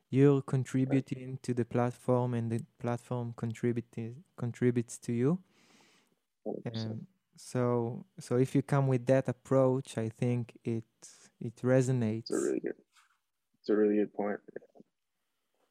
You're 0.10 0.42
contributing 0.42 1.32
right. 1.32 1.44
to 1.44 1.54
the 1.54 1.64
platform, 1.64 2.34
and 2.34 2.52
the 2.52 2.62
platform 2.78 3.34
contributes 3.38 4.18
contributes 4.36 4.98
to 5.00 5.14
you. 5.14 5.40
Um, 6.46 7.08
so, 7.38 8.06
so 8.20 8.36
if 8.36 8.54
you 8.54 8.62
come 8.62 8.88
with 8.88 9.06
that 9.06 9.30
approach, 9.30 9.98
I 9.98 10.10
think 10.10 10.58
it 10.64 10.84
it 11.42 11.56
resonates. 11.58 12.30
It's 12.30 12.32
a 12.32 12.40
really 12.40 12.60
good. 12.60 12.76
It's 13.60 13.70
a 13.70 13.76
really 13.76 13.96
good 13.96 14.14
point. 14.14 14.40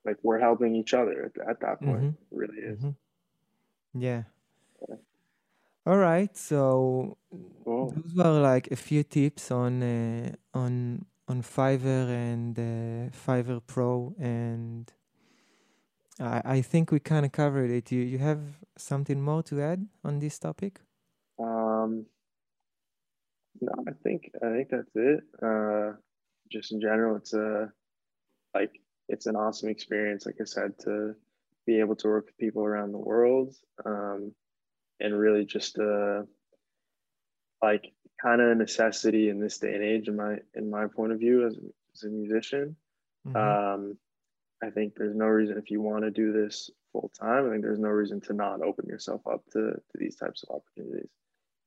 Like 0.04 0.16
we're 0.22 0.38
helping 0.38 0.74
each 0.74 0.94
other 0.94 1.24
at, 1.26 1.48
at 1.48 1.60
that 1.60 1.80
point. 1.80 1.98
Mm-hmm. 1.98 2.08
It 2.08 2.38
really 2.42 2.58
is. 2.58 2.78
Mm-hmm. 2.80 4.00
Yeah. 4.00 4.22
yeah. 4.88 4.96
All 5.86 5.96
right, 5.96 6.36
so 6.36 7.16
cool. 7.64 7.90
those 7.90 8.14
were 8.14 8.40
like 8.40 8.68
a 8.70 8.76
few 8.76 9.02
tips 9.02 9.50
on 9.50 9.82
uh, 9.82 10.32
on 10.52 11.06
on 11.28 11.42
Fiverr 11.42 12.08
and 12.10 12.58
uh, 12.58 13.10
Fiverr 13.16 13.62
Pro, 13.66 14.14
and 14.18 14.92
I, 16.20 16.42
I 16.44 16.60
think 16.60 16.92
we 16.92 17.00
kind 17.00 17.24
of 17.24 17.32
covered 17.32 17.70
it. 17.70 17.90
You 17.90 18.02
you 18.02 18.18
have 18.18 18.40
something 18.76 19.22
more 19.22 19.42
to 19.44 19.62
add 19.62 19.86
on 20.04 20.18
this 20.18 20.38
topic? 20.38 20.80
Um, 21.38 22.04
no, 23.60 23.72
I 23.86 23.92
think 24.02 24.30
I 24.42 24.50
think 24.50 24.68
that's 24.70 24.94
it. 24.94 25.20
Uh, 25.42 25.92
just 26.50 26.72
in 26.72 26.80
general, 26.80 27.16
it's 27.16 27.34
a 27.34 27.70
like 28.54 28.80
it's 29.08 29.26
an 29.26 29.36
awesome 29.36 29.68
experience. 29.68 30.26
Like 30.26 30.36
I 30.40 30.44
said, 30.44 30.78
to 30.80 31.14
be 31.66 31.80
able 31.80 31.96
to 31.96 32.08
work 32.08 32.26
with 32.26 32.38
people 32.38 32.64
around 32.64 32.92
the 32.92 32.98
world, 32.98 33.54
um, 33.84 34.32
and 35.00 35.18
really 35.18 35.44
just 35.44 35.78
uh, 35.78 36.22
like 37.62 37.92
kind 38.20 38.40
of 38.40 38.50
a 38.50 38.54
necessity 38.54 39.28
in 39.28 39.40
this 39.40 39.58
day 39.58 39.74
and 39.74 39.82
age 39.82 40.08
in 40.08 40.16
my 40.16 40.36
in 40.54 40.70
my 40.70 40.86
point 40.86 41.12
of 41.12 41.18
view 41.18 41.46
as, 41.46 41.56
as 41.94 42.02
a 42.04 42.08
musician 42.08 42.76
mm-hmm. 43.26 43.36
um, 43.36 43.96
i 44.62 44.70
think 44.70 44.94
there's 44.94 45.14
no 45.14 45.26
reason 45.26 45.56
if 45.56 45.70
you 45.70 45.80
want 45.80 46.02
to 46.02 46.10
do 46.10 46.32
this 46.32 46.70
full 46.92 47.10
time 47.18 47.46
i 47.46 47.50
think 47.50 47.62
there's 47.62 47.78
no 47.78 47.88
reason 47.88 48.20
to 48.20 48.32
not 48.32 48.62
open 48.62 48.86
yourself 48.88 49.20
up 49.26 49.42
to, 49.52 49.60
to 49.60 49.98
these 49.98 50.16
types 50.16 50.44
of 50.44 50.56
opportunities 50.56 51.10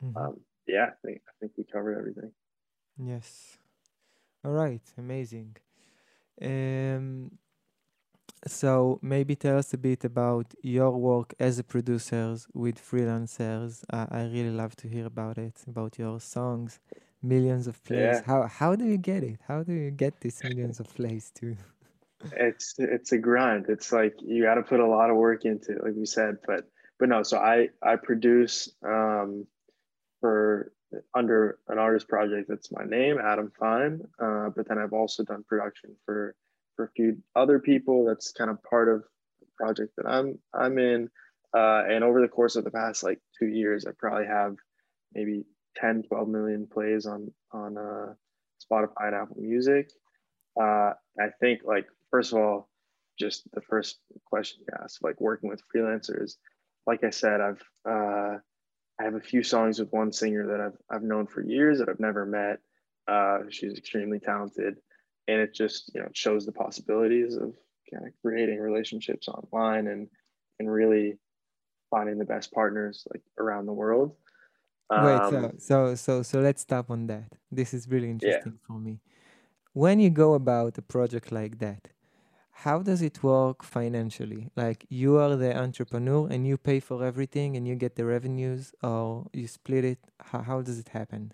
mm-hmm. 0.03 0.17
um, 0.17 0.39
yeah 0.67 0.85
I 0.85 1.07
think, 1.07 1.21
I 1.27 1.31
think 1.39 1.53
we 1.57 1.63
covered 1.63 1.97
everything 1.97 2.31
yes 2.97 3.57
all 4.43 4.51
right 4.51 4.81
amazing 4.97 5.55
um, 6.41 7.31
so 8.47 8.99
maybe 9.03 9.35
tell 9.35 9.57
us 9.57 9.73
a 9.73 9.77
bit 9.77 10.03
about 10.03 10.53
your 10.63 10.91
work 10.91 11.33
as 11.39 11.59
a 11.59 11.63
producer 11.63 12.35
with 12.53 12.79
freelancers. 12.79 13.83
Uh, 13.91 14.07
I 14.09 14.23
really 14.23 14.49
love 14.49 14.75
to 14.77 14.87
hear 14.87 15.05
about 15.05 15.37
it, 15.37 15.61
about 15.67 15.99
your 15.99 16.19
songs, 16.19 16.79
millions 17.21 17.67
of 17.67 17.83
plays. 17.83 17.99
Yeah. 17.99 18.21
How 18.25 18.47
how 18.47 18.75
do 18.75 18.85
you 18.85 18.97
get 18.97 19.23
it? 19.23 19.39
How 19.47 19.61
do 19.61 19.73
you 19.73 19.91
get 19.91 20.19
these 20.21 20.43
millions 20.43 20.79
of 20.79 20.93
plays 20.93 21.31
too? 21.33 21.55
It's 22.33 22.75
it's 22.77 23.11
a 23.13 23.17
grind. 23.17 23.65
It's 23.67 23.91
like 23.91 24.13
you 24.21 24.43
got 24.43 24.53
to 24.53 24.61
put 24.61 24.79
a 24.79 24.85
lot 24.85 25.09
of 25.09 25.15
work 25.15 25.43
into 25.43 25.71
it, 25.71 25.83
like 25.83 25.95
we 25.95 26.05
said. 26.05 26.37
But 26.45 26.69
but 26.99 27.09
no, 27.09 27.23
so 27.23 27.39
I 27.39 27.69
I 27.81 27.95
produce 27.95 28.69
um, 28.85 29.47
for 30.21 30.71
under 31.15 31.57
an 31.67 31.77
artist 31.77 32.07
project 32.07 32.47
that's 32.47 32.71
my 32.71 32.83
name, 32.85 33.17
Adam 33.19 33.51
Fine. 33.59 34.01
Uh, 34.21 34.49
but 34.55 34.67
then 34.67 34.77
I've 34.77 34.93
also 34.93 35.23
done 35.23 35.43
production 35.47 35.95
for 36.05 36.35
for 36.75 36.85
a 36.85 36.91
few 36.91 37.17
other 37.35 37.59
people. 37.59 38.05
That's 38.05 38.31
kind 38.31 38.49
of 38.49 38.61
part 38.63 38.87
of 38.87 39.03
the 39.39 39.47
project 39.57 39.93
that 39.97 40.07
I'm 40.07 40.39
I'm 40.53 40.77
in. 40.77 41.09
Uh, 41.55 41.83
and 41.89 42.03
over 42.03 42.21
the 42.21 42.27
course 42.29 42.55
of 42.55 42.63
the 42.63 42.71
past 42.71 43.03
like 43.03 43.19
two 43.37 43.47
years, 43.47 43.85
I 43.85 43.91
probably 43.97 44.25
have 44.27 44.55
maybe 45.13 45.43
10, 45.75 46.03
12 46.03 46.27
million 46.29 46.67
plays 46.67 47.05
on 47.05 47.31
on 47.51 47.77
uh, 47.77 48.13
Spotify 48.63 49.07
and 49.07 49.15
Apple 49.15 49.37
Music. 49.39 49.91
Uh, 50.59 50.93
I 51.19 51.29
think 51.39 51.61
like 51.65 51.87
first 52.09 52.33
of 52.33 52.39
all, 52.39 52.69
just 53.19 53.43
the 53.53 53.61
first 53.61 53.99
question 54.25 54.61
you 54.61 54.77
asked, 54.81 55.03
like 55.03 55.19
working 55.19 55.49
with 55.49 55.61
freelancers. 55.73 56.35
Like 56.87 57.03
I 57.03 57.09
said, 57.11 57.41
I've 57.41 57.61
uh, 57.87 58.37
I 59.01 59.03
have 59.03 59.15
a 59.15 59.19
few 59.19 59.41
songs 59.41 59.79
with 59.79 59.91
one 59.91 60.11
singer 60.11 60.45
that 60.47 60.61
I've 60.61 60.77
I've 60.89 61.03
known 61.03 61.25
for 61.25 61.41
years 61.41 61.79
that 61.79 61.89
I've 61.89 61.99
never 61.99 62.25
met. 62.25 62.59
Uh, 63.07 63.39
she's 63.49 63.73
extremely 63.73 64.19
talented 64.19 64.77
and 65.27 65.39
it 65.41 65.53
just 65.53 65.91
you 65.93 66.01
know 66.01 66.09
shows 66.13 66.45
the 66.45 66.51
possibilities 66.51 67.35
of 67.35 67.53
kind 67.91 68.07
of 68.07 68.13
creating 68.21 68.59
relationships 68.59 69.27
online 69.27 69.87
and 69.87 70.07
and 70.59 70.71
really 70.71 71.17
finding 71.89 72.17
the 72.17 72.25
best 72.25 72.51
partners 72.51 73.07
like 73.11 73.23
around 73.37 73.65
the 73.65 73.73
world 73.73 74.15
um, 74.89 75.05
wait 75.05 75.29
so, 75.29 75.51
so 75.57 75.95
so 75.95 76.21
so 76.21 76.39
let's 76.39 76.61
stop 76.61 76.89
on 76.89 77.07
that 77.07 77.31
this 77.51 77.73
is 77.73 77.87
really 77.87 78.09
interesting 78.09 78.53
yeah. 78.53 78.67
for 78.67 78.79
me 78.79 78.99
when 79.73 79.99
you 79.99 80.09
go 80.09 80.33
about 80.33 80.77
a 80.77 80.81
project 80.81 81.31
like 81.31 81.59
that 81.59 81.87
how 82.51 82.79
does 82.79 83.01
it 83.01 83.23
work 83.23 83.63
financially? 83.63 84.49
Like 84.55 84.85
you 84.89 85.17
are 85.17 85.35
the 85.35 85.57
entrepreneur 85.57 86.27
and 86.29 86.45
you 86.45 86.57
pay 86.57 86.79
for 86.79 87.03
everything 87.03 87.57
and 87.57 87.67
you 87.67 87.75
get 87.75 87.95
the 87.95 88.05
revenues 88.05 88.73
or 88.83 89.27
you 89.33 89.47
split 89.47 89.85
it? 89.85 89.99
How, 90.19 90.41
how 90.41 90.61
does 90.61 90.77
it 90.79 90.89
happen? 90.89 91.33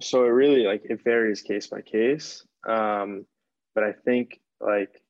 So 0.00 0.24
it 0.24 0.28
really 0.28 0.64
like 0.64 0.82
it 0.84 1.02
varies 1.02 1.42
case 1.42 1.66
by 1.66 1.80
case. 1.80 2.44
Um, 2.68 3.26
but 3.74 3.84
I 3.84 3.92
think 3.92 4.40
like, 4.60 5.02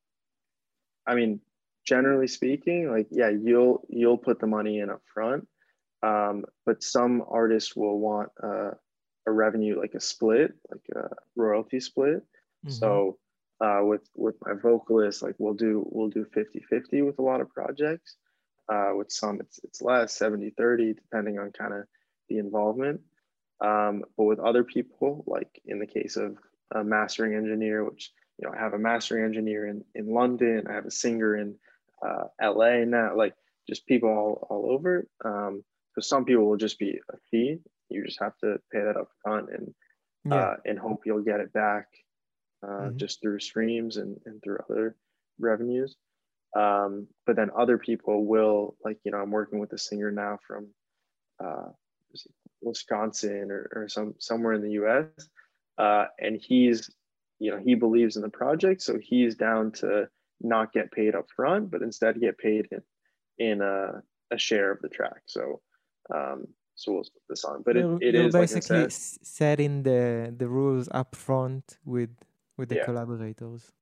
I 1.07 1.15
mean, 1.15 1.41
generally 1.85 2.29
speaking, 2.29 2.91
like 2.91 3.09
yeah, 3.11 3.29
you'll 3.29 3.85
you'll 3.89 4.19
put 4.19 4.39
the 4.39 4.47
money 4.47 4.79
in 4.79 4.89
up 4.89 5.03
front, 5.13 5.49
Um, 6.03 6.45
but 6.67 6.83
some 6.83 7.23
artists 7.29 7.77
will 7.77 7.99
want 7.99 8.31
uh, 8.43 8.73
a 9.27 9.31
revenue 9.31 9.79
like 9.79 9.95
a 9.95 10.01
split, 10.01 10.53
like 10.71 10.87
a 10.97 11.09
royalty 11.37 11.81
split. 11.81 12.23
Mm-hmm. 12.67 12.71
So 12.71 13.19
uh, 13.63 13.81
with 13.83 14.03
with 14.17 14.35
my 14.45 14.55
vocalist, 14.55 15.23
like 15.23 15.37
we'll 15.39 15.55
do 15.55 15.87
we'll 15.91 16.09
do 16.09 16.27
50-50 16.37 17.07
with 17.07 17.19
a 17.19 17.23
lot 17.23 17.41
of 17.41 17.49
projects. 17.51 18.17
Uh, 18.69 18.93
with 18.95 19.11
some 19.11 19.41
it's 19.41 19.61
it's 19.63 19.81
less 19.83 20.19
70-30 20.19 20.97
depending 20.97 21.39
on 21.39 21.53
kind 21.53 21.73
of 21.73 21.85
the 22.29 22.39
involvement. 22.39 23.01
Um, 23.61 24.05
but 24.17 24.25
with 24.25 24.41
other 24.41 24.65
people, 24.65 25.23
like 25.27 25.63
in 25.65 25.79
the 25.79 25.87
case 25.87 26.17
of 26.17 26.37
a 26.75 26.83
mastering 26.83 27.35
engineer, 27.35 27.85
which 27.85 28.11
you 28.39 28.49
know 28.49 28.55
I 28.55 28.59
have 28.59 28.75
a 28.75 28.79
mastering 28.79 29.25
engineer 29.25 29.69
in 29.69 29.85
in 29.95 30.13
London, 30.13 30.67
I 30.69 30.73
have 30.73 30.87
a 30.87 30.91
singer 30.91 31.37
in 31.37 31.55
uh, 32.05 32.25
LA 32.43 32.85
now, 32.85 33.17
like 33.17 33.35
just 33.69 33.87
people 33.87 34.09
all 34.09 34.47
all 34.51 34.73
over. 34.73 35.07
Um, 35.25 35.63
so 35.95 36.01
some 36.01 36.25
people 36.25 36.47
will 36.47 36.57
just 36.57 36.81
be 36.81 36.99
a 37.13 37.17
fee. 37.31 37.59
You 37.91 38.05
just 38.05 38.21
have 38.21 38.37
to 38.39 38.59
pay 38.73 38.81
that 38.81 38.97
up 38.97 39.11
front 39.23 39.51
and 39.51 39.73
yeah. 40.25 40.35
uh, 40.35 40.57
and 40.65 40.79
hope 40.79 41.03
you'll 41.07 41.23
get 41.23 41.39
it 41.39 41.53
back 41.53 41.87
uh, 42.63 42.67
mm-hmm. 42.67 42.97
just 42.97 43.21
through 43.21 43.41
streams 43.41 43.97
and, 43.97 44.19
and 44.27 44.43
through 44.43 44.59
other 44.71 44.97
revenues. 45.39 45.97
Um, 46.55 47.09
but 47.27 47.37
then 47.37 47.51
other 47.57 47.79
people 47.79 48.27
will 48.27 48.77
like 48.85 48.99
you 49.05 49.11
know 49.11 49.19
I'm 49.19 49.31
working 49.31 49.59
with 49.59 49.73
a 49.73 49.79
singer 49.79 50.11
now 50.11 50.39
from 50.47 50.69
uh, 51.43 51.71
Wisconsin 52.61 53.51
or, 53.51 53.71
or 53.75 53.89
some 53.89 54.15
somewhere 54.19 54.53
in 54.53 54.63
the 54.63 54.73
U.S. 54.73 55.07
Uh, 55.79 56.07
and 56.19 56.39
he's 56.41 56.91
you 57.39 57.51
know 57.51 57.59
he 57.59 57.75
believes 57.75 58.17
in 58.17 58.23
the 58.23 58.29
project, 58.29 58.83
so 58.83 58.99
he's 59.01 59.35
down 59.35 59.73
to 59.73 60.09
not 60.41 60.73
get 60.73 60.93
paid 60.93 61.15
up 61.15 61.27
front, 61.35 61.71
but 61.71 61.83
instead 61.83 62.21
get 62.21 62.37
paid 62.37 62.69
in 62.71 62.83
in 63.39 63.63
a, 63.63 64.03
a 64.31 64.39
share 64.39 64.71
of 64.71 64.81
the 64.83 64.89
track. 64.89 65.23
So 65.27 65.61
um, 66.15 66.47
so 66.75 66.93
we'll 66.93 67.03
put 67.03 67.23
this 67.29 67.45
on. 67.45 67.63
But 67.63 67.77
it, 67.77 67.87
it 68.01 68.15
you're 68.15 68.27
is 68.27 68.33
basically 68.33 68.83
like 68.83 68.91
setting 68.91 69.85
the 69.85 70.35
the 70.37 70.49
rules 70.49 70.89
up 70.93 71.17
front 71.17 71.79
with 71.85 72.11
with 72.57 72.69
the 72.69 72.77
Yeah. 72.77 72.85
collaborators. 72.85 73.73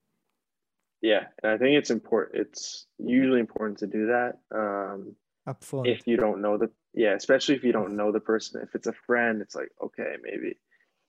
yeah, 1.03 1.29
and 1.43 1.53
I 1.53 1.57
think 1.57 1.79
it's 1.79 1.91
important. 1.91 2.41
It's 2.47 2.87
usually 2.99 3.41
important 3.41 3.79
to 3.79 3.87
do 3.87 4.07
that. 4.09 4.39
Um, 4.51 5.17
Up 5.47 5.65
front. 5.65 5.87
if 5.87 6.07
you 6.07 6.17
don't 6.19 6.43
know 6.43 6.59
the 6.59 6.71
yeah, 6.93 7.15
especially 7.15 7.55
if 7.55 7.65
you 7.65 7.73
don't 7.73 7.97
know 7.97 8.13
the 8.13 8.21
person. 8.21 8.61
If 8.63 8.75
it's 8.75 8.87
a 8.87 8.93
friend, 8.93 9.41
it's 9.41 9.55
like 9.55 9.71
okay, 9.83 10.17
maybe 10.23 10.59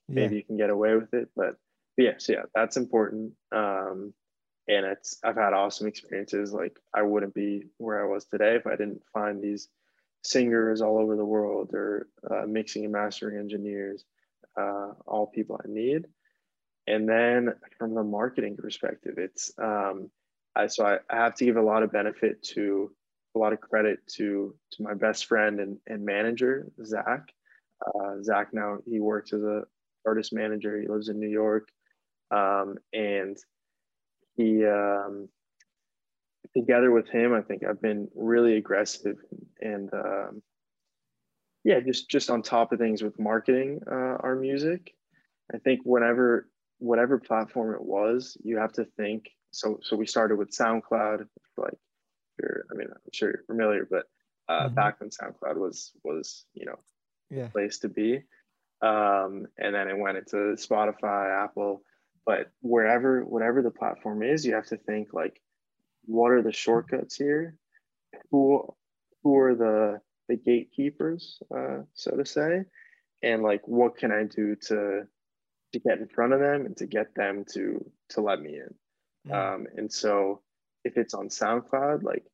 yeah. 0.08 0.16
maybe 0.16 0.36
you 0.38 0.44
can 0.44 0.56
get 0.58 0.70
away 0.70 0.96
with 0.96 1.14
it. 1.14 1.30
But, 1.36 1.58
but 1.98 2.04
yes, 2.04 2.30
yeah, 2.30 2.44
that's 2.56 2.78
important. 2.78 3.34
Um, 3.52 4.14
and 4.68 4.86
it's 4.86 5.20
I've 5.24 5.36
had 5.36 5.54
awesome 5.54 5.88
experiences. 5.88 6.54
Like 6.54 6.80
I 6.94 7.02
wouldn't 7.02 7.34
be 7.34 7.66
where 7.78 8.02
I 8.02 8.08
was 8.08 8.26
today 8.26 8.56
if 8.56 8.66
I 8.68 8.78
didn't 8.78 9.02
find 9.14 9.42
these 9.42 9.68
singers 10.24 10.82
all 10.82 11.00
over 11.00 11.16
the 11.18 11.26
world 11.26 11.72
or 11.74 12.08
uh, 12.30 12.46
mixing 12.48 12.84
and 12.86 12.94
mastering 12.94 13.38
engineers, 13.38 14.06
uh, 14.56 14.94
all 15.06 15.28
people 15.28 15.60
I 15.62 15.68
need. 15.68 16.06
And 16.92 17.08
then 17.08 17.54
from 17.78 17.96
the 17.96 18.04
marketing 18.04 18.58
perspective, 18.58 19.14
it's 19.18 19.52
um, 19.58 20.12
I, 20.58 20.68
so 20.68 20.86
I, 20.86 20.98
I 21.10 21.16
have 21.16 21.36
to 21.36 21.46
give 21.46 21.56
a 21.56 21.62
lot 21.62 21.84
of 21.84 21.92
benefit 21.94 22.44
to 22.56 22.92
a 23.34 23.40
lot 23.40 23.54
of 23.54 23.62
credit 23.62 24.00
to 24.16 24.54
to 24.74 24.84
my 24.84 24.94
best 24.94 25.26
friend 25.26 25.62
and, 25.62 25.78
and 25.88 26.04
manager 26.04 26.68
Zach. 26.84 27.24
Uh, 27.88 28.22
Zach 28.22 28.50
now 28.52 28.80
he 28.86 29.00
works 29.00 29.32
as 29.32 29.42
a 29.42 29.64
artist 30.06 30.34
manager. 30.34 30.82
He 30.82 30.88
lives 30.90 31.08
in 31.08 31.18
New 31.18 31.30
York, 31.30 31.70
um, 32.30 32.76
and 32.92 33.38
he 34.36 34.66
um, 34.66 35.30
together 36.54 36.92
with 36.92 37.08
him, 37.08 37.34
I 37.34 37.42
think 37.42 37.64
I've 37.64 37.82
been 37.82 38.10
really 38.16 38.58
aggressive 38.58 39.16
and 39.62 39.90
um, 39.94 40.42
yeah, 41.64 41.80
just 41.80 42.10
just 42.10 42.30
on 42.30 42.42
top 42.42 42.74
of 42.74 42.80
things 42.80 43.02
with 43.02 43.18
marketing 43.18 43.80
uh, 43.90 44.18
our 44.20 44.36
music. 44.36 44.94
I 45.54 45.58
think 45.60 45.82
whenever 45.86 46.50
whatever 46.82 47.20
platform 47.20 47.76
it 47.76 47.84
was, 47.84 48.36
you 48.44 48.58
have 48.58 48.74
to 48.74 48.86
think. 48.98 49.30
So 49.52 49.80
so 49.84 49.96
we 49.96 50.08
started 50.08 50.38
with 50.38 50.50
SoundCloud, 50.50 51.28
like 51.58 51.78
you're, 52.40 52.66
I 52.72 52.76
mean, 52.76 52.88
I'm 52.90 53.12
sure 53.14 53.30
you're 53.30 53.44
familiar, 53.46 53.88
but 53.90 54.06
uh, 54.50 54.66
mm-hmm. 54.66 54.76
back 54.76 55.00
when 55.00 55.10
SoundCloud 55.10 55.58
was 55.58 55.92
was 56.04 56.46
you 56.54 56.66
know 56.66 56.80
yeah. 57.30 57.48
place 57.48 57.80
to 57.80 57.90
be, 57.90 58.24
um, 58.82 59.46
and 59.58 59.76
then 59.76 59.88
it 59.88 59.98
went 59.98 60.18
into 60.18 60.56
Spotify, 60.56 61.44
Apple. 61.44 61.84
But 62.26 62.52
wherever 62.62 63.24
whatever 63.24 63.62
the 63.62 63.72
platform 63.72 64.24
is, 64.24 64.46
you 64.46 64.56
have 64.56 64.68
to 64.68 64.78
think 64.78 65.14
like 65.14 65.40
what 66.06 66.32
are 66.32 66.42
the 66.42 66.52
shortcuts 66.52 67.16
here? 67.16 67.56
Who 68.32 68.74
who 69.24 69.38
are 69.38 69.56
the 69.56 70.02
the 70.28 70.36
gatekeepers, 70.36 71.42
uh, 71.56 71.80
so 71.94 72.16
to 72.16 72.26
say, 72.26 72.64
and 73.22 73.44
like 73.44 73.68
what 73.68 73.98
can 73.98 74.12
I 74.12 74.24
do 74.24 74.56
to 74.68 75.04
to 75.74 75.80
get 75.80 76.00
in 76.00 76.08
front 76.08 76.34
of 76.34 76.40
them 76.40 76.66
and 76.66 76.76
to 76.78 76.86
get 76.86 77.16
them 77.16 77.46
to 77.54 77.84
to 78.10 78.22
let 78.22 78.42
me 78.42 78.58
in. 78.58 79.32
Mm. 79.32 79.56
Um, 79.56 79.68
and 79.76 79.92
so 79.92 80.42
if 80.84 80.98
it's 80.98 81.14
on 81.14 81.30
SoundCloud, 81.30 82.04
like 82.04 82.26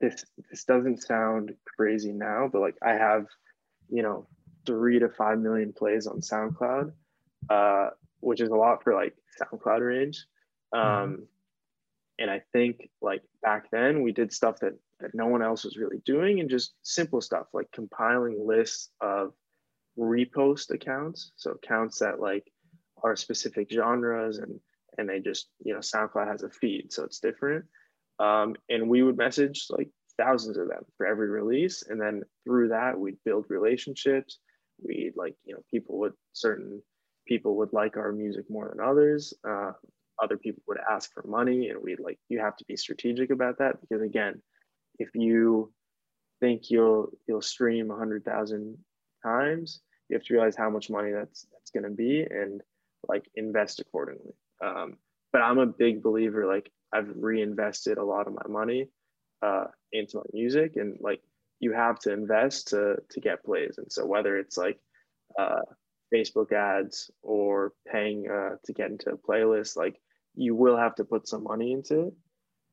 this 0.00 0.24
this 0.50 0.64
doesn't 0.64 1.02
sound 1.02 1.54
crazy 1.76 2.12
now, 2.12 2.48
but 2.52 2.60
like 2.60 2.76
I 2.82 2.92
have, 2.92 3.26
you 3.88 4.02
know, 4.02 4.26
three 4.66 4.98
to 4.98 5.08
five 5.08 5.38
million 5.38 5.72
plays 5.72 6.06
on 6.06 6.20
SoundCloud, 6.20 6.92
uh, 7.50 7.90
which 8.20 8.40
is 8.40 8.50
a 8.50 8.56
lot 8.56 8.84
for 8.84 8.94
like 8.94 9.14
SoundCloud 9.40 9.80
range. 9.80 10.26
Um, 10.72 10.80
mm 10.82 11.22
and 12.18 12.30
I 12.30 12.42
think 12.52 12.90
like 13.00 13.22
back 13.42 13.70
then 13.70 14.02
we 14.02 14.12
did 14.12 14.32
stuff 14.32 14.58
that, 14.60 14.74
that 15.00 15.14
no 15.14 15.26
one 15.26 15.42
else 15.42 15.64
was 15.64 15.76
really 15.76 15.98
doing 16.04 16.40
and 16.40 16.50
just 16.50 16.74
simple 16.82 17.20
stuff 17.20 17.46
like 17.52 17.70
compiling 17.72 18.44
lists 18.46 18.90
of 19.00 19.32
repost 19.98 20.70
accounts. 20.70 21.32
So 21.36 21.52
accounts 21.52 22.00
that 22.00 22.20
like 22.20 22.50
are 23.02 23.16
specific 23.16 23.70
genres 23.70 24.38
and 24.38 24.60
and 24.96 25.08
they 25.08 25.20
just, 25.20 25.48
you 25.62 25.72
know, 25.72 25.78
SoundCloud 25.78 26.28
has 26.28 26.42
a 26.42 26.50
feed, 26.50 26.92
so 26.92 27.04
it's 27.04 27.20
different. 27.20 27.66
Um, 28.18 28.56
and 28.68 28.88
we 28.88 29.02
would 29.02 29.16
message 29.16 29.66
like 29.70 29.90
thousands 30.18 30.56
of 30.56 30.66
them 30.68 30.82
for 30.96 31.06
every 31.06 31.28
release. 31.28 31.84
And 31.88 32.00
then 32.00 32.24
through 32.44 32.68
that, 32.68 32.98
we'd 32.98 33.18
build 33.24 33.46
relationships. 33.48 34.38
We'd 34.82 35.12
like, 35.14 35.36
you 35.44 35.54
know, 35.54 35.60
people 35.70 35.98
would 36.00 36.14
certain 36.32 36.82
people 37.28 37.56
would 37.58 37.72
like 37.72 37.96
our 37.96 38.10
music 38.10 38.46
more 38.48 38.68
than 38.68 38.84
others. 38.84 39.34
Uh, 39.48 39.72
other 40.20 40.36
people 40.36 40.62
would 40.66 40.78
ask 40.90 41.12
for 41.12 41.22
money 41.26 41.68
and 41.68 41.80
we'd 41.82 42.00
like 42.00 42.18
you 42.28 42.40
have 42.40 42.56
to 42.56 42.64
be 42.64 42.76
strategic 42.76 43.30
about 43.30 43.58
that 43.58 43.80
because 43.80 44.02
again 44.02 44.40
if 44.98 45.08
you 45.14 45.72
think 46.40 46.70
you'll 46.70 47.10
you'll 47.26 47.42
stream 47.42 47.88
100000 47.88 48.76
times 49.22 49.80
you 50.08 50.16
have 50.16 50.24
to 50.24 50.34
realize 50.34 50.56
how 50.56 50.70
much 50.70 50.90
money 50.90 51.12
that's 51.12 51.46
that's 51.52 51.70
going 51.70 51.84
to 51.84 51.96
be 51.96 52.22
and 52.22 52.62
like 53.08 53.24
invest 53.34 53.80
accordingly 53.80 54.32
um, 54.64 54.96
but 55.32 55.42
i'm 55.42 55.58
a 55.58 55.66
big 55.66 56.02
believer 56.02 56.46
like 56.46 56.70
i've 56.92 57.10
reinvested 57.16 57.98
a 57.98 58.04
lot 58.04 58.26
of 58.26 58.34
my 58.34 58.48
money 58.48 58.88
uh, 59.42 59.64
into 59.92 60.16
my 60.16 60.24
music 60.32 60.76
and 60.76 60.98
like 61.00 61.20
you 61.60 61.72
have 61.72 61.98
to 61.98 62.12
invest 62.12 62.68
to 62.68 62.96
to 63.10 63.20
get 63.20 63.44
plays 63.44 63.78
and 63.78 63.90
so 63.90 64.06
whether 64.06 64.36
it's 64.36 64.56
like 64.56 64.78
uh, 65.38 65.60
facebook 66.12 66.52
ads 66.52 67.10
or 67.22 67.72
paying 67.86 68.28
uh, 68.30 68.56
to 68.64 68.72
get 68.72 68.90
into 68.90 69.10
a 69.10 69.18
playlist 69.18 69.76
like 69.76 70.00
you 70.38 70.54
will 70.54 70.76
have 70.76 70.94
to 70.94 71.04
put 71.04 71.28
some 71.28 71.42
money 71.42 71.72
into 71.72 72.00
it, 72.00 72.14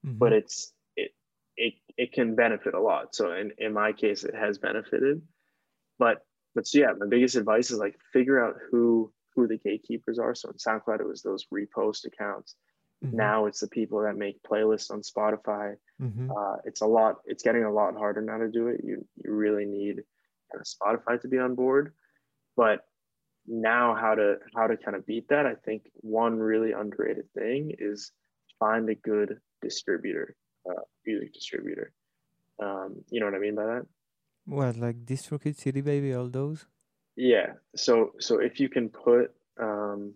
mm-hmm. 0.05 0.17
but 0.17 0.31
it's 0.31 0.71
it 0.95 1.11
it 1.57 1.73
it 1.97 2.13
can 2.13 2.35
benefit 2.35 2.75
a 2.75 2.79
lot. 2.79 3.15
So 3.15 3.33
in 3.33 3.51
in 3.57 3.73
my 3.73 3.91
case, 3.91 4.23
it 4.23 4.35
has 4.35 4.59
benefited, 4.59 5.21
but 5.97 6.19
but 6.53 6.67
so 6.67 6.77
yeah, 6.77 6.91
my 6.97 7.07
biggest 7.07 7.35
advice 7.35 7.71
is 7.71 7.79
like 7.79 7.97
figure 8.13 8.43
out 8.43 8.55
who 8.69 9.11
who 9.35 9.47
the 9.47 9.57
gatekeepers 9.57 10.19
are. 10.19 10.35
So 10.35 10.49
in 10.49 10.55
SoundCloud, 10.55 11.01
it 11.01 11.07
was 11.07 11.21
those 11.21 11.45
repost 11.53 12.05
accounts. 12.05 12.55
Mm-hmm. 13.03 13.17
Now 13.17 13.45
it's 13.45 13.59
the 13.59 13.67
people 13.67 14.01
that 14.03 14.15
make 14.15 14.41
playlists 14.43 14.91
on 14.91 15.01
Spotify. 15.01 15.75
Mm-hmm. 16.01 16.31
Uh, 16.31 16.55
it's 16.65 16.81
a 16.81 16.87
lot. 16.87 17.15
It's 17.25 17.43
getting 17.43 17.63
a 17.63 17.71
lot 17.71 17.95
harder 17.95 18.21
now 18.21 18.37
to 18.37 18.49
do 18.49 18.67
it. 18.67 18.81
You 18.83 19.05
you 19.15 19.33
really 19.33 19.65
need 19.65 20.03
kind 20.51 20.61
of 20.61 20.65
Spotify 20.65 21.21
to 21.21 21.27
be 21.27 21.37
on 21.37 21.55
board, 21.55 21.93
but 22.55 22.85
now 23.47 23.95
how 23.95 24.15
to 24.15 24.37
how 24.55 24.67
to 24.67 24.77
kind 24.77 24.95
of 24.95 25.05
beat 25.05 25.27
that 25.29 25.45
i 25.45 25.53
think 25.53 25.83
one 25.95 26.39
really 26.39 26.71
underrated 26.71 27.29
thing 27.33 27.71
is 27.77 28.11
find 28.59 28.89
a 28.89 28.95
good 28.95 29.37
distributor 29.61 30.35
uh, 30.69 30.81
music 31.05 31.33
distributor 31.33 31.91
um, 32.61 32.95
you 33.09 33.19
know 33.19 33.25
what 33.25 33.35
i 33.35 33.39
mean 33.39 33.55
by 33.55 33.65
that 33.65 33.85
what 34.45 34.77
like 34.77 35.05
distrokid 35.05 35.55
CD 35.57 35.81
Baby 35.81 36.13
all 36.13 36.29
those 36.29 36.67
yeah 37.15 37.53
so 37.75 38.11
so 38.19 38.39
if 38.39 38.59
you 38.59 38.69
can 38.69 38.89
put 38.89 39.33
um, 39.59 40.13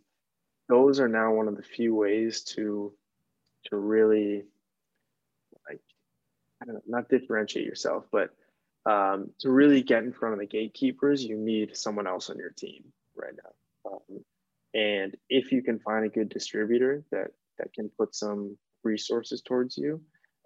those 0.68 1.00
are 1.00 1.08
now 1.08 1.34
one 1.34 1.48
of 1.48 1.56
the 1.56 1.64
few 1.64 1.96
ways 1.96 2.42
to 2.42 2.94
to 3.66 3.78
really 3.78 4.44
like 5.68 5.82
I 6.62 6.66
don't 6.66 6.76
know, 6.76 6.82
not 6.88 7.10
differentiate 7.10 7.66
yourself 7.66 8.06
but 8.12 8.32
um, 8.86 9.30
to 9.40 9.50
really 9.52 9.82
get 9.82 10.04
in 10.04 10.14
front 10.14 10.34
of 10.34 10.40
the 10.40 10.46
gatekeepers 10.46 11.24
you 11.24 11.38
need 11.38 11.76
someone 11.76 12.08
else 12.08 12.30
on 12.30 12.38
your 12.38 12.52
team 12.52 12.84
right 13.16 13.34
now. 13.44 13.92
Um, 13.92 14.24
and 14.74 15.18
if 15.30 15.52
you 15.52 15.62
can 15.62 15.80
find 15.80 16.06
a 16.06 16.10
good 16.10 16.30
distributor 16.30 17.04
that 17.12 17.32
that 17.58 17.74
can 17.74 17.90
put 17.90 18.16
some 18.16 18.58
resources 18.84 19.42
towards 19.42 19.78
you, 19.78 20.02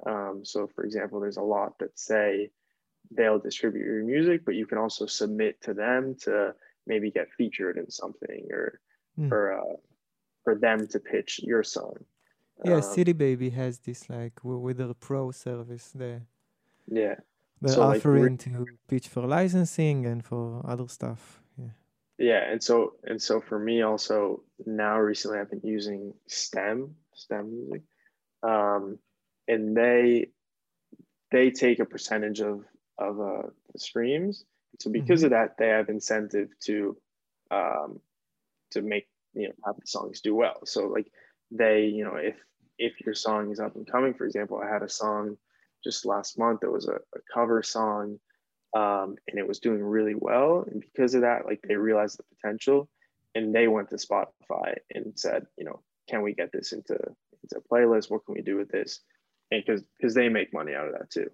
um, 0.06 0.42
so 0.44 0.68
for 0.74 0.84
example, 0.84 1.20
there's 1.20 1.38
a 1.38 1.42
lot 1.42 1.78
that 1.80 1.98
say 1.98 2.50
they'll 3.16 3.40
distribute 3.40 3.86
your 3.86 4.04
music, 4.04 4.46
but 4.46 4.56
you 4.56 4.66
can 4.66 4.78
also 4.78 5.06
submit 5.06 5.62
to 5.62 5.74
them 5.74 6.16
to 6.22 6.54
maybe 6.86 7.12
get 7.12 7.32
featured 7.38 7.78
in 7.78 7.90
something 7.90 8.48
or 8.52 8.80
Mm. 9.20 9.30
for 9.30 9.54
uh, 9.54 9.76
for 10.44 10.56
them 10.56 10.88
to 10.88 11.00
pitch 11.00 11.40
your 11.44 11.64
song. 11.64 11.96
Yeah, 12.66 12.78
Um, 12.78 12.82
CD 12.82 13.14
Baby 13.14 13.52
has 13.52 13.78
this 13.80 14.10
like 14.10 14.44
with 14.44 14.78
their 14.78 14.94
pro 14.96 15.32
service. 15.32 15.92
They 15.92 16.22
yeah, 16.88 17.16
they're 17.62 17.74
So, 17.74 17.82
like, 17.88 17.98
offering 17.98 18.38
to 18.40 18.66
pitch 18.88 19.08
for 19.08 19.28
licensing 19.28 20.06
and 20.08 20.26
for 20.26 20.62
other 20.68 20.88
stuff. 20.88 21.44
Yeah. 21.58 21.74
yeah, 22.18 22.52
and 22.52 22.62
so 22.64 22.96
and 23.04 23.22
so 23.22 23.40
for 23.40 23.60
me 23.60 23.84
also 23.84 24.44
now 24.66 24.98
recently 25.00 25.38
I've 25.40 25.52
been 25.52 25.62
using 25.78 26.14
STEM 26.26 26.96
STEM 27.14 27.46
music, 27.56 27.84
um, 28.42 28.98
and 29.48 29.78
they 29.78 30.32
they 31.30 31.52
take 31.52 31.80
a 31.80 31.86
percentage 31.86 32.42
of 32.42 32.66
of 32.98 33.20
uh, 33.20 33.48
the 33.72 33.80
streams. 33.80 34.46
So 34.80 34.90
because 34.90 35.24
of 35.24 35.32
that, 35.32 35.58
they 35.58 35.68
have 35.68 35.90
incentive 35.90 36.50
to 36.66 36.98
um, 37.52 38.00
to 38.72 38.82
make 38.82 39.08
you 39.34 39.48
know 39.48 39.54
have 39.66 39.76
the 39.80 39.88
songs 39.88 40.22
do 40.22 40.36
well. 40.36 40.66
So 40.66 40.88
like 40.88 41.08
they 41.52 41.86
you 41.86 42.04
know 42.04 42.16
if 42.16 42.36
if 42.78 43.00
your 43.06 43.14
song 43.14 43.52
is 43.52 43.60
up 43.60 43.76
and 43.76 43.90
coming, 43.90 44.14
for 44.14 44.26
example, 44.26 44.60
I 44.64 44.72
had 44.72 44.84
a 44.84 44.90
song 44.90 45.38
just 45.84 46.06
last 46.06 46.40
month. 46.40 46.64
It 46.64 46.72
was 46.72 46.88
a, 46.88 46.96
a 46.96 47.20
cover 47.34 47.62
song, 47.62 48.20
um, 48.76 49.16
and 49.28 49.38
it 49.38 49.48
was 49.48 49.60
doing 49.60 49.84
really 49.84 50.16
well. 50.16 50.66
And 50.70 50.82
because 50.82 51.14
of 51.14 51.22
that, 51.22 51.46
like 51.46 51.62
they 51.68 51.76
realized 51.76 52.18
the 52.18 52.24
potential, 52.36 52.90
and 53.36 53.54
they 53.54 53.68
went 53.68 53.90
to 53.90 53.96
Spotify 53.96 54.76
and 54.92 55.14
said, 55.16 55.46
you 55.58 55.66
know, 55.66 55.82
can 56.10 56.22
we 56.22 56.34
get 56.34 56.52
this 56.52 56.72
into 56.72 56.94
into 56.94 57.58
a 57.58 57.74
playlist? 57.74 58.10
What 58.10 58.26
can 58.26 58.36
we 58.36 58.42
do 58.42 58.58
with 58.58 58.70
this? 58.70 59.02
And 59.52 59.64
because 59.64 59.84
because 60.00 60.14
they 60.14 60.30
make 60.30 60.54
money 60.54 60.74
out 60.74 60.88
of 60.88 60.94
that 60.94 61.10
too. 61.12 61.30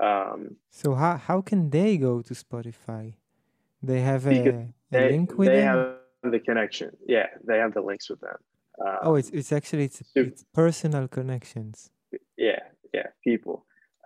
Um, 0.00 0.56
So 0.70 0.94
how 0.94 1.16
how 1.16 1.42
can 1.42 1.70
they 1.70 1.98
go 1.98 2.22
to 2.22 2.34
Spotify? 2.34 3.14
They 3.82 4.00
have 4.00 4.26
a, 4.26 4.30
Because 4.30 4.60
a 4.92 5.08
link 5.10 5.38
with 5.38 5.48
they 5.48 5.60
them. 5.60 5.64
have 5.70 6.32
the 6.32 6.40
connection. 6.40 6.96
Yeah, 7.06 7.28
they 7.48 7.58
have 7.58 7.72
the 7.74 7.82
links 7.82 8.08
with 8.10 8.20
them. 8.20 8.38
Um, 8.84 8.98
oh, 9.02 9.14
it's 9.16 9.30
it's 9.30 9.52
actually 9.52 9.84
it's 9.84 10.02
it's 10.14 10.44
personal 10.54 11.08
connections. 11.08 11.90
yeah 12.36 12.62
yeah 12.92 13.08
people 13.22 13.56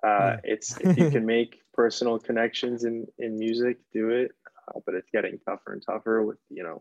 uh 0.03 0.37
it's 0.53 0.69
if 0.81 0.97
you 0.99 1.07
can 1.15 1.25
make 1.25 1.51
personal 1.73 2.19
connections 2.19 2.85
in 2.85 3.07
in 3.19 3.39
music 3.39 3.77
do 3.93 4.11
it 4.11 4.31
uh, 4.69 4.81
but 4.85 4.95
it's 4.95 5.11
getting 5.17 5.39
tougher 5.47 5.73
and 5.73 5.83
tougher 5.91 6.23
with 6.29 6.39
you 6.51 6.63
know 6.67 6.79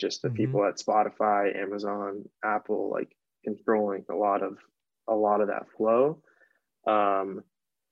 just 0.00 0.22
the 0.22 0.28
Mhm. 0.28 0.36
people 0.40 0.60
at 0.64 0.76
spotify 0.78 1.42
amazon 1.66 2.24
apple 2.44 2.82
like 2.96 3.10
controlling 3.44 4.04
a 4.08 4.14
lot 4.26 4.42
of 4.42 4.54
a 5.08 5.14
lot 5.26 5.40
of 5.42 5.48
that 5.48 5.66
flow 5.76 6.22
um 6.86 7.42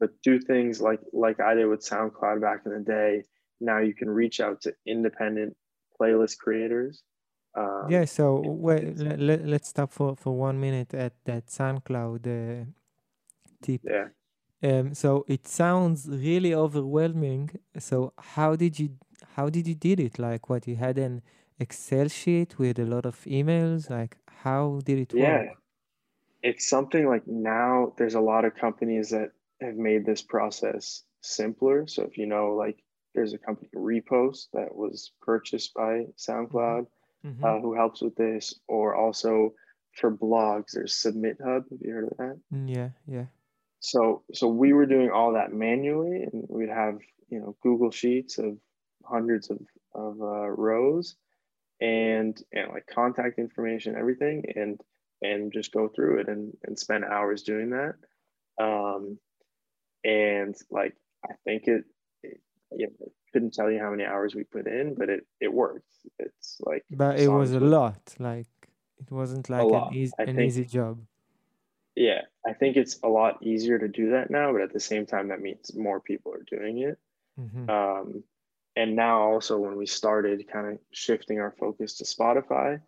but 0.01 0.11
do 0.23 0.39
things 0.39 0.81
like 0.81 1.01
like 1.13 1.41
i 1.41 1.55
did 1.55 1.67
with 1.67 1.81
soundcloud 1.81 2.41
back 2.41 2.61
in 2.67 2.73
the 2.73 2.81
day 2.81 3.23
now 3.61 3.79
you 3.79 3.95
can 3.95 4.11
reach 4.11 4.41
out 4.41 4.61
to 4.61 4.73
independent 4.87 5.57
playlist 6.01 6.39
creators 6.39 7.03
um, 7.57 7.87
Yeah, 7.89 8.05
so 8.05 8.43
wait, 8.45 8.99
let, 8.99 9.21
let, 9.21 9.47
let's 9.47 9.69
stop 9.69 9.93
for, 9.93 10.17
for 10.17 10.37
one 10.37 10.59
minute 10.61 10.93
at 10.93 11.13
that 11.25 11.47
SoundCloud 11.47 12.27
uh, 12.27 12.65
tip. 13.63 13.81
yeah 13.85 14.09
Um, 14.63 14.95
so 14.95 15.25
it 15.29 15.47
sounds 15.47 16.09
really 16.09 16.53
overwhelming. 16.53 17.51
So 17.79 18.13
how 18.19 18.57
did 18.57 18.79
you 18.81 18.89
how 19.37 19.51
did 19.51 19.67
you 19.69 19.75
did 19.75 20.01
it? 20.01 20.19
Like 20.19 20.49
what 20.49 20.67
you 20.67 20.77
had 20.77 20.99
an 20.99 21.23
Excel 21.61 22.09
sheet 22.09 22.59
with 22.59 22.79
a 22.79 22.85
lot 22.85 23.07
of 23.07 23.17
emails? 23.25 23.91
Like 23.91 24.17
how 24.43 24.81
did 24.85 24.99
it 24.99 25.15
work? 25.15 25.23
Yeah. 25.23 25.39
work? 25.51 25.59
it's 26.45 26.69
something 26.69 27.09
like 27.09 27.27
now 27.27 27.93
there's 27.97 28.15
a 28.15 28.21
lot 28.21 28.45
of 28.45 28.55
companies 28.55 29.11
that 29.11 29.31
have 29.61 29.77
made 29.77 30.05
this 30.05 30.23
process 30.23 31.05
simpler. 31.23 31.87
So 31.87 32.03
if 32.03 32.19
you 32.19 32.27
know, 32.27 32.55
like 32.55 32.83
there's 33.15 33.33
a 33.33 33.39
company 33.39 33.71
Repost 33.75 34.49
that 34.53 34.75
was 34.75 35.13
purchased 35.21 35.73
by 35.75 36.07
SoundCloud 36.17 36.87
Mhm. 37.25 37.43
uh, 37.45 37.61
who 37.61 37.75
helps 37.75 38.03
with 38.03 38.15
this, 38.17 38.61
or 38.69 38.95
also 38.95 39.55
for 39.93 40.15
blogs 40.15 40.73
there's 40.73 40.97
Submit 40.97 41.39
Hub. 41.43 41.65
Have 41.71 41.81
you 41.81 41.93
heard 41.93 42.11
of 42.13 42.17
that? 42.19 42.41
Mm, 42.53 42.69
yeah, 42.69 42.91
yeah. 43.07 43.27
So 43.81 44.25
so 44.33 44.49
we 44.49 44.73
were 44.73 44.87
doing 44.87 45.11
all 45.11 45.33
that 45.35 45.53
manually, 45.53 46.23
and 46.25 46.47
we'd 46.49 46.69
have 46.69 46.99
you 47.29 47.41
know 47.41 47.57
Google 47.63 47.91
Sheets 47.91 48.39
of 48.39 48.59
hundreds 49.05 49.51
of 49.51 49.59
of 49.95 50.21
uh, 50.21 50.49
rows, 50.51 51.17
and 51.81 52.37
and 52.53 52.73
like 52.73 52.87
contact 52.87 53.39
information, 53.39 53.95
everything, 53.97 54.45
and 54.57 54.81
and 55.23 55.53
just 55.53 55.73
go 55.73 55.89
through 55.89 56.21
it 56.21 56.29
and 56.29 56.57
and 56.65 56.79
spend 56.79 57.05
hours 57.05 57.43
doing 57.43 57.71
that. 57.71 57.95
Um, 58.59 59.19
and 60.05 60.55
like 60.71 60.95
I 61.25 61.35
think 61.45 61.69
it, 61.69 61.85
it 62.23 62.41
you 62.73 62.87
know, 62.89 63.13
couldn't 63.33 63.55
tell 63.55 63.71
you 63.71 63.81
how 63.81 63.91
many 63.91 64.05
hours 64.05 64.35
we 64.35 64.45
put 64.45 64.67
in, 64.67 64.95
but 64.95 65.09
it 65.09 65.27
it 65.41 65.53
worked. 65.53 65.87
It's 66.19 66.59
like 66.61 66.85
But 66.91 67.19
it 67.21 67.29
was 67.29 67.53
a 67.53 67.61
lot. 67.61 68.15
Like 68.19 68.49
it 68.99 69.11
wasn't 69.11 69.49
like 69.51 69.71
an, 69.73 69.95
easy, 69.95 70.13
an 70.19 70.37
think. 70.37 70.41
easy 70.41 70.65
job. 70.65 70.99
yeah, 71.97 72.23
I 72.47 72.53
think 72.53 72.77
it's 72.77 72.99
a 73.03 73.09
lot 73.09 73.43
easier 73.43 73.79
to 73.79 73.89
do 73.89 74.11
that 74.11 74.31
now, 74.31 74.53
but 74.53 74.63
at 74.63 74.73
the 74.73 74.81
same 74.81 75.07
time, 75.07 75.29
that 75.29 75.41
means 75.41 75.75
more 75.77 76.01
people 76.01 76.33
are 76.33 76.43
doing 76.57 76.79
it. 76.79 76.99
hmm 77.37 77.69
Um, 77.69 78.25
and 78.77 78.97
now 78.97 79.23
also 79.23 79.59
when 79.59 79.77
we 79.77 79.87
started 79.87 80.49
kind 80.53 80.67
of 80.73 80.79
shifting 80.93 81.39
our 81.41 81.53
focus 81.53 81.97
to 81.99 82.05
Spotify, 82.05 82.81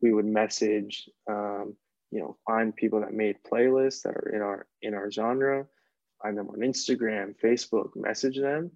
we 0.00 0.12
would 0.12 0.26
message, 0.26 1.08
um, 1.28 1.76
you 2.12 2.20
know, 2.20 2.36
find 2.46 2.74
people 2.74 3.00
that 3.00 3.12
made 3.12 3.36
playlists 3.42 4.02
that 4.02 4.14
are 4.14 4.30
in 4.34 4.42
our 4.42 4.66
in 4.82 4.94
our 4.94 5.10
genre, 5.10 5.66
find 6.24 6.38
them 6.38 6.48
on 6.48 6.60
Instagram, 6.60 7.34
Facebook, 7.38 7.94
message 7.94 8.38
them. 8.38 8.70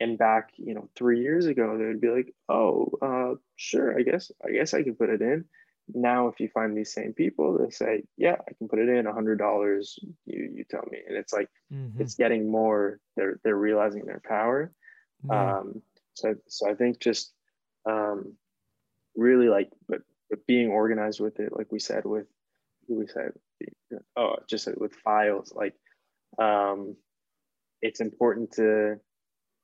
And 0.00 0.18
back, 0.18 0.50
you 0.56 0.74
know, 0.74 0.88
three 0.96 1.20
years 1.20 1.46
ago, 1.46 1.76
they 1.76 1.84
would 1.84 2.00
be 2.00 2.08
like, 2.08 2.34
"Oh, 2.48 2.90
uh, 3.02 3.34
sure, 3.56 3.98
I 3.98 4.02
guess, 4.02 4.30
I 4.46 4.50
guess 4.50 4.72
I 4.72 4.82
can 4.82 4.94
put 4.94 5.10
it 5.10 5.20
in." 5.20 5.44
Now, 5.92 6.28
if 6.28 6.40
you 6.40 6.48
find 6.48 6.76
these 6.76 6.92
same 6.92 7.12
people, 7.12 7.58
they 7.58 7.70
say, 7.70 8.04
"Yeah, 8.16 8.36
I 8.48 8.52
can 8.54 8.68
put 8.68 8.78
it 8.78 8.88
in. 8.88 9.06
A 9.06 9.12
hundred 9.12 9.38
dollars. 9.38 9.98
You 10.24 10.50
you 10.54 10.64
tell 10.64 10.84
me." 10.90 10.98
And 11.06 11.16
it's 11.16 11.32
like 11.32 11.48
hmm 11.70 12.00
it's 12.00 12.14
getting 12.14 12.50
more. 12.50 12.98
They're 13.16 13.40
they're 13.44 13.56
realizing 13.56 14.06
their 14.06 14.22
power. 14.24 14.72
Yeah. 15.24 15.58
Um, 15.58 15.82
so, 16.14 16.34
so 16.48 16.70
I 16.70 16.74
think 16.74 17.00
just 17.00 17.32
um, 17.86 18.34
really 19.14 19.48
like, 19.48 19.70
but, 19.88 20.00
but 20.28 20.46
being 20.46 20.70
organized 20.70 21.20
with 21.20 21.40
it, 21.40 21.56
like 21.56 21.72
we 21.72 21.78
said, 21.78 22.04
with 22.04 22.26
we 22.88 23.06
said, 23.06 23.32
oh, 24.16 24.36
just 24.48 24.68
with 24.76 24.94
files, 24.94 25.52
like 25.54 25.74
um, 26.40 26.96
it's 27.82 28.00
important 28.00 28.52
to 28.52 28.96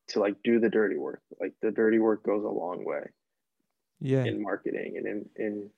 to 0.09 0.21
like 0.21 0.37
do 0.45 0.61
the 0.61 0.71
dirty 0.71 0.97
work. 0.97 1.23
Like 1.41 1.55
the 1.63 1.71
dirty 1.71 1.99
work 1.99 2.23
goes 2.23 2.45
a 2.45 2.49
long 2.49 2.85
way 2.85 3.05
yeah. 4.01 4.25
in 4.25 4.43
marketing 4.43 4.97
and 4.99 5.07
in 5.07 5.29
in 5.37 5.71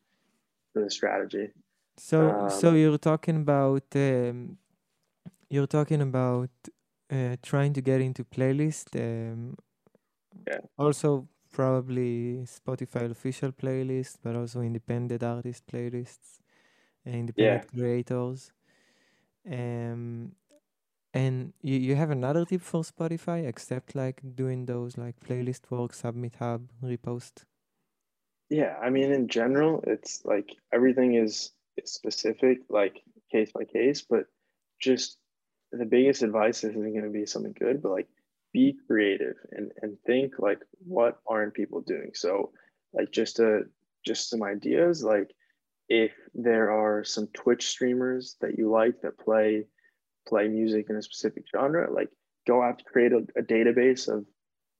the 0.74 0.90
strategy. 0.90 1.48
So, 1.96 2.48
so 2.48 2.68
Um, 2.68 2.76
you're 2.76 2.98
talking 2.98 3.36
about 3.36 3.84
um, 3.94 4.58
you're 5.48 5.66
talking 5.66 6.02
about 6.02 6.50
uh, 7.10 7.36
trying 7.42 7.72
to 7.72 7.80
get 7.80 8.00
into 8.00 8.24
playlist. 8.24 8.94
Um, 8.94 9.56
Yeah. 10.46 10.60
Also, 10.76 11.28
probably 11.50 12.44
Spotify 12.46 13.10
official 13.10 13.52
playlist, 13.52 14.18
but 14.22 14.36
also 14.36 14.60
independent 14.60 15.22
artist 15.22 15.66
playlists, 15.66 16.40
and 17.04 17.14
independent 17.14 17.66
creators. 17.72 18.52
Um, 19.50 20.32
and 21.18 21.52
you, 21.62 21.76
you 21.88 21.94
have 21.96 22.10
another 22.10 22.44
tip 22.44 22.62
for 22.62 22.82
Spotify 22.82 23.46
except 23.46 23.96
like 23.96 24.20
doing 24.36 24.66
those 24.66 24.96
like 24.96 25.16
playlist 25.18 25.62
work, 25.68 25.92
Submit 25.92 26.36
Hub, 26.38 26.68
repost. 26.82 27.44
Yeah, 28.50 28.76
I 28.80 28.90
mean, 28.90 29.10
in 29.12 29.26
general, 29.28 29.82
it's 29.86 30.24
like 30.24 30.48
everything 30.72 31.14
is 31.14 31.50
specific, 31.84 32.58
like 32.70 33.02
case 33.32 33.50
by 33.52 33.64
case, 33.64 34.00
but 34.00 34.26
just 34.80 35.18
the 35.72 35.84
biggest 35.84 36.22
advice 36.22 36.62
isn't 36.62 36.92
going 36.96 37.02
to 37.10 37.18
be 37.20 37.26
something 37.26 37.56
good, 37.58 37.82
but 37.82 37.90
like 37.90 38.08
be 38.52 38.76
creative 38.86 39.36
and 39.52 39.72
and 39.82 39.98
think 40.06 40.38
like 40.38 40.60
what 40.86 41.18
aren't 41.26 41.52
people 41.60 41.80
doing? 41.80 42.12
So 42.14 42.52
like 42.92 43.10
just 43.10 43.40
a 43.40 43.62
just 44.06 44.30
some 44.30 44.44
ideas, 44.44 45.02
like 45.02 45.30
if 45.88 46.12
there 46.32 46.70
are 46.70 47.02
some 47.02 47.26
Twitch 47.34 47.66
streamers 47.66 48.36
that 48.40 48.56
you 48.56 48.70
like 48.70 49.00
that 49.02 49.18
play 49.18 49.66
play 50.28 50.46
music 50.48 50.86
in 50.90 50.96
a 50.96 51.02
specific 51.02 51.44
genre, 51.54 51.90
like 51.92 52.10
go 52.46 52.62
out 52.62 52.78
to 52.78 52.84
create 52.84 53.12
a, 53.12 53.22
a 53.36 53.42
database 53.42 54.08
of 54.08 54.24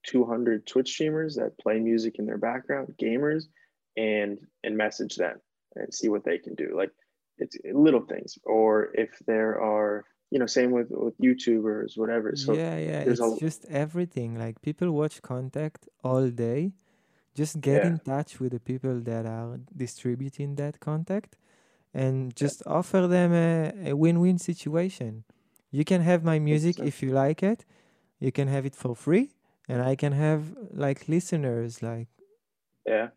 200 0.07 0.65
Twitch 0.65 0.89
streamers 0.95 1.35
that 1.35 1.57
play 1.59 1.77
music 1.79 2.13
in 2.19 2.25
their 2.25 2.37
background, 2.37 2.87
gamers, 3.01 3.43
and 3.97 4.37
and 4.63 4.77
message 4.77 5.15
them 5.15 5.37
and 5.75 5.93
see 5.93 6.09
what 6.13 6.23
they 6.23 6.37
can 6.37 6.55
do. 6.55 6.67
Like 6.81 6.91
it's 7.37 7.55
little 7.73 8.05
things. 8.13 8.37
Or 8.43 8.89
if 8.93 9.11
there 9.27 9.59
are, 9.61 10.05
you 10.31 10.39
know, 10.39 10.45
same 10.45 10.71
with 10.71 10.89
with 11.05 11.17
YouTubers, 11.19 11.97
whatever. 11.97 12.35
So 12.35 12.53
yeah, 12.53 12.77
yeah, 12.77 13.01
it's 13.09 13.19
a- 13.19 13.37
just 13.39 13.65
everything. 13.83 14.29
Like 14.43 14.61
people 14.61 14.91
watch 14.91 15.21
contact 15.21 15.81
all 16.03 16.27
day. 16.29 16.61
Just 17.35 17.61
get 17.61 17.83
Yeah. 17.83 17.89
in 17.91 17.99
touch 17.99 18.39
with 18.41 18.51
the 18.51 18.59
people 18.71 18.95
that 19.09 19.25
are 19.25 19.59
distributing 19.85 20.55
that 20.55 20.79
contact 20.79 21.37
and 21.93 22.35
just 22.35 22.57
offer 22.65 23.01
them 23.07 23.31
a, 23.33 23.91
a 23.91 23.93
win-win 23.95 24.37
situation. 24.37 25.23
You 25.71 25.85
can 25.85 26.01
have 26.01 26.23
my 26.23 26.39
music 26.39 26.77
100%. 26.77 26.87
if 26.87 27.03
you 27.03 27.11
like 27.11 27.43
it, 27.43 27.65
you 28.19 28.31
can 28.31 28.47
have 28.47 28.65
it 28.65 28.75
for 28.75 28.95
free 28.95 29.31
and 29.69 29.81
i 29.81 29.95
can 29.95 30.11
have 30.11 30.43
like 30.71 31.07
listeners 31.07 31.81
like 31.81 32.07
yeah 32.85 33.07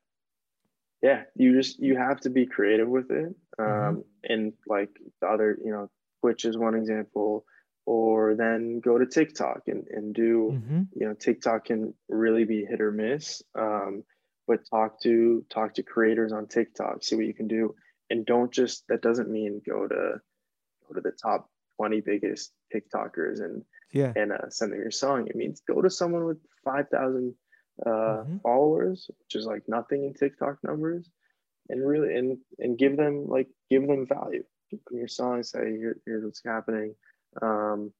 yeah 1.02 1.22
you 1.34 1.56
just 1.56 1.80
you 1.80 1.96
have 1.96 2.20
to 2.20 2.30
be 2.30 2.46
creative 2.46 2.88
with 2.88 3.10
it 3.10 3.34
um 3.58 3.66
mm-hmm. 3.66 4.00
and 4.24 4.52
like 4.68 4.90
the 5.20 5.26
other 5.26 5.58
you 5.64 5.72
know 5.72 5.90
twitch 6.20 6.44
is 6.44 6.56
one 6.56 6.74
example 6.74 7.44
or 7.84 8.36
then 8.36 8.78
go 8.78 8.96
to 8.98 9.06
tiktok 9.06 9.62
and, 9.66 9.86
and 9.88 10.14
do 10.14 10.52
mm-hmm. 10.52 10.82
you 10.94 11.08
know 11.08 11.14
tiktok 11.14 11.64
can 11.64 11.92
really 12.08 12.44
be 12.44 12.64
hit 12.64 12.80
or 12.80 12.92
miss 12.92 13.42
um 13.58 14.04
but 14.46 14.60
talk 14.70 15.00
to 15.00 15.44
talk 15.50 15.74
to 15.74 15.82
creators 15.82 16.32
on 16.32 16.46
tiktok 16.46 17.02
see 17.02 17.16
what 17.16 17.26
you 17.26 17.34
can 17.34 17.48
do 17.48 17.74
and 18.10 18.26
don't 18.26 18.52
just 18.52 18.84
that 18.88 19.02
doesn't 19.02 19.30
mean 19.30 19.60
go 19.66 19.88
to 19.88 20.20
go 20.86 20.94
to 20.94 21.00
the 21.00 21.12
top 21.12 21.48
20 21.82 22.00
biggest 22.00 22.52
tiktokers 22.74 23.40
and 23.40 23.64
yeah. 23.92 24.12
and 24.16 24.32
uh, 24.32 24.48
send 24.48 24.72
them 24.72 24.80
your 24.80 24.90
song 24.90 25.26
it 25.26 25.36
means 25.36 25.62
go 25.66 25.82
to 25.82 25.90
someone 25.90 26.24
with 26.24 26.38
5000 26.64 27.34
uh, 27.84 27.90
mm-hmm. 27.90 28.36
followers 28.42 29.10
which 29.20 29.34
is 29.34 29.46
like 29.46 29.62
nothing 29.66 30.04
in 30.04 30.14
tiktok 30.14 30.58
numbers 30.62 31.10
and 31.68 31.86
really 31.86 32.14
and 32.14 32.38
and 32.58 32.78
give 32.78 32.96
them 32.96 33.26
like 33.28 33.48
give 33.70 33.86
them 33.86 34.06
value. 34.06 34.44
Give 34.70 34.80
them 34.88 34.98
your 34.98 35.08
song 35.08 35.42
say 35.42 35.76
Here, 35.76 35.96
here's 36.06 36.24
what's 36.24 36.42
happening. 36.44 36.94
Um 37.40 37.92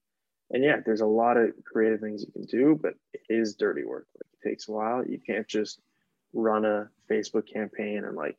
and 0.50 0.62
yeah 0.62 0.76
there's 0.84 1.00
a 1.00 1.06
lot 1.06 1.36
of 1.36 1.50
creative 1.64 2.00
things 2.00 2.22
you 2.22 2.32
can 2.32 2.44
do 2.44 2.78
but 2.80 2.94
it 3.12 3.22
is 3.28 3.56
dirty 3.56 3.84
work. 3.84 4.06
Like 4.14 4.30
it 4.34 4.48
takes 4.48 4.68
a 4.68 4.72
while. 4.72 5.04
You 5.04 5.18
can't 5.26 5.48
just 5.48 5.80
run 6.32 6.64
a 6.64 6.88
facebook 7.10 7.46
campaign 7.52 8.04
and 8.04 8.16
like 8.16 8.36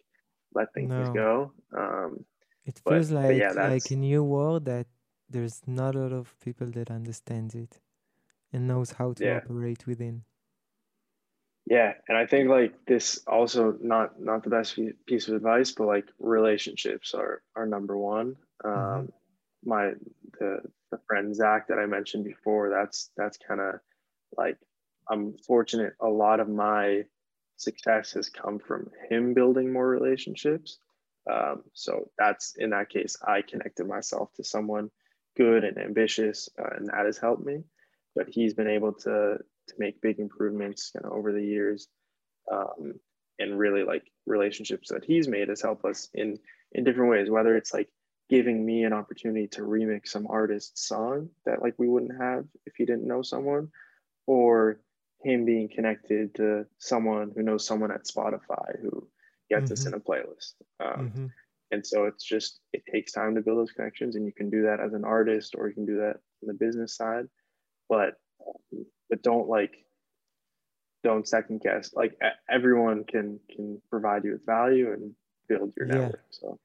let 0.54 0.74
things 0.74 0.90
No. 0.90 1.14
go. 1.14 1.52
Um 1.78 2.26
it 2.66 2.80
But- 2.84 2.94
feels 2.94 3.12
like 3.12 3.38
yeah, 3.38 3.52
like 3.52 3.90
a 3.92 3.96
new 3.96 4.24
world 4.24 4.66
that 4.66 4.88
there's 5.34 5.68
not 5.68 5.96
a 5.96 6.00
lot 6.00 6.14
of 6.14 6.40
people 6.40 6.68
that 6.72 6.92
understands 6.92 7.56
it 7.56 7.82
and 8.54 8.68
knows 8.68 8.92
how 8.94 9.14
to 9.14 9.28
Yeah. 9.28 9.40
operate 9.40 9.88
within 9.88 10.26
Yeah, 11.66 11.94
and 12.10 12.18
I 12.18 12.26
think 12.26 12.50
like 12.50 12.86
this 12.86 13.24
also 13.26 13.78
not 13.80 14.20
not 14.20 14.44
the 14.44 14.50
best 14.50 14.78
piece 15.06 15.28
of 15.30 15.36
advice, 15.36 15.72
but 15.72 15.88
like 15.88 16.06
relationships 16.20 17.14
are 17.14 17.42
are 17.56 17.66
number 17.66 17.98
one. 17.98 18.36
Um, 18.66 19.06
Mhm. 19.06 19.14
My 19.64 19.94
the 20.40 20.60
the 20.92 21.00
friend 21.08 21.34
Zach 21.34 21.68
that 21.70 21.80
I 21.80 21.86
mentioned 21.86 22.26
before, 22.26 22.70
that's 22.70 23.12
that's 23.16 23.38
kind 23.38 23.62
of 23.62 23.80
like 24.38 24.58
I'm 25.10 25.38
fortunate. 25.38 25.96
A 26.02 26.08
lot 26.10 26.42
of 26.42 26.50
my 26.50 27.06
success 27.56 28.12
has 28.14 28.30
come 28.30 28.60
from 28.60 28.92
him 29.10 29.34
building 29.34 29.72
more 29.72 29.88
relationships. 29.88 30.80
Um, 31.32 31.64
so 31.74 32.12
that's 32.18 32.56
in 32.58 32.72
that 32.72 32.90
case, 32.90 33.16
I 33.26 33.42
connected 33.42 33.88
myself 33.88 34.34
to 34.34 34.44
someone 34.44 34.92
good 35.36 35.64
and 35.64 35.78
ambitious, 35.78 36.50
uh, 36.60 36.76
and 36.78 36.88
that 36.90 37.06
has 37.06 37.18
helped 37.18 37.46
me. 37.46 37.64
But 38.16 38.30
he's 38.30 38.54
been 38.54 38.68
able 38.68 38.94
to 38.94 39.40
to 39.68 39.74
make 39.78 40.02
big 40.02 40.20
improvements 40.20 40.92
kind 40.92 41.06
of 41.06 41.14
over 41.14 41.32
the 41.32 41.44
years 41.44 41.88
um, 42.52 43.00
and 43.40 43.58
really 43.58 43.84
like 43.84 44.12
relationships 44.26 44.90
that 44.90 45.04
he's 45.04 45.28
made 45.28 45.50
has 45.50 45.62
helped 45.62 45.86
us 45.86 46.10
in 46.14 46.40
in 46.74 46.84
different 46.84 47.10
ways 47.12 47.30
whether 47.30 47.56
it's 47.56 47.74
like 47.74 47.90
giving 48.30 48.66
me 48.66 48.84
an 48.84 48.94
opportunity 48.94 49.48
to 49.48 49.62
remix 49.62 50.08
some 50.08 50.28
artist's 50.28 50.88
song 50.88 51.30
that 51.46 51.62
like 51.62 51.76
we 51.78 51.88
wouldn't 51.88 52.20
have 52.20 52.46
if 52.66 52.74
he 52.76 52.86
didn't 52.86 53.08
know 53.08 53.22
someone 53.22 53.70
or 54.28 54.82
him 55.22 55.46
being 55.46 55.70
connected 55.70 56.36
to 56.36 56.66
someone 56.80 57.32
who 57.36 57.44
knows 57.44 57.66
someone 57.66 57.92
at 57.92 58.06
spotify 58.06 58.80
who 58.82 59.08
gets 59.50 59.72
us 59.72 59.86
Mhm. 59.86 59.88
in 59.88 59.94
a 59.94 60.00
playlist 60.00 60.56
um, 60.80 61.14
hmm 61.14 61.28
and 61.74 61.86
so 61.86 62.06
it's 62.06 62.24
just 62.24 62.60
it 62.72 62.84
takes 62.92 63.12
time 63.12 63.36
to 63.36 63.42
build 63.42 63.58
those 63.58 63.72
connections 63.72 64.16
and 64.16 64.26
you 64.26 64.32
can 64.32 64.50
do 64.50 64.62
that 64.64 64.80
as 64.80 64.94
an 64.94 65.04
artist 65.04 65.56
or 65.58 65.68
you 65.68 65.74
can 65.74 65.86
do 65.86 65.98
that 65.98 66.18
on 66.42 66.48
the 66.48 66.54
business 66.54 66.96
side 66.96 67.26
but 67.90 68.14
but 69.10 69.22
don't 69.24 69.50
like 69.50 69.74
don't 71.04 71.28
second 71.28 71.62
guess 71.62 71.94
like 71.94 72.14
everyone 72.50 73.04
can 73.04 73.40
can 73.54 73.82
provide 73.90 74.24
you 74.24 74.32
with 74.34 74.46
value 74.46 74.94
and 74.94 75.12
build 75.50 75.74
your 75.78 75.88
Yeah. 75.88 75.96
network 75.98 76.26
so. 76.30 76.60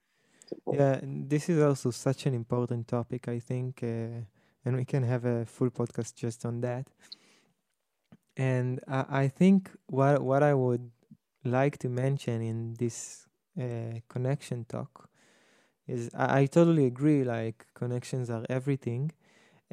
Yeah, 0.70 0.94
and 0.94 1.28
this 1.28 1.48
is 1.48 1.60
also 1.62 1.90
such 1.90 2.26
an 2.26 2.34
important 2.34 2.88
topic, 2.88 3.28
I 3.28 3.38
think, 3.38 3.82
uh, 3.82 4.24
and 4.64 4.76
we 4.76 4.84
can 4.84 5.02
have 5.02 5.24
a 5.24 5.44
full 5.44 5.70
podcast 5.70 6.14
just 6.14 6.44
on 6.46 6.60
that. 6.62 6.86
And 8.36 8.80
I, 8.88 9.04
I 9.24 9.28
think 9.28 9.70
what 9.86 10.22
what 10.22 10.42
I 10.42 10.54
would 10.54 10.90
like 11.44 11.78
to 11.78 11.88
mention 11.88 12.42
in 12.42 12.74
this 12.78 13.27
uh, 13.58 14.00
connection 14.08 14.64
talk 14.64 15.08
is 15.86 16.10
I, 16.14 16.40
I 16.40 16.46
totally 16.46 16.86
agree. 16.86 17.24
Like 17.24 17.66
connections 17.74 18.30
are 18.30 18.44
everything, 18.48 19.12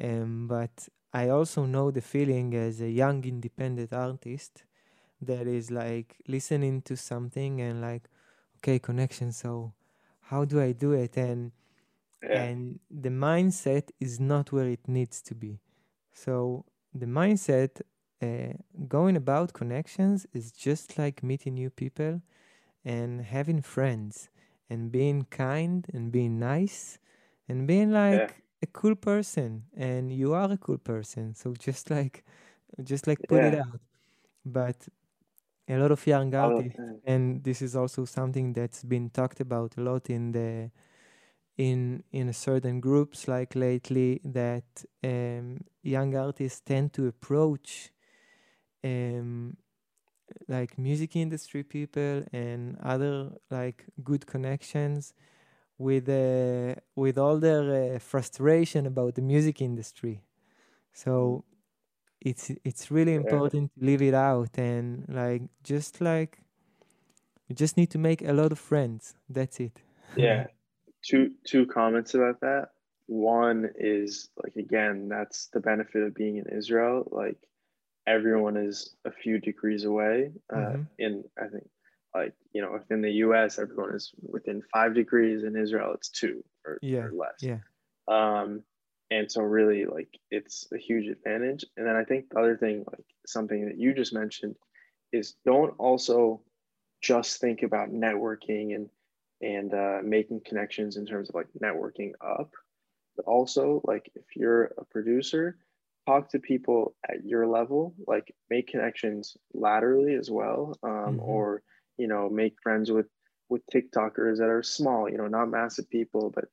um, 0.02 0.48
but 0.48 0.88
I 1.12 1.28
also 1.30 1.64
know 1.66 1.90
the 1.90 2.00
feeling 2.02 2.54
as 2.54 2.80
a 2.80 2.90
young 2.90 3.24
independent 3.24 3.92
artist 3.92 4.64
that 5.22 5.46
is 5.46 5.70
like 5.70 6.16
listening 6.28 6.82
to 6.82 6.96
something 6.96 7.60
and 7.60 7.80
like, 7.80 8.04
okay, 8.58 8.78
connection. 8.78 9.32
So 9.32 9.72
how 10.22 10.44
do 10.44 10.60
I 10.60 10.72
do 10.72 10.92
it? 10.92 11.16
And 11.16 11.52
yeah 12.22 12.42
and 12.44 12.80
the 12.90 13.08
mindset 13.10 13.90
is 14.00 14.20
not 14.20 14.52
where 14.52 14.68
it 14.68 14.86
needs 14.88 15.22
to 15.22 15.34
be. 15.34 15.60
So 16.12 16.64
the 16.94 17.06
mindset 17.06 17.80
uh, 18.22 18.54
going 18.88 19.16
about 19.16 19.52
connections 19.52 20.26
is 20.32 20.52
just 20.52 20.98
like 20.98 21.22
meeting 21.22 21.54
new 21.54 21.70
people 21.70 22.22
and 22.86 23.22
having 23.22 23.62
friends 23.62 24.30
and 24.70 24.92
being 24.92 25.24
kind 25.26 25.88
and 25.94 26.12
being 26.12 26.40
nice 26.40 27.00
and 27.48 27.68
being 27.68 27.92
like 27.92 28.44
a 28.62 28.68
cool 28.68 28.96
person. 28.96 29.66
And 29.76 30.12
you 30.12 30.34
are 30.34 30.52
a 30.52 30.58
cool 30.58 30.78
person 30.78 31.34
so 31.34 31.54
just 31.54 31.90
like 31.90 32.24
just 32.84 33.08
like 33.08 33.26
put 33.28 33.44
it 33.44 33.54
out. 33.56 33.80
But 34.44 34.88
a 35.68 35.78
lot 35.78 35.92
of 35.92 36.06
young 36.06 36.34
artists 36.34 36.80
and 37.04 37.44
this 37.44 37.62
is 37.62 37.76
also 37.76 38.04
something 38.06 38.52
that's 38.54 38.84
been 38.84 39.10
talked 39.10 39.40
about 39.40 39.76
a 39.78 39.82
lot 39.82 40.10
in 40.10 40.32
the 40.32 40.70
in 41.58 42.04
in 42.12 42.32
certain 42.32 42.80
groups 42.80 43.28
like 43.28 43.54
lately 43.54 44.20
that 44.24 44.84
um, 45.04 45.58
young 45.82 46.14
artists 46.16 46.60
tend 46.60 46.92
to 46.94 47.06
approach 47.06 47.92
um, 48.84 49.56
like 50.48 50.78
music 50.78 51.16
industry 51.16 51.62
people 51.62 52.24
and 52.32 52.78
other 52.82 53.30
like 53.50 53.86
good 54.04 54.26
connections 54.26 55.14
with 55.78 56.08
uh, 56.08 56.74
with 56.96 57.18
all 57.18 57.38
their 57.38 57.96
uh, 57.96 57.98
frustration 57.98 58.86
about 58.86 59.14
the 59.16 59.22
music 59.22 59.60
industry. 59.60 60.22
So 60.92 61.44
it's 62.20 62.50
it's 62.64 62.90
really 62.90 63.14
Yeah. 63.24 63.24
important 63.24 63.72
to 63.74 63.84
leave 63.86 64.02
it 64.02 64.14
out 64.14 64.58
and 64.58 65.06
like 65.08 65.42
just 65.62 66.00
like 66.00 66.40
you 67.48 67.54
just 67.54 67.76
need 67.76 67.90
to 67.90 67.98
make 67.98 68.22
a 68.22 68.32
lot 68.32 68.52
of 68.52 68.58
friends. 68.58 69.14
That's 69.28 69.60
it. 69.60 69.82
Yeah. 70.14 70.46
Two 71.04 71.32
two 71.46 71.66
comments 71.66 72.14
about 72.14 72.40
that. 72.40 72.70
One 73.06 73.70
is 73.76 74.28
like 74.42 74.56
again 74.56 75.08
that's 75.08 75.48
the 75.48 75.60
benefit 75.60 76.02
of 76.02 76.14
being 76.14 76.36
in 76.38 76.46
israel. 76.46 77.08
Like 77.10 77.38
everyone 78.06 78.56
is 78.56 78.94
a 79.04 79.10
few 79.10 79.38
degrees 79.38 79.84
away 79.84 80.32
uh, 80.52 80.56
Mhm. 80.56 80.86
in 80.98 81.24
i 81.42 81.48
think 81.48 81.68
like 82.14 82.34
you 82.52 82.62
know 82.62 82.74
if 82.76 82.90
in 82.90 83.02
the 83.02 83.10
us 83.10 83.58
everyone 83.58 83.94
is 83.94 84.12
within 84.22 84.62
five 84.72 84.94
degrees 84.94 85.44
in 85.44 85.56
israel 85.56 85.92
it's 85.94 86.08
two 86.08 86.44
or, 86.64 86.78
Yeah, 86.82 87.04
or 87.04 87.12
less. 87.12 87.40
yeah. 87.42 87.60
Um 88.08 88.62
and 89.10 89.30
so 89.30 89.42
really 89.42 89.84
like 89.84 90.08
it's 90.32 90.66
a 90.72 90.78
huge 90.78 91.06
advantage. 91.06 91.64
And 91.76 91.86
then 91.86 91.96
i 91.96 92.04
think 92.04 92.30
the 92.30 92.38
other 92.38 92.56
thing 92.56 92.84
like 92.90 93.04
something 93.26 93.66
that 93.66 93.78
you 93.78 93.94
just 93.94 94.12
mentioned 94.12 94.56
is 95.12 95.34
don't 95.44 95.74
also 95.78 96.42
just 97.02 97.40
think 97.40 97.62
about 97.62 97.90
networking 97.90 98.74
and 98.74 98.88
and 99.42 99.74
uh, 99.74 100.00
making 100.02 100.40
connections 100.40 100.96
in 100.96 101.04
terms 101.06 101.28
of 101.28 101.34
like 101.34 101.48
networking 101.62 102.12
up 102.22 102.50
but 103.16 103.24
also 103.26 103.80
like 103.84 104.10
if 104.14 104.24
you're 104.34 104.64
a 104.78 104.84
producer 104.86 105.58
talk 106.06 106.30
to 106.30 106.38
people 106.38 106.94
at 107.08 107.24
your 107.24 107.46
level 107.46 107.94
like 108.06 108.34
make 108.48 108.68
connections 108.68 109.36
laterally 109.52 110.14
as 110.14 110.30
well 110.30 110.78
um, 110.82 111.18
Mhm. 111.18 111.20
or 111.20 111.62
you 111.98 112.06
know 112.08 112.28
make 112.30 112.54
friends 112.62 112.90
with 112.90 113.06
with 113.48 113.62
tiktokers 113.72 114.38
that 114.38 114.48
are 114.48 114.62
small 114.62 115.08
you 115.10 115.18
know 115.18 115.26
not 115.28 115.48
massive 115.48 115.88
people 115.90 116.30
but 116.34 116.44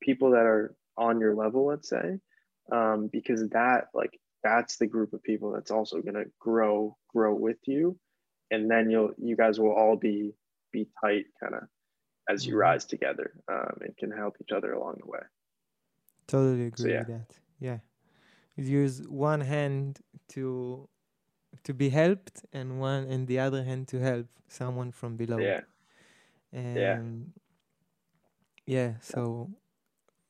people 0.00 0.30
that 0.32 0.46
are 0.46 0.74
on 0.96 1.20
your 1.20 1.34
level 1.34 1.66
let's 1.66 1.88
say 1.88 2.18
um, 2.72 3.08
because 3.12 3.46
that 3.50 3.88
like 3.94 4.18
that's 4.42 4.76
the 4.78 4.86
group 4.86 5.12
of 5.12 5.22
people 5.22 5.52
that's 5.52 5.70
also 5.70 6.00
going 6.00 6.14
to 6.14 6.30
grow 6.38 6.96
grow 7.08 7.34
with 7.34 7.58
you 7.66 7.98
and 8.50 8.70
then 8.70 8.90
you'll 8.90 9.12
you 9.18 9.36
guys 9.36 9.58
will 9.60 9.72
all 9.72 9.96
be 9.96 10.34
be 10.72 10.88
tight 11.02 11.26
kind 11.40 11.54
of 11.54 11.62
as 12.28 12.46
you 12.46 12.54
Mhm. 12.54 12.58
rise 12.58 12.84
together 12.86 13.32
um, 13.50 13.78
and 13.82 13.96
can 13.96 14.10
help 14.10 14.36
each 14.40 14.52
other 14.52 14.72
along 14.72 14.96
the 15.00 15.06
way 15.06 15.20
totally 16.26 16.66
agree 16.66 16.92
yeah. 16.92 16.98
with 16.98 17.08
that 17.08 17.30
yeah 17.60 17.78
use 18.56 19.02
one 19.08 19.40
hand 19.40 20.00
to 20.28 20.88
to 21.64 21.74
be 21.74 21.88
helped 21.90 22.44
and 22.52 22.80
one 22.80 23.04
and 23.04 23.26
the 23.26 23.38
other 23.38 23.62
hand 23.64 23.88
to 23.88 23.98
help 24.00 24.26
someone 24.48 24.90
from 24.92 25.16
below 25.16 25.38
yeah 25.38 25.60
Yeah. 26.76 26.98
yeah 28.66 28.92
so 29.00 29.50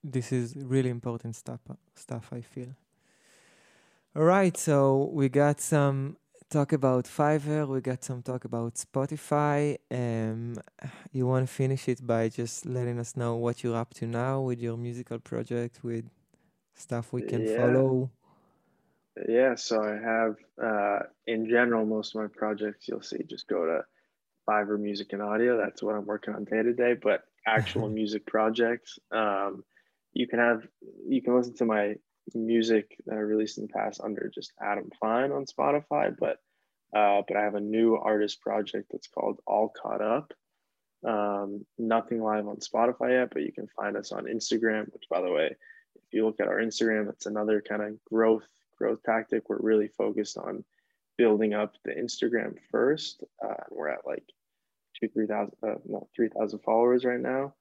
this 0.05 0.33
is 0.33 0.57
really 0.57 0.91
important 0.91 1.37
stuff 1.37 1.61
stuff 1.95 2.29
i 2.33 2.41
feel 2.41 2.75
All 4.15 4.25
right, 4.25 4.57
so 4.57 5.09
we 5.13 5.29
got 5.29 5.61
some 5.61 6.17
talk 6.51 6.73
about 6.73 7.05
Fiverr, 7.07 7.67
we 7.67 7.81
got 7.81 8.05
some 8.05 8.23
talk 8.23 8.45
about 8.45 8.75
Spotify. 8.75 9.79
Um, 9.91 10.57
you 11.13 11.27
want 11.27 11.47
to 11.49 11.53
finish 11.53 11.89
it 11.89 12.07
by 12.07 12.29
just 12.29 12.67
letting 12.67 12.99
us 12.99 13.17
know 13.17 13.37
what 13.37 13.63
you're 13.65 13.77
up 13.77 13.95
to 13.95 14.07
now 14.07 14.41
with 14.43 14.61
your 14.61 14.77
musical 14.77 15.19
project, 15.19 15.83
with 15.83 16.05
stuff 16.83 17.13
we 17.13 17.23
can 17.23 17.47
Yeah. 17.47 17.57
follow. 17.57 18.11
Yeah, 19.29 19.55
so 19.55 19.83
I 19.83 19.97
have, 19.97 20.37
uh, 20.61 21.01
in 21.27 21.47
general, 21.49 21.85
most 21.85 22.15
of 22.15 22.23
my 22.23 22.29
projects 22.29 22.89
you'll 22.89 23.03
see 23.03 23.23
just 23.25 23.47
go 23.47 23.67
to 23.67 23.85
Fiverr 24.49 24.81
Music 24.81 25.13
and 25.13 25.23
Audio. 25.23 25.57
That's 25.57 25.83
what 25.83 25.95
I'm 25.95 26.07
working 26.07 26.35
on 26.35 26.45
day 26.45 26.63
to 26.63 26.73
day. 26.73 26.95
But 26.95 27.25
actual 27.47 27.89
music 28.01 28.27
projects, 28.27 28.99
um, 29.11 29.65
you 30.13 30.27
can 30.27 30.39
have, 30.39 30.67
you 31.07 31.23
can 31.23 31.37
listen 31.37 31.55
to 31.57 31.67
my 31.67 31.97
music 32.35 32.97
that 33.07 33.15
I 33.15 33.21
released 33.21 33.59
in 33.59 33.67
the 33.67 33.73
past 33.73 34.01
under 34.03 34.31
just 34.35 34.53
Adam 34.61 34.91
Fine 34.99 35.31
on 35.31 35.45
Spotify. 35.45 36.17
But, 36.19 36.39
uh, 36.97 37.23
but 37.29 37.37
I 37.37 37.43
have 37.43 37.55
a 37.55 37.61
new 37.61 37.97
artist 37.97 38.41
project 38.41 38.89
that's 38.91 39.09
called 39.09 39.41
All 39.47 39.69
Caught 39.69 40.01
Up. 40.01 40.33
Um, 41.05 41.67
nothing 41.79 42.23
live 42.23 42.47
on 42.47 42.57
Spotify 42.57 43.11
yet, 43.11 43.31
but 43.33 43.43
you 43.43 43.53
can 43.53 43.69
find 43.77 43.97
us 43.97 44.13
on 44.13 44.25
Instagram. 44.25 44.93
Which, 44.93 45.05
by 45.11 45.21
the 45.21 45.31
way, 45.31 45.57
if 45.97 46.13
you 46.13 46.25
look 46.27 46.41
at 46.41 46.49
our 46.49 46.59
Instagram, 46.59 47.09
it's 47.09 47.27
another 47.27 47.61
kind 47.61 47.83
of 47.83 48.05
growth 48.05 48.47
growth 48.79 49.03
tactic. 49.05 49.49
We're 49.49 49.59
really 49.61 49.89
focused 49.89 50.37
on 50.39 50.65
building 51.17 51.55
up 51.55 51.75
the 51.85 51.93
Instagram 51.93 52.57
first. 52.71 53.23
Uh, 53.45 53.63
we're 53.71 53.89
at 53.89 54.07
like 54.07 54.25
two, 54.99 55.09
three 55.09 55.27
thousand, 55.27 55.55
uh, 55.63 55.75
no, 55.87 56.09
three 56.15 56.29
thousand 56.29 56.61
followers 56.61 57.05
right 57.05 57.21
now, 57.21 57.55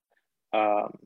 um, 0.54 0.98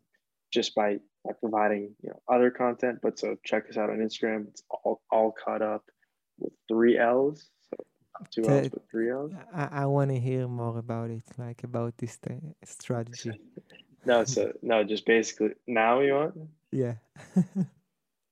just 0.51 0.75
by, 0.75 0.99
by 1.23 1.31
providing 1.39 1.95
you 2.01 2.09
know 2.09 2.21
other 2.27 2.51
content. 2.51 2.99
But 3.01 3.19
so 3.19 3.35
check 3.43 3.69
us 3.69 3.77
out 3.77 3.89
on 3.89 3.97
Instagram. 3.97 4.47
It's 4.47 4.63
all 4.69 5.01
all 5.11 5.31
caught 5.31 5.61
up 5.61 5.83
with 6.39 6.53
three 6.67 6.97
L's. 6.97 7.49
So 7.69 7.83
two 8.31 8.47
L's, 8.49 8.69
but 8.69 8.89
three 8.89 9.11
L's. 9.11 9.33
I, 9.53 9.69
I 9.71 9.85
want 9.85 10.11
to 10.11 10.19
hear 10.19 10.47
more 10.47 10.77
about 10.77 11.09
it, 11.09 11.23
like 11.37 11.63
about 11.63 11.97
this 11.97 12.17
uh, 12.29 12.33
strategy. 12.63 13.39
No, 14.07 14.23
so 14.23 14.53
no, 14.61 14.83
just 14.83 15.03
basically 15.05 15.55
now 15.65 15.99
you 16.01 16.13
want. 16.13 16.37
Yeah. 16.75 16.95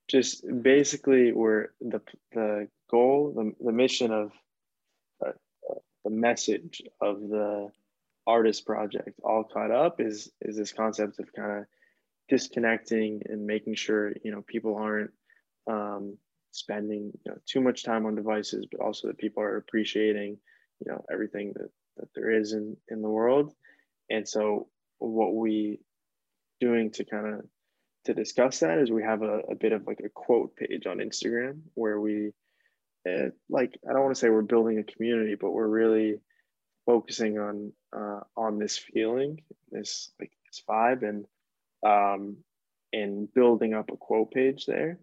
just 0.08 0.44
basically 0.62 1.32
we're 1.32 1.68
the 1.80 2.00
the 2.32 2.68
goal 2.90 3.32
the, 3.34 3.52
the 3.64 3.72
mission 3.72 4.12
of 4.12 4.32
uh, 5.24 5.32
the 6.04 6.10
message 6.10 6.82
of 7.00 7.20
the 7.20 7.70
artist 8.26 8.66
project 8.66 9.18
all 9.22 9.44
caught 9.44 9.70
up 9.70 10.00
is 10.00 10.30
is 10.42 10.56
this 10.56 10.72
concept 10.72 11.18
of 11.18 11.32
kind 11.32 11.60
of 11.60 11.64
disconnecting 12.28 13.22
and 13.26 13.46
making 13.46 13.74
sure 13.74 14.12
you 14.22 14.30
know 14.30 14.42
people 14.46 14.76
aren't 14.76 15.10
um, 15.66 16.16
spending 16.52 17.12
you 17.24 17.32
know 17.32 17.38
too 17.46 17.60
much 17.60 17.82
time 17.82 18.04
on 18.04 18.14
devices 18.14 18.66
but 18.70 18.80
also 18.80 19.08
that 19.08 19.18
people 19.18 19.42
are 19.42 19.56
appreciating 19.56 20.36
you 20.80 20.92
know 20.92 21.02
everything 21.10 21.52
that 21.54 21.70
that 21.96 22.08
there 22.14 22.30
is 22.30 22.52
in 22.52 22.76
in 22.88 23.00
the 23.00 23.08
world 23.08 23.54
and 24.10 24.28
so 24.28 24.68
what 24.98 25.34
we 25.34 25.80
doing 26.60 26.90
to 26.90 27.04
kind 27.04 27.26
of 27.26 27.40
to 28.04 28.14
discuss 28.14 28.60
that 28.60 28.78
is 28.78 28.90
we 28.90 29.02
have 29.02 29.22
a, 29.22 29.40
a 29.50 29.54
bit 29.54 29.72
of 29.72 29.86
like 29.86 30.00
a 30.04 30.08
quote 30.08 30.54
page 30.56 30.86
on 30.86 30.98
Instagram 30.98 31.60
where 31.74 32.00
we 32.00 32.32
uh, 33.08 33.30
like 33.48 33.78
I 33.88 33.92
don't 33.92 34.02
want 34.02 34.14
to 34.14 34.18
say 34.18 34.30
we're 34.30 34.42
building 34.42 34.78
a 34.78 34.84
community, 34.84 35.34
but 35.34 35.50
we're 35.50 35.68
really 35.68 36.20
focusing 36.86 37.38
on 37.38 37.72
uh, 37.94 38.20
on 38.36 38.58
this 38.58 38.78
feeling, 38.78 39.42
this 39.70 40.12
like 40.20 40.32
this 40.46 40.62
vibe, 40.68 41.02
and 41.02 41.26
um, 41.86 42.36
and 42.92 43.32
building 43.34 43.74
up 43.74 43.90
a 43.92 43.96
quote 43.96 44.30
page 44.32 44.66
there. 44.66 44.98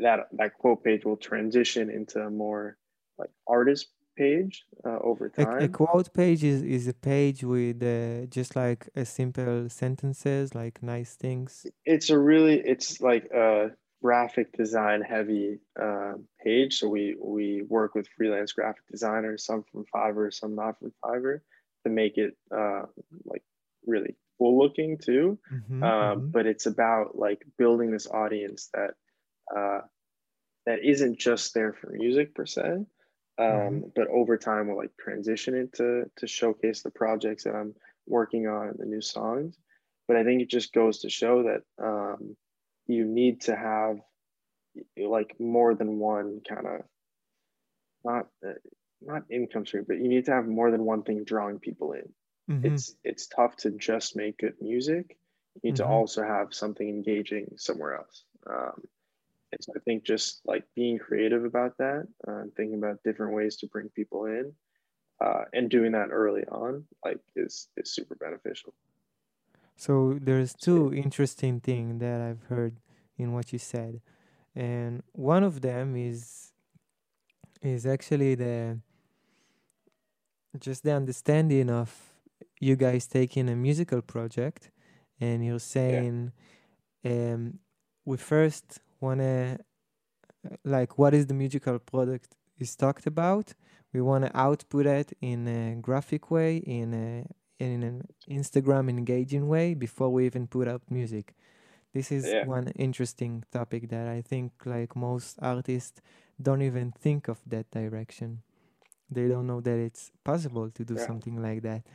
That 0.00 0.28
that 0.32 0.54
quote 0.58 0.84
page 0.84 1.04
will 1.04 1.16
transition 1.16 1.90
into 1.90 2.20
a 2.20 2.30
more 2.30 2.76
like 3.18 3.30
artist 3.46 3.88
page 4.18 4.54
uh, 4.88 4.98
over 5.10 5.26
A, 5.38 5.46
time. 5.46 5.62
a 5.66 5.68
quote 5.68 6.12
page 6.12 6.42
is, 6.44 6.62
is 6.62 6.88
a 6.88 6.94
page 6.94 7.44
with 7.44 7.82
uh, 7.82 8.26
just 8.38 8.56
like 8.56 8.88
a 8.96 9.04
simple 9.04 9.68
sentences, 9.68 10.54
like 10.54 10.82
nice 10.82 11.14
things. 11.26 11.66
it's 11.84 12.10
a 12.10 12.18
really 12.18 12.56
it's 12.72 13.00
like 13.10 13.26
a 13.32 13.70
graphic 14.02 14.48
design 14.62 15.00
heavy 15.02 15.58
uh, 15.86 16.14
page 16.44 16.72
so 16.78 16.88
we 16.88 17.16
we 17.36 17.62
work 17.76 17.94
with 17.96 18.06
freelance 18.16 18.52
graphic 18.52 18.86
designers 18.90 19.44
some 19.44 19.62
from 19.70 19.84
fiverr 19.94 20.32
some 20.32 20.54
not 20.54 20.78
from 20.78 20.92
fiverr 21.04 21.40
to 21.84 21.90
make 21.90 22.16
it 22.16 22.34
uh, 22.60 22.82
like 23.32 23.44
really 23.86 24.14
cool 24.38 24.54
looking 24.62 24.98
too 24.98 25.26
Mhm, 25.52 25.82
um, 25.82 26.16
mhm. 26.20 26.32
but 26.34 26.46
it's 26.46 26.66
about 26.66 27.06
like 27.26 27.40
building 27.58 27.90
this 27.90 28.06
audience 28.22 28.70
that 28.74 28.92
uh, 29.56 29.80
that 30.66 30.78
isn't 30.84 31.18
just 31.18 31.54
there 31.54 31.72
for 31.72 31.90
music 31.90 32.34
per 32.34 32.46
se 32.46 32.86
um, 33.38 33.82
Mhm. 33.82 33.84
but 33.94 34.08
over 34.08 34.36
time 34.36 34.68
we'll 34.68 34.76
like 34.76 34.96
transition 34.98 35.54
into 35.54 36.10
to 36.16 36.26
showcase 36.26 36.82
the 36.82 36.90
projects 36.90 37.44
that 37.44 37.54
i'm 37.54 37.74
working 38.06 38.46
on 38.46 38.68
and 38.68 38.78
the 38.78 38.86
new 38.86 39.00
songs 39.00 39.56
but 40.08 40.16
i 40.16 40.24
think 40.24 40.42
it 40.42 40.50
just 40.50 40.72
goes 40.72 41.00
to 41.00 41.10
show 41.10 41.44
that 41.44 41.62
um, 41.84 42.36
you 42.86 43.04
need 43.04 43.42
to 43.42 43.56
have 43.56 43.98
like 44.96 45.38
more 45.40 45.74
than 45.74 45.98
one 45.98 46.40
kind 46.48 46.66
of 46.66 46.82
not 48.04 48.28
uh, 48.46 48.52
not 49.00 49.22
income 49.30 49.64
stream 49.66 49.84
but 49.86 49.98
you 49.98 50.08
need 50.08 50.24
to 50.24 50.32
have 50.32 50.46
more 50.46 50.70
than 50.70 50.84
one 50.84 51.02
thing 51.02 51.24
drawing 51.24 51.58
people 51.58 51.92
in 51.92 52.12
Mhm. 52.48 52.58
it's 52.62 52.96
it's 53.04 53.26
tough 53.28 53.56
to 53.56 53.70
just 53.70 54.16
make 54.16 54.38
good 54.38 54.54
music 54.60 55.16
you 55.54 55.60
need 55.64 55.76
Mhm. 55.76 55.76
to 55.76 55.86
also 55.86 56.22
have 56.22 56.52
something 56.54 56.88
engaging 56.88 57.46
somewhere 57.56 57.96
else 57.96 58.24
um, 58.48 58.82
and 59.52 59.62
so 59.62 59.72
i 59.76 59.78
think 59.80 60.04
just 60.04 60.40
like 60.46 60.64
being 60.74 60.98
creative 60.98 61.44
about 61.44 61.76
that 61.78 62.06
uh, 62.26 62.40
and 62.40 62.54
thinking 62.54 62.78
about 62.78 63.02
different 63.04 63.32
ways 63.32 63.56
to 63.56 63.66
bring 63.66 63.88
people 63.90 64.26
in 64.26 64.52
uh, 65.20 65.44
and 65.52 65.68
doing 65.70 65.92
that 65.92 66.08
early 66.10 66.44
on 66.46 66.84
like 67.04 67.18
is 67.36 67.68
is 67.76 67.92
super 67.92 68.14
beneficial. 68.14 68.72
So 69.76 70.18
there's 70.20 70.54
two 70.54 70.92
interesting 70.92 71.60
things 71.60 72.00
that 72.00 72.20
I've 72.20 72.42
heard 72.48 72.76
in 73.16 73.32
what 73.32 73.52
you 73.52 73.58
said, 73.58 74.00
and 74.54 75.02
one 75.12 75.44
of 75.44 75.60
them 75.60 75.96
is 75.96 76.52
is 77.62 77.86
actually 77.86 78.34
the 78.34 78.78
just 80.58 80.82
the 80.82 80.92
understanding 80.92 81.70
of 81.70 81.94
you 82.60 82.76
guys 82.76 83.06
taking 83.06 83.48
a 83.48 83.56
musical 83.56 84.02
project, 84.02 84.70
and 85.20 85.44
you're 85.44 85.60
saying, 85.60 86.32
um, 87.04 87.58
we 88.04 88.16
first 88.16 88.80
wanna 89.00 89.58
like 90.64 90.98
what 90.98 91.14
is 91.14 91.26
the 91.26 91.34
musical 91.34 91.78
product 91.78 92.34
is 92.58 92.76
talked 92.76 93.06
about. 93.06 93.54
We 93.92 94.00
want 94.00 94.24
to 94.26 94.36
output 94.38 94.86
it 94.86 95.12
in 95.20 95.48
a 95.48 95.76
graphic 95.80 96.30
way, 96.30 96.58
in 96.58 96.94
a 96.94 97.26
in 97.62 97.82
an 97.82 98.02
Instagram 98.30 98.88
engaging 98.88 99.48
way 99.48 99.74
before 99.74 100.10
we 100.10 100.26
even 100.26 100.46
put 100.46 100.68
out 100.68 100.82
music. 100.90 101.34
This 101.94 102.12
is 102.12 102.34
Yeah. 102.34 102.44
one 102.44 102.68
interesting 102.76 103.44
topic 103.50 103.88
that 103.90 104.08
I 104.08 104.22
think 104.22 104.52
like 104.66 104.94
most 104.96 105.38
artists 105.42 106.00
don't 106.40 106.62
even 106.62 106.92
think 106.92 107.28
of 107.28 107.40
that 107.46 107.70
direction. 107.70 108.42
They 109.10 109.28
don't 109.28 109.46
know 109.46 109.60
that 109.62 109.78
it's 109.78 110.12
possible 110.24 110.70
to 110.70 110.84
do 110.84 110.96
Yeah. 110.96 111.06
something 111.06 111.42
like 111.42 111.62
that. 111.62 111.86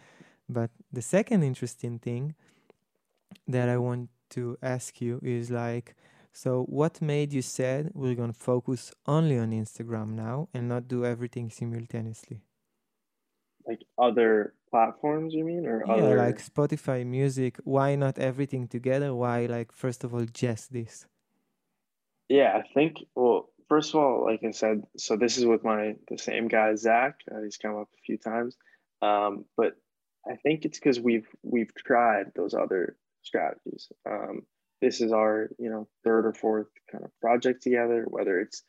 But 0.49 0.72
the 0.91 1.01
second 1.01 1.43
interesting 1.43 1.99
thing 1.99 2.36
that 3.47 3.70
I 3.70 3.78
want 3.78 4.10
to 4.32 4.58
ask 4.62 5.01
you 5.01 5.20
is 5.24 5.51
like, 5.51 5.95
so 6.34 6.63
what 6.63 7.01
made 7.01 7.31
you 7.31 7.41
said 7.41 7.91
we're 7.93 8.15
gonna 8.15 8.34
focus 8.34 8.91
only 9.05 9.38
on 9.38 9.51
Instagram 9.51 10.09
now 10.15 10.49
and 10.53 10.67
not 10.67 10.88
do 10.88 11.05
everything 11.05 11.49
simultaneously? 11.49 12.41
like 13.67 13.81
other 13.97 14.53
platforms 14.69 15.34
you 15.34 15.43
mean 15.45 15.65
or 15.65 15.84
Yeah, 15.86 15.93
other 15.93 16.17
like 16.17 16.39
Spotify 16.43 17.05
music. 17.05 17.57
Why 17.63 17.95
not 17.95 18.19
everything 18.19 18.67
together? 18.67 19.13
Why 19.13 19.45
like 19.45 19.71
first 19.71 20.03
of 20.03 20.13
all 20.13 20.25
just 20.25 20.73
this? 20.73 21.05
Yeah, 22.29 22.57
I 22.57 22.63
think. 22.73 22.97
Well, 23.15 23.49
first 23.69 23.93
of 23.93 24.01
all, 24.01 24.25
like 24.25 24.43
I 24.43 24.51
said, 24.51 24.84
so 24.97 25.15
this 25.15 25.38
is 25.38 25.45
with 25.45 25.63
my 25.63 25.95
the 26.09 26.17
same 26.17 26.47
guy 26.47 26.75
Zach. 26.75 27.19
Uh, 27.31 27.41
he's 27.43 27.57
come 27.57 27.77
up 27.77 27.89
a 27.93 28.01
few 28.05 28.17
times, 28.17 28.57
um, 29.01 29.45
but 29.55 29.73
I 30.29 30.36
think 30.36 30.65
it's 30.65 30.79
because 30.79 30.99
we've 30.99 31.27
we've 31.43 31.73
tried 31.75 32.31
those 32.36 32.53
other 32.53 32.97
strategies. 33.21 33.89
Um, 34.09 34.43
this 34.84 35.01
is 35.01 35.13
our 35.13 35.49
you 35.59 35.71
know 35.71 35.88
third 36.05 36.25
or 36.27 36.34
fourth 36.34 36.67
kind 36.91 37.05
of 37.05 37.11
project 37.21 37.63
together, 37.63 38.05
whether 38.09 38.39
it's 38.41 38.63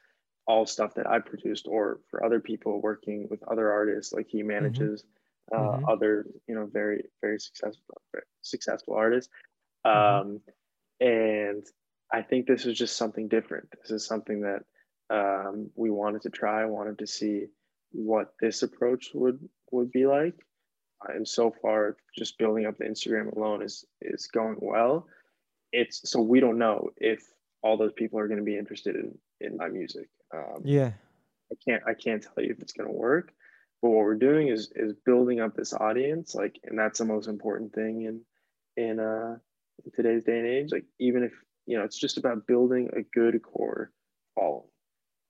all 0.46 0.66
stuff 0.66 0.94
that 0.94 1.08
I 1.08 1.18
produced 1.20 1.66
or 1.68 2.00
for 2.10 2.24
other 2.24 2.40
people 2.40 2.80
working 2.82 3.28
with 3.30 3.42
other 3.44 3.72
artists. 3.72 4.12
Like 4.14 4.28
he 4.28 4.42
manages 4.42 5.04
uh, 5.52 5.78
Mhm. 5.78 5.84
other 5.88 6.26
you 6.48 6.54
know 6.56 6.66
very 6.66 7.04
very 7.22 7.40
successful 7.40 8.00
very 8.12 8.26
successful 8.42 8.94
artists, 8.94 9.30
Mhm. 9.86 10.20
um, 10.22 10.42
and 11.00 11.66
I 12.12 12.22
think 12.22 12.46
this 12.46 12.66
is 12.66 12.78
just 12.78 12.96
something 12.96 13.28
different. 13.28 13.68
This 13.82 13.90
is 13.90 14.06
something 14.06 14.40
that 14.42 14.64
um, 15.10 15.70
we 15.74 15.90
wanted 15.90 16.22
to 16.22 16.30
try. 16.30 16.64
Wanted 16.64 16.98
to 17.00 17.06
see 17.06 17.48
what 17.92 18.34
this 18.40 18.62
approach 18.62 19.10
would 19.14 19.40
would 19.72 19.90
be 19.92 20.06
like. 20.06 20.36
And 21.08 21.28
so 21.28 21.50
far, 21.62 21.96
just 22.16 22.38
building 22.38 22.66
up 22.66 22.78
the 22.78 22.84
Instagram 22.86 23.34
alone 23.36 23.62
is 23.62 23.84
is 24.00 24.28
going 24.28 24.58
well. 24.62 25.06
It's 25.81 25.97
so 26.11 26.20
we 26.20 26.41
don't 26.41 26.59
know 26.59 26.91
if 26.97 27.20
all 27.62 27.77
those 27.77 27.93
people 27.93 28.18
are 28.20 28.29
going 28.29 28.43
to 28.45 28.45
be 28.45 28.59
interested 28.59 28.95
in 28.95 29.18
in 29.41 29.57
my 29.57 29.68
music. 29.68 30.09
Um, 30.33 30.62
yeah. 30.64 30.93
I 31.53 31.57
can't 31.66 31.83
I 31.87 31.95
can't 31.95 32.22
tell 32.22 32.45
you 32.45 32.53
if 32.53 32.61
it's 32.61 32.72
going 32.72 32.89
to 32.89 32.97
work, 32.97 33.33
but 33.83 33.91
what 33.91 34.05
we're 34.05 34.14
doing 34.29 34.49
is 34.49 34.72
is 34.75 34.93
building 35.05 35.41
up 35.41 35.55
this 35.55 35.72
audience, 35.75 36.35
like, 36.35 36.59
and 36.64 36.79
that's 36.79 36.99
the 36.99 37.05
most 37.05 37.29
important 37.29 37.72
thing 37.75 38.03
in 38.03 38.20
in 38.77 39.01
uh 39.01 39.37
in 39.85 39.91
today's 39.93 40.25
day 40.25 40.39
and 40.39 40.47
age. 40.47 40.70
Like, 40.72 40.87
even 40.99 41.22
if 41.22 41.33
you 41.66 41.77
know, 41.77 41.85
it's 41.85 41.99
just 41.99 42.18
about 42.18 42.47
building 42.47 42.91
a 42.93 43.03
good 43.03 43.43
core 43.43 43.91
following. 44.35 44.68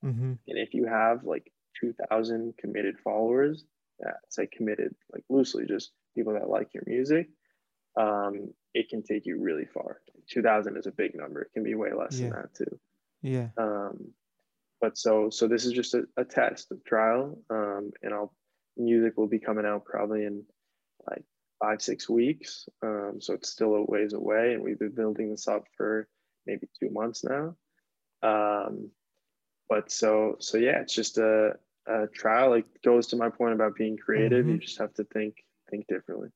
Mm-hmm. 0.04 0.32
And 0.48 0.58
if 0.58 0.74
you 0.74 0.86
have 0.86 1.24
like 1.24 1.50
two 1.80 1.94
thousand 2.08 2.54
committed 2.58 2.96
followers, 3.02 3.64
yeah, 4.00 4.16
say 4.28 4.46
committed 4.46 4.94
like 5.12 5.24
loosely, 5.28 5.64
just 5.66 5.92
people 6.14 6.34
that 6.34 6.48
like 6.48 6.74
your 6.74 6.84
music, 6.86 7.28
um, 7.96 8.52
it 8.74 8.88
can 8.88 9.02
take 9.02 9.26
you 9.26 9.40
really 9.40 9.66
far. 9.66 10.00
Two 10.28 10.42
thousand 10.42 10.76
is 10.76 10.86
a 10.86 10.92
big 10.92 11.14
number. 11.14 11.42
It 11.42 11.52
can 11.52 11.62
be 11.64 11.74
way 11.74 11.92
less 11.92 12.18
Yeah. 12.18 12.30
than 12.30 12.36
that 12.42 12.54
too. 12.54 12.80
Yeah. 13.22 13.48
Um, 13.56 14.12
but 14.80 14.98
so 14.98 15.30
so 15.30 15.48
this 15.48 15.64
is 15.64 15.72
just 15.72 15.94
a, 15.94 16.06
a 16.16 16.24
test, 16.24 16.70
a 16.72 16.76
trial, 16.86 17.38
um, 17.50 17.92
and 18.02 18.12
I'll 18.14 18.34
music 18.76 19.16
will 19.16 19.28
be 19.28 19.38
coming 19.38 19.64
out 19.64 19.84
probably 19.84 20.24
in 20.24 20.44
like 21.08 21.24
five 21.60 21.80
six 21.80 22.08
weeks. 22.08 22.68
Um, 22.82 23.18
so 23.20 23.34
it's 23.34 23.48
still 23.48 23.74
a 23.74 23.82
ways 23.84 24.12
away, 24.12 24.52
and 24.54 24.62
we've 24.62 24.78
been 24.78 24.90
building 24.94 25.30
this 25.30 25.48
up 25.48 25.64
for 25.76 26.08
maybe 26.46 26.68
two 26.78 26.90
months 26.90 27.24
now. 27.24 27.56
Um, 28.22 28.90
but 29.68 29.90
so 29.90 30.36
so 30.40 30.58
yeah, 30.58 30.80
it's 30.80 30.94
just 30.94 31.18
a, 31.18 31.52
a 31.86 32.06
trial. 32.08 32.52
It 32.54 32.66
goes 32.82 33.06
to 33.08 33.16
my 33.16 33.30
point 33.30 33.54
about 33.54 33.76
being 33.76 33.96
creative. 33.96 34.46
You 34.46 34.54
Mhm. 34.56 34.60
just 34.60 34.78
have 34.78 34.92
to 34.94 35.04
think 35.04 35.36
think 35.70 35.86
differently. 35.86 36.28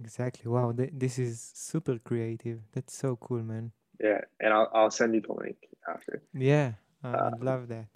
Exactly. 0.00 0.50
Wow. 0.50 0.72
Th- 0.72 0.90
this 0.92 1.18
is 1.18 1.52
super 1.54 1.98
creative. 1.98 2.60
That's 2.72 2.94
so 2.96 3.16
cool, 3.16 3.42
man. 3.42 3.72
Yeah, 4.00 4.22
and 4.40 4.52
I'll 4.52 4.70
I'll 4.72 4.90
send 4.90 5.14
you 5.14 5.20
the 5.20 5.34
link 5.34 5.58
after. 5.86 6.22
Yeah. 6.32 6.72
Uh, 7.04 7.08
I'd 7.08 7.34
Um, 7.34 7.40
love 7.44 7.68
that. 7.68 7.86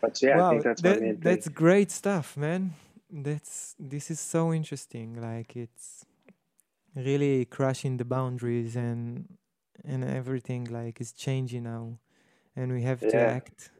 But 0.00 0.22
yeah, 0.22 0.46
I 0.46 0.50
think 0.50 0.62
that's 0.62 0.82
that- 0.82 1.20
that's 1.20 1.48
great 1.48 1.90
stuff, 1.90 2.36
man. 2.36 2.74
That's 3.10 3.74
this 3.78 4.10
is 4.10 4.20
so 4.20 4.52
interesting. 4.52 5.20
Like 5.20 5.56
it's 5.56 6.06
really 6.94 7.44
crushing 7.44 7.96
the 7.98 8.04
boundaries 8.04 8.76
and 8.76 9.38
and 9.84 10.04
everything 10.04 10.64
like 10.64 11.00
is 11.00 11.12
changing 11.12 11.64
now 11.64 11.98
and 12.56 12.72
we 12.72 12.82
have 12.82 13.00
to 13.00 13.18
act 13.18 13.70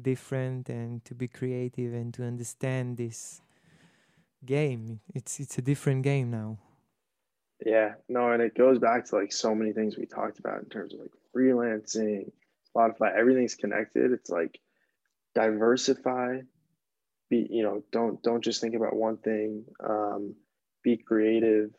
different 0.00 0.68
and 0.68 1.04
to 1.04 1.14
be 1.14 1.28
creative 1.28 1.92
and 1.94 2.12
to 2.14 2.22
understand 2.24 2.96
this 2.96 3.42
game 4.46 5.00
it's 5.14 5.40
it's 5.40 5.58
a 5.58 5.62
different 5.62 6.02
game 6.02 6.30
now 6.30 6.58
Yeah, 7.64 7.94
no, 8.08 8.32
and 8.32 8.42
it 8.42 8.54
goes 8.56 8.78
back 8.78 9.06
to 9.06 9.16
like 9.16 9.32
so 9.32 9.54
many 9.54 9.72
things 9.72 9.96
we 9.96 10.06
talked 10.06 10.38
about 10.38 10.62
in 10.62 10.68
terms 10.68 10.92
of 10.92 11.00
like 11.00 11.12
freelancing, 11.34 12.30
Spotify, 12.74 13.16
everything's 13.16 13.54
connected. 13.54 14.12
It's 14.12 14.28
like 14.30 14.60
diversify, 15.34 16.40
be 17.30 17.46
you 17.50 17.62
know, 17.62 17.82
don't 17.92 18.22
don't 18.22 18.44
just 18.44 18.60
think 18.60 18.74
about 18.74 18.94
one 18.94 19.16
thing. 19.18 19.64
Um, 19.82 20.34
be 20.84 20.96
creative 20.98 21.70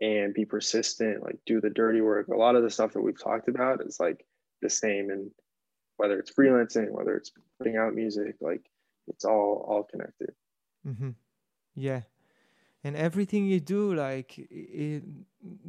and 0.00 0.34
be 0.34 0.44
persistent, 0.44 1.22
like 1.22 1.38
do 1.46 1.60
the 1.60 1.70
dirty 1.70 2.00
work. 2.00 2.28
A 2.28 2.36
lot 2.36 2.56
of 2.56 2.62
the 2.62 2.70
stuff 2.70 2.92
that 2.94 3.02
we've 3.02 3.22
talked 3.22 3.48
about 3.48 3.82
is 3.84 4.00
like 4.00 4.24
the 4.62 4.70
same 4.70 5.10
and 5.10 5.30
whether 5.98 6.18
it's 6.18 6.32
freelancing, 6.32 6.90
whether 6.90 7.16
it's 7.16 7.32
putting 7.58 7.76
out 7.76 7.94
music, 7.94 8.36
like 8.40 8.62
it's 9.06 9.24
all 9.24 9.64
all 9.68 9.84
connected. 9.84 10.32
hmm 10.84 11.10
yeah. 11.74 12.02
And 12.82 12.96
everything 12.96 13.46
you 13.46 13.60
do 13.60 13.94
like 13.94 14.30
i 14.38 14.82
i 14.82 15.02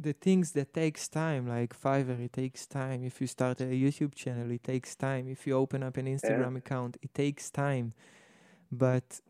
the 0.06 0.14
things 0.14 0.52
that 0.52 0.72
takes 0.72 1.08
time 1.08 1.48
like 1.48 1.72
fiverr 1.78 2.20
it 2.20 2.32
takes 2.32 2.66
time. 2.66 3.04
If 3.04 3.20
you 3.20 3.26
start 3.26 3.60
a 3.60 3.64
youtube 3.64 4.14
channel 4.14 4.50
it 4.50 4.64
takes 4.64 4.94
time. 4.94 5.28
If 5.28 5.46
you 5.46 5.54
open 5.56 5.82
up 5.82 5.96
an 5.96 6.06
instagram 6.06 6.56
account 6.56 6.96
it 7.02 7.12
takes 7.14 7.50
time. 7.50 7.94
But 8.70 9.20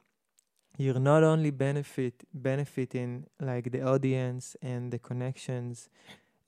you're 0.79 1.01
not 1.13 1.23
only 1.23 1.51
benefit 1.51 2.25
benefiting 2.35 3.27
like 3.41 3.71
the 3.71 3.83
audience 3.83 4.57
and 4.63 4.93
the 4.93 4.99
connections 4.99 5.89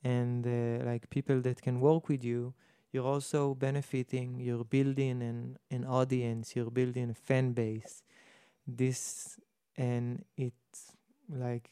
and 0.05 0.47
uh, 0.47 0.85
like 0.85 1.09
people 1.11 1.41
that 1.41 1.63
can 1.63 1.81
work 1.81 2.09
with 2.09 2.23
you 2.25 2.55
you're 2.93 3.07
also 3.07 3.55
benefiting 3.55 4.39
you're 4.41 4.65
building 4.65 5.23
an, 5.23 5.59
an 5.71 5.85
audience 5.85 6.57
you're 6.57 6.71
building 6.71 7.11
a 7.11 7.15
fan 7.15 7.53
base. 7.53 8.03
This 8.67 9.39
and 9.79 10.27
it's 10.37 10.93
like 11.31 11.71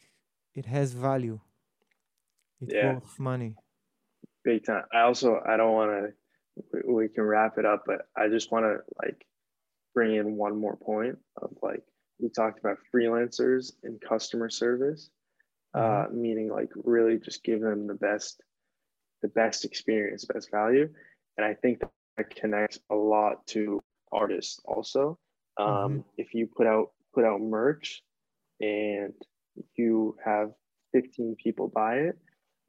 it 0.55 0.65
has 0.65 0.95
value 0.95 1.41
it's 2.63 2.73
Yeah. 2.73 2.95
worth 2.95 3.19
money 3.19 3.57
big 4.47 4.65
time. 4.65 4.85
I 4.95 5.01
also 5.01 5.43
I 5.47 5.59
don't 5.59 5.73
want 5.75 5.91
to. 5.91 6.13
We, 6.73 6.95
we 6.95 7.09
can 7.09 7.25
wrap 7.25 7.59
it 7.59 7.67
up, 7.67 7.83
but 7.87 8.09
I 8.17 8.29
just 8.29 8.51
want 8.51 8.65
to 8.65 8.79
like 9.05 9.27
bring 9.93 10.15
in 10.15 10.37
one 10.37 10.59
more 10.59 10.77
point 10.77 11.19
of 11.43 11.51
like 11.63 11.83
we 12.19 12.31
talked 12.31 12.61
about 12.61 12.79
freelancers 12.95 13.73
and 13.83 14.01
customer 14.01 14.49
service, 14.49 15.11
uh, 15.75 16.07
meaning 16.11 16.49
like 16.49 16.71
really 16.77 17.19
just 17.19 17.45
give 17.45 17.61
them 17.61 17.87
the 17.87 17.95
best, 17.95 18.41
the 19.21 19.29
best 19.29 19.67
experience, 19.67 20.25
best 20.25 20.51
value, 20.51 20.89
and 21.37 21.45
I 21.45 21.53
think 21.53 21.83
that 22.17 22.35
connects 22.35 22.79
a 22.89 22.95
lot 22.95 23.47
to 23.49 23.83
artists 24.13 24.61
also. 24.65 25.19
Um, 25.59 26.05
If 26.17 26.33
you 26.35 26.47
put 26.47 26.67
out 26.67 26.93
put 27.17 27.25
out 27.25 27.41
merch 27.41 28.03
and 28.61 29.15
you 29.75 30.17
have 30.23 30.51
15 30.93 31.37
people 31.43 31.69
buy 31.69 31.97
it, 31.97 32.19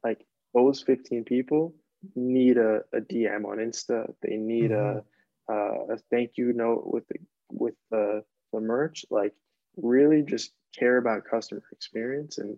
like 0.02 0.24
those 0.54 0.82
15 0.82 1.24
people 1.24 1.74
need 2.16 2.56
a, 2.56 2.80
a 2.94 3.00
DM 3.00 3.44
on 3.44 3.58
Insta. 3.58 4.10
They 4.22 4.36
need 4.36 4.72
a, 4.72 5.04
uh, 5.50 5.52
a 5.90 5.98
thank 6.10 6.32
you 6.36 6.52
note 6.54 6.84
with 6.86 7.06
the 7.08 7.16
with 7.50 7.74
the, 7.90 8.24
the 8.52 8.60
merch. 8.60 9.04
Like 9.10 9.34
really 9.76 10.22
just 10.22 10.52
care 10.76 10.96
about 10.96 11.24
customer 11.30 11.62
experience 11.72 12.38
and 12.38 12.56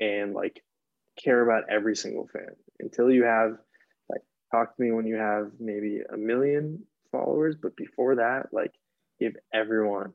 and 0.00 0.34
like 0.34 0.62
care 1.22 1.42
about 1.42 1.64
every 1.70 1.96
single 1.96 2.28
fan 2.32 2.54
until 2.80 3.10
you 3.10 3.24
have 3.24 3.52
like 4.08 4.22
talk 4.50 4.74
to 4.76 4.82
me 4.82 4.90
when 4.90 5.06
you 5.06 5.16
have 5.16 5.50
maybe 5.60 6.00
a 6.12 6.16
million 6.16 6.82
followers 7.10 7.54
but 7.60 7.76
before 7.76 8.14
that 8.16 8.46
like 8.52 8.72
give 9.20 9.34
everyone 9.52 10.12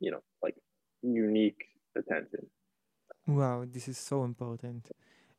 you 0.00 0.10
know 0.10 0.22
like 0.42 0.56
unique 1.02 1.62
attention 1.96 2.46
wow 3.26 3.64
this 3.66 3.88
is 3.88 3.98
so 3.98 4.24
important 4.24 4.90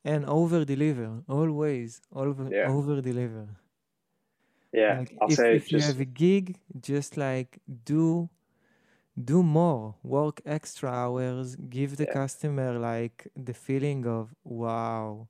and 0.04 0.24
over 0.26 0.64
deliver 0.64 1.22
always 1.28 2.00
over 2.12 2.50
Yeah. 2.50 2.74
over 2.74 3.00
deliver 3.00 3.48
yeah 4.72 5.00
like 5.00 5.12
i'll 5.20 5.28
if, 5.28 5.40
say 5.40 5.60
if 5.60 5.70
you 5.72 5.80
have 5.80 6.00
a 6.00 6.04
gig 6.04 6.58
just 6.80 7.16
like 7.16 7.58
do 7.84 8.28
do 9.22 9.42
more 9.42 9.96
work 10.02 10.40
extra 10.46 10.90
hours 10.90 11.56
give 11.56 11.96
the 11.96 12.06
Yeah. 12.06 12.06
customer 12.06 12.78
like 12.78 13.28
the 13.36 13.54
feeling 13.54 14.06
of 14.06 14.34
wow 14.44 15.28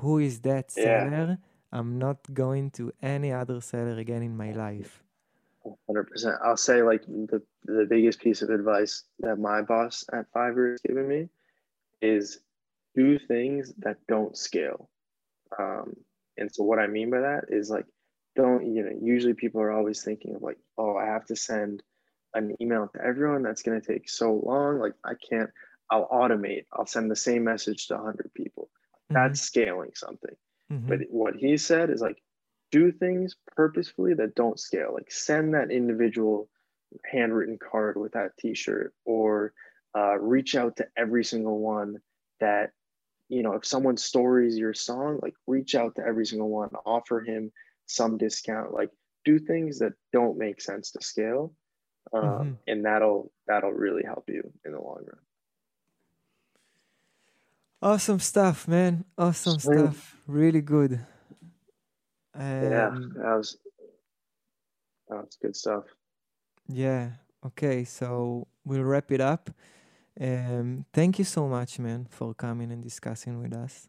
who 0.00 0.18
is 0.18 0.40
that 0.40 0.70
Yeah. 0.74 1.10
seller 1.10 1.38
i'm 1.72 1.98
not 1.98 2.32
going 2.34 2.70
to 2.70 2.92
any 3.02 3.32
other 3.32 3.60
seller 3.60 3.98
again 3.98 4.22
in 4.22 4.36
my 4.36 4.52
life 4.52 5.04
100% 5.64 6.38
i'll 6.44 6.56
say 6.56 6.82
like 6.82 7.02
the, 7.06 7.42
the 7.64 7.86
biggest 7.88 8.20
piece 8.20 8.42
of 8.42 8.50
advice 8.50 9.04
that 9.18 9.36
my 9.38 9.60
boss 9.62 10.04
at 10.12 10.26
fiverr 10.32 10.72
has 10.72 10.80
given 10.80 11.06
me 11.06 11.28
is 12.00 12.40
do 12.94 13.18
things 13.18 13.72
that 13.78 13.98
don't 14.08 14.36
scale. 14.36 14.90
Um, 15.58 15.94
and 16.38 16.52
so 16.52 16.64
what 16.64 16.78
i 16.78 16.86
mean 16.86 17.10
by 17.10 17.20
that 17.20 17.44
is 17.48 17.70
like 17.70 17.86
don't 18.36 18.74
you 18.74 18.82
know 18.82 18.92
usually 19.02 19.34
people 19.34 19.60
are 19.60 19.70
always 19.72 20.02
thinking 20.02 20.34
of 20.34 20.42
like 20.42 20.58
oh 20.78 20.96
i 20.96 21.04
have 21.04 21.26
to 21.26 21.36
send 21.36 21.82
an 22.34 22.54
email 22.60 22.88
to 22.94 23.04
everyone. 23.04 23.42
That's 23.42 23.62
going 23.62 23.80
to 23.80 23.86
take 23.86 24.08
so 24.08 24.40
long. 24.44 24.78
Like 24.78 24.94
i 25.04 25.14
can't 25.28 25.50
i'll 25.90 26.08
automate. 26.08 26.64
I'll 26.72 26.86
send 26.86 27.10
the 27.10 27.16
same 27.16 27.44
message 27.44 27.88
to 27.88 27.94
100 27.94 28.30
people. 28.34 28.70
That's 29.10 29.40
scaling 29.40 29.90
something. 29.94 30.36
Mhm. 30.72 30.86
but 30.86 31.00
what 31.10 31.34
he 31.34 31.56
said 31.56 31.90
is 31.90 32.00
like 32.00 32.22
do 32.70 32.92
things 32.92 33.36
purposefully 33.56 34.14
that 34.14 34.34
don't 34.34 34.58
scale. 34.58 34.92
Like 34.94 35.10
send 35.10 35.54
that 35.54 35.70
individual 35.70 36.48
handwritten 37.10 37.58
card 37.58 37.96
with 37.96 38.12
that 38.12 38.36
t-shirt 38.38 38.94
or 39.04 39.52
uh, 39.96 40.18
reach 40.18 40.54
out 40.54 40.76
to 40.76 40.86
every 40.96 41.24
single 41.24 41.58
one 41.58 42.00
that 42.40 42.72
you 43.28 43.42
know 43.42 43.52
if 43.52 43.64
someone 43.64 43.96
stories 43.96 44.56
your 44.58 44.74
song 44.74 45.18
like 45.22 45.34
reach 45.46 45.74
out 45.74 45.94
to 45.96 46.02
every 46.04 46.26
single 46.26 46.48
one 46.48 46.70
offer 46.86 47.20
him 47.20 47.52
some 47.86 48.18
discount. 48.18 48.72
Like 48.72 48.90
do 49.24 49.38
things 49.38 49.78
that 49.80 49.92
don't 50.12 50.38
make 50.38 50.60
sense 50.60 50.92
to 50.92 51.02
scale 51.02 51.52
um, 52.12 52.22
Mhm. 52.22 52.58
and 52.66 52.84
that'll 52.84 53.32
that'll 53.46 53.72
really 53.72 54.02
help 54.04 54.28
you 54.28 54.52
in 54.64 54.72
the 54.72 54.80
long 54.80 55.04
run. 55.06 55.20
Awesome 57.82 58.20
stuff 58.20 58.68
man. 58.68 59.04
Awesome 59.16 59.58
stuff. 59.58 60.16
Really 60.26 60.60
good 60.60 61.00
yeah 62.60 62.88
um, 62.88 63.12
that 63.16 63.36
was 63.36 63.58
that 65.08 65.16
was 65.16 65.36
good 65.40 65.56
stuff 65.56 65.84
Yeah. 66.68 67.10
Okay. 67.44 67.84
So 67.84 68.46
we'll 68.64 68.84
wrap 68.84 69.10
it 69.12 69.20
up. 69.20 69.50
Um, 70.20 70.84
thank 70.92 71.18
you 71.18 71.24
so 71.24 71.48
much, 71.48 71.78
man, 71.78 72.06
for 72.10 72.34
coming 72.34 72.72
and 72.72 72.82
discussing 72.82 73.40
with 73.40 73.54
us. 73.54 73.88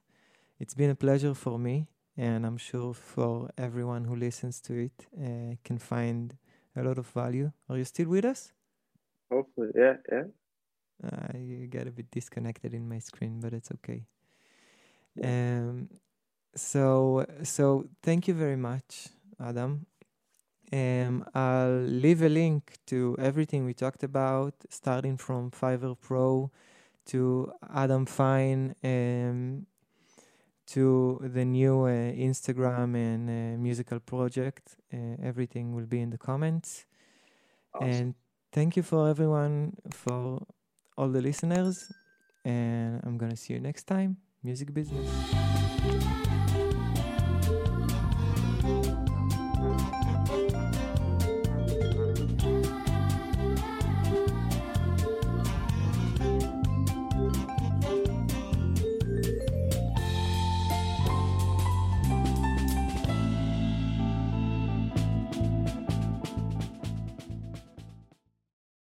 It's 0.59 0.73
been 0.73 0.91
a 0.91 0.95
pleasure 0.95 1.33
for 1.33 1.59
me, 1.59 1.87
and 2.15 2.45
I'm 2.45 2.57
sure 2.57 2.93
for 2.93 3.49
everyone 3.57 4.05
who 4.05 4.15
listens 4.15 4.61
to 4.61 4.73
it 4.73 5.07
uh, 5.19 5.55
can 5.63 5.77
find 5.77 6.37
a 6.75 6.83
lot 6.83 6.97
of 6.97 7.07
value. 7.07 7.51
Are 7.69 7.77
you 7.77 7.85
still 7.85 8.07
with 8.09 8.25
us? 8.25 8.53
Hopefully, 9.31 9.71
yeah, 9.75 9.95
yeah. 10.11 10.23
I 11.03 11.67
get 11.69 11.87
a 11.87 11.91
bit 11.91 12.11
disconnected 12.11 12.73
in 12.73 12.87
my 12.87 12.99
screen, 12.99 13.39
but 13.41 13.53
it's 13.53 13.71
okay. 13.71 14.05
Yeah. 15.15 15.27
Um, 15.27 15.89
so 16.55 17.25
so 17.43 17.85
thank 18.01 18.27
you 18.27 18.33
very 18.33 18.57
much, 18.57 19.09
Adam. 19.39 19.85
Um, 20.73 21.25
I'll 21.35 21.81
leave 21.81 22.21
a 22.21 22.29
link 22.29 22.77
to 22.87 23.15
everything 23.19 23.65
we 23.65 23.73
talked 23.73 24.03
about, 24.03 24.53
starting 24.69 25.17
from 25.17 25.51
Fiverr 25.51 25.97
Pro 25.99 26.49
to 27.07 27.51
Adam 27.73 28.05
Fine, 28.05 28.75
um, 28.83 29.65
to 30.67 31.19
the 31.21 31.43
new 31.43 31.81
uh, 31.83 32.13
Instagram 32.13 32.95
and 32.95 33.29
uh, 33.29 33.57
musical 33.57 33.99
project. 33.99 34.77
Uh, 34.93 35.17
everything 35.21 35.75
will 35.75 35.85
be 35.85 35.99
in 35.99 36.09
the 36.09 36.17
comments. 36.17 36.85
Awesome. 37.73 37.89
And 37.89 38.15
thank 38.53 38.77
you 38.77 38.83
for 38.83 39.09
everyone, 39.09 39.75
for 39.91 40.41
all 40.97 41.09
the 41.09 41.21
listeners. 41.21 41.91
And 42.45 43.01
I'm 43.03 43.17
going 43.17 43.31
to 43.31 43.37
see 43.37 43.53
you 43.53 43.59
next 43.59 43.83
time. 43.83 44.17
Music 44.41 44.73
business. 44.73 45.09